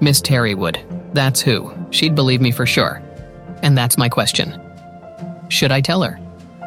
Miss 0.00 0.20
Terry 0.20 0.54
would. 0.54 0.78
That's 1.12 1.40
who. 1.40 1.72
She'd 1.90 2.14
believe 2.14 2.40
me 2.40 2.50
for 2.50 2.66
sure. 2.66 3.02
And 3.62 3.76
that's 3.76 3.98
my 3.98 4.08
question. 4.08 4.60
Should 5.48 5.72
I 5.72 5.80
tell 5.80 6.02
her? 6.02 6.18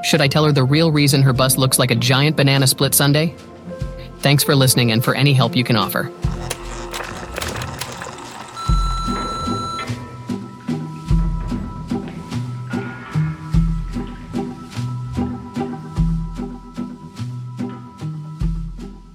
Should 0.03 0.21
I 0.21 0.27
tell 0.27 0.45
her 0.45 0.51
the 0.51 0.63
real 0.63 0.91
reason 0.91 1.21
her 1.21 1.33
bus 1.33 1.57
looks 1.57 1.79
like 1.79 1.91
a 1.91 1.95
giant 1.95 2.35
banana 2.35 2.67
split 2.67 2.93
sundae? 2.93 3.35
Thanks 4.19 4.43
for 4.43 4.55
listening 4.55 4.91
and 4.91 5.03
for 5.03 5.15
any 5.15 5.33
help 5.33 5.55
you 5.55 5.63
can 5.63 5.75
offer. 5.75 6.11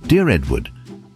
Dear 0.09 0.29
Edward, 0.29 0.71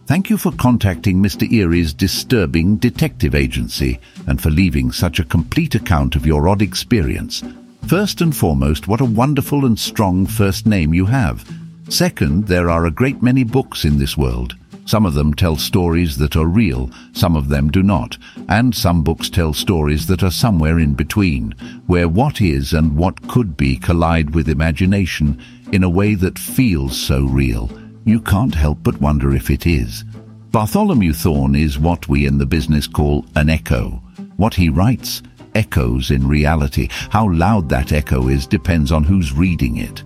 thank 0.05 0.29
you 0.29 0.35
for 0.37 0.51
contacting 0.51 1.23
Mr. 1.23 1.49
Eerie's 1.49 1.93
disturbing 1.93 2.75
detective 2.75 3.33
agency 3.33 4.01
and 4.27 4.41
for 4.41 4.49
leaving 4.49 4.91
such 4.91 5.17
a 5.17 5.23
complete 5.23 5.75
account 5.75 6.17
of 6.17 6.25
your 6.25 6.49
odd 6.49 6.61
experience. 6.61 7.41
First 7.87 8.19
and 8.19 8.35
foremost, 8.35 8.89
what 8.89 8.99
a 8.99 9.05
wonderful 9.05 9.65
and 9.65 9.79
strong 9.79 10.25
first 10.25 10.65
name 10.65 10.93
you 10.93 11.05
have. 11.05 11.49
Second, 11.87 12.47
there 12.47 12.69
are 12.69 12.85
a 12.85 12.91
great 12.91 13.21
many 13.21 13.45
books 13.45 13.85
in 13.85 13.97
this 13.97 14.17
world. 14.17 14.57
Some 14.85 15.05
of 15.05 15.13
them 15.13 15.33
tell 15.33 15.55
stories 15.55 16.17
that 16.17 16.35
are 16.35 16.45
real, 16.45 16.91
some 17.13 17.37
of 17.37 17.47
them 17.47 17.71
do 17.71 17.83
not, 17.83 18.17
and 18.49 18.75
some 18.75 19.03
books 19.03 19.29
tell 19.29 19.53
stories 19.53 20.07
that 20.07 20.21
are 20.21 20.31
somewhere 20.31 20.79
in 20.79 20.95
between, 20.95 21.53
where 21.87 22.09
what 22.09 22.41
is 22.41 22.73
and 22.73 22.97
what 22.97 23.25
could 23.29 23.55
be 23.55 23.77
collide 23.77 24.35
with 24.35 24.49
imagination 24.49 25.41
in 25.71 25.81
a 25.81 25.89
way 25.89 26.13
that 26.13 26.37
feels 26.37 26.99
so 26.99 27.23
real. 27.23 27.71
You 28.03 28.19
can't 28.21 28.55
help 28.55 28.79
but 28.81 28.99
wonder 28.99 29.35
if 29.35 29.49
it 29.49 29.67
is. 29.67 30.03
Bartholomew 30.51 31.13
Thorne 31.13 31.55
is 31.55 31.77
what 31.77 32.07
we 32.07 32.25
in 32.25 32.37
the 32.37 32.45
business 32.45 32.87
call 32.87 33.25
an 33.35 33.49
echo. 33.49 34.01
What 34.37 34.55
he 34.55 34.69
writes 34.69 35.21
echoes 35.53 36.11
in 36.11 36.27
reality. 36.27 36.87
How 37.09 37.29
loud 37.29 37.69
that 37.69 37.91
echo 37.91 38.27
is 38.27 38.47
depends 38.47 38.91
on 38.91 39.03
who's 39.03 39.33
reading 39.33 39.77
it. 39.77 40.03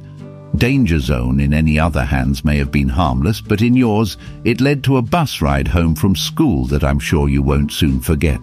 Danger 0.58 1.00
Zone 1.00 1.40
in 1.40 1.54
any 1.54 1.80
other 1.80 2.04
hands 2.04 2.44
may 2.44 2.58
have 2.58 2.72
been 2.72 2.90
harmless, 2.90 3.42
but 3.42 3.62
in 3.62 3.76
yours 3.76 4.18
it 4.44 4.62
led 4.62 4.84
to 4.84 4.98
a 4.98 5.02
bus 5.02 5.42
ride 5.42 5.68
home 5.68 5.96
from 5.96 6.16
school 6.16 6.66
that 6.66 6.84
I'm 6.84 7.00
sure 7.00 7.30
you 7.30 7.42
won't 7.42 7.72
soon 7.72 8.00
forget. 8.00 8.42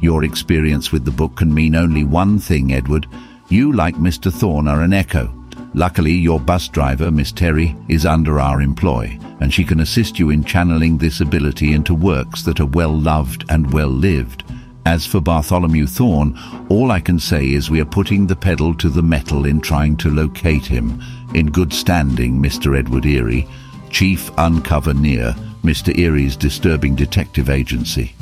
Your 0.00 0.24
experience 0.24 0.92
with 0.92 1.04
the 1.04 1.10
book 1.10 1.36
can 1.36 1.52
mean 1.52 1.74
only 1.74 2.04
one 2.04 2.38
thing, 2.38 2.72
Edward. 2.72 3.06
You, 3.48 3.72
like 3.72 3.96
Mr. 3.96 4.32
Thorne, 4.32 4.68
are 4.68 4.82
an 4.82 4.92
echo. 4.92 5.41
Luckily, 5.74 6.12
your 6.12 6.38
bus 6.38 6.68
driver, 6.68 7.10
Miss 7.10 7.32
Terry, 7.32 7.74
is 7.88 8.04
under 8.04 8.38
our 8.38 8.60
employ, 8.60 9.18
and 9.40 9.52
she 9.52 9.64
can 9.64 9.80
assist 9.80 10.18
you 10.18 10.28
in 10.30 10.44
channeling 10.44 10.98
this 10.98 11.20
ability 11.20 11.72
into 11.72 11.94
works 11.94 12.42
that 12.42 12.60
are 12.60 12.66
well 12.66 12.96
loved 12.96 13.44
and 13.48 13.72
well 13.72 13.88
lived. 13.88 14.44
As 14.84 15.06
for 15.06 15.20
Bartholomew 15.20 15.86
Thorne, 15.86 16.38
all 16.68 16.90
I 16.90 17.00
can 17.00 17.18
say 17.18 17.52
is 17.52 17.70
we 17.70 17.80
are 17.80 17.86
putting 17.86 18.26
the 18.26 18.36
pedal 18.36 18.74
to 18.74 18.90
the 18.90 19.02
metal 19.02 19.46
in 19.46 19.60
trying 19.60 19.96
to 19.98 20.10
locate 20.10 20.66
him. 20.66 21.00
In 21.34 21.50
good 21.50 21.72
standing, 21.72 22.42
Mr. 22.42 22.76
Edward 22.76 23.06
Eerie, 23.06 23.48
Chief 23.90 24.30
Uncover 24.36 24.92
Near, 24.92 25.34
Mr. 25.62 25.96
Eerie's 25.96 26.36
disturbing 26.36 26.96
detective 26.96 27.48
agency. 27.48 28.14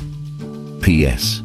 P.S. 0.81 1.41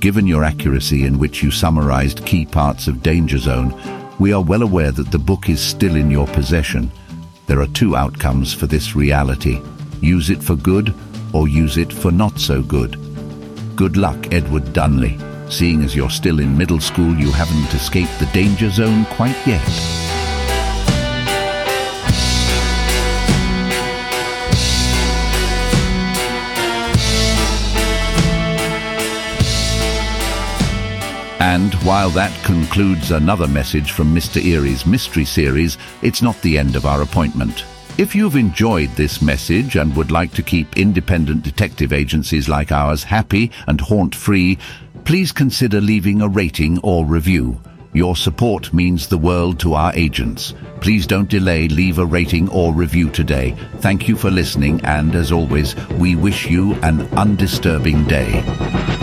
Given 0.00 0.26
your 0.26 0.44
accuracy 0.44 1.04
in 1.04 1.18
which 1.18 1.42
you 1.42 1.50
summarized 1.50 2.24
key 2.24 2.46
parts 2.46 2.86
of 2.86 3.02
Danger 3.02 3.38
Zone, 3.38 3.74
we 4.18 4.32
are 4.32 4.42
well 4.42 4.62
aware 4.62 4.90
that 4.90 5.10
the 5.10 5.18
book 5.18 5.48
is 5.48 5.60
still 5.60 5.96
in 5.96 6.10
your 6.10 6.26
possession. 6.28 6.90
There 7.46 7.60
are 7.60 7.68
two 7.68 7.96
outcomes 7.96 8.52
for 8.52 8.66
this 8.66 8.96
reality. 8.96 9.62
Use 10.00 10.30
it 10.30 10.42
for 10.42 10.56
good 10.56 10.94
or 11.32 11.48
use 11.48 11.76
it 11.76 11.92
for 11.92 12.10
not 12.10 12.38
so 12.38 12.62
good. 12.62 12.96
Good 13.76 13.96
luck, 13.96 14.32
Edward 14.32 14.64
Dunely. 14.74 15.18
Seeing 15.50 15.82
as 15.82 15.94
you're 15.94 16.10
still 16.10 16.40
in 16.40 16.58
middle 16.58 16.80
school, 16.80 17.14
you 17.14 17.30
haven't 17.30 17.72
escaped 17.74 18.18
the 18.18 18.26
danger 18.26 18.70
zone 18.70 19.04
quite 19.06 19.36
yet. 19.46 20.07
And 31.40 31.72
while 31.84 32.10
that 32.10 32.32
concludes 32.44 33.10
another 33.10 33.46
message 33.46 33.92
from 33.92 34.14
Mr. 34.14 34.44
Eerie's 34.44 34.84
Mystery 34.84 35.24
Series, 35.24 35.78
it's 36.02 36.20
not 36.20 36.40
the 36.42 36.58
end 36.58 36.74
of 36.74 36.84
our 36.84 37.02
appointment. 37.02 37.64
If 37.96 38.14
you've 38.14 38.36
enjoyed 38.36 38.90
this 38.90 39.22
message 39.22 39.76
and 39.76 39.94
would 39.96 40.10
like 40.10 40.32
to 40.34 40.42
keep 40.42 40.76
independent 40.76 41.42
detective 41.42 41.92
agencies 41.92 42.48
like 42.48 42.72
ours 42.72 43.04
happy 43.04 43.50
and 43.66 43.80
haunt-free, 43.80 44.58
please 45.04 45.32
consider 45.32 45.80
leaving 45.80 46.22
a 46.22 46.28
rating 46.28 46.78
or 46.82 47.04
review. 47.04 47.60
Your 47.92 48.16
support 48.16 48.72
means 48.72 49.06
the 49.06 49.18
world 49.18 49.58
to 49.60 49.74
our 49.74 49.92
agents. 49.94 50.54
Please 50.80 51.06
don't 51.06 51.28
delay, 51.28 51.68
leave 51.68 51.98
a 51.98 52.06
rating 52.06 52.48
or 52.50 52.72
review 52.74 53.10
today. 53.10 53.56
Thank 53.78 54.06
you 54.08 54.16
for 54.16 54.30
listening 54.30 54.80
and, 54.84 55.14
as 55.14 55.32
always, 55.32 55.74
we 55.92 56.14
wish 56.14 56.46
you 56.48 56.74
an 56.82 57.00
undisturbing 57.16 58.04
day. 58.04 58.97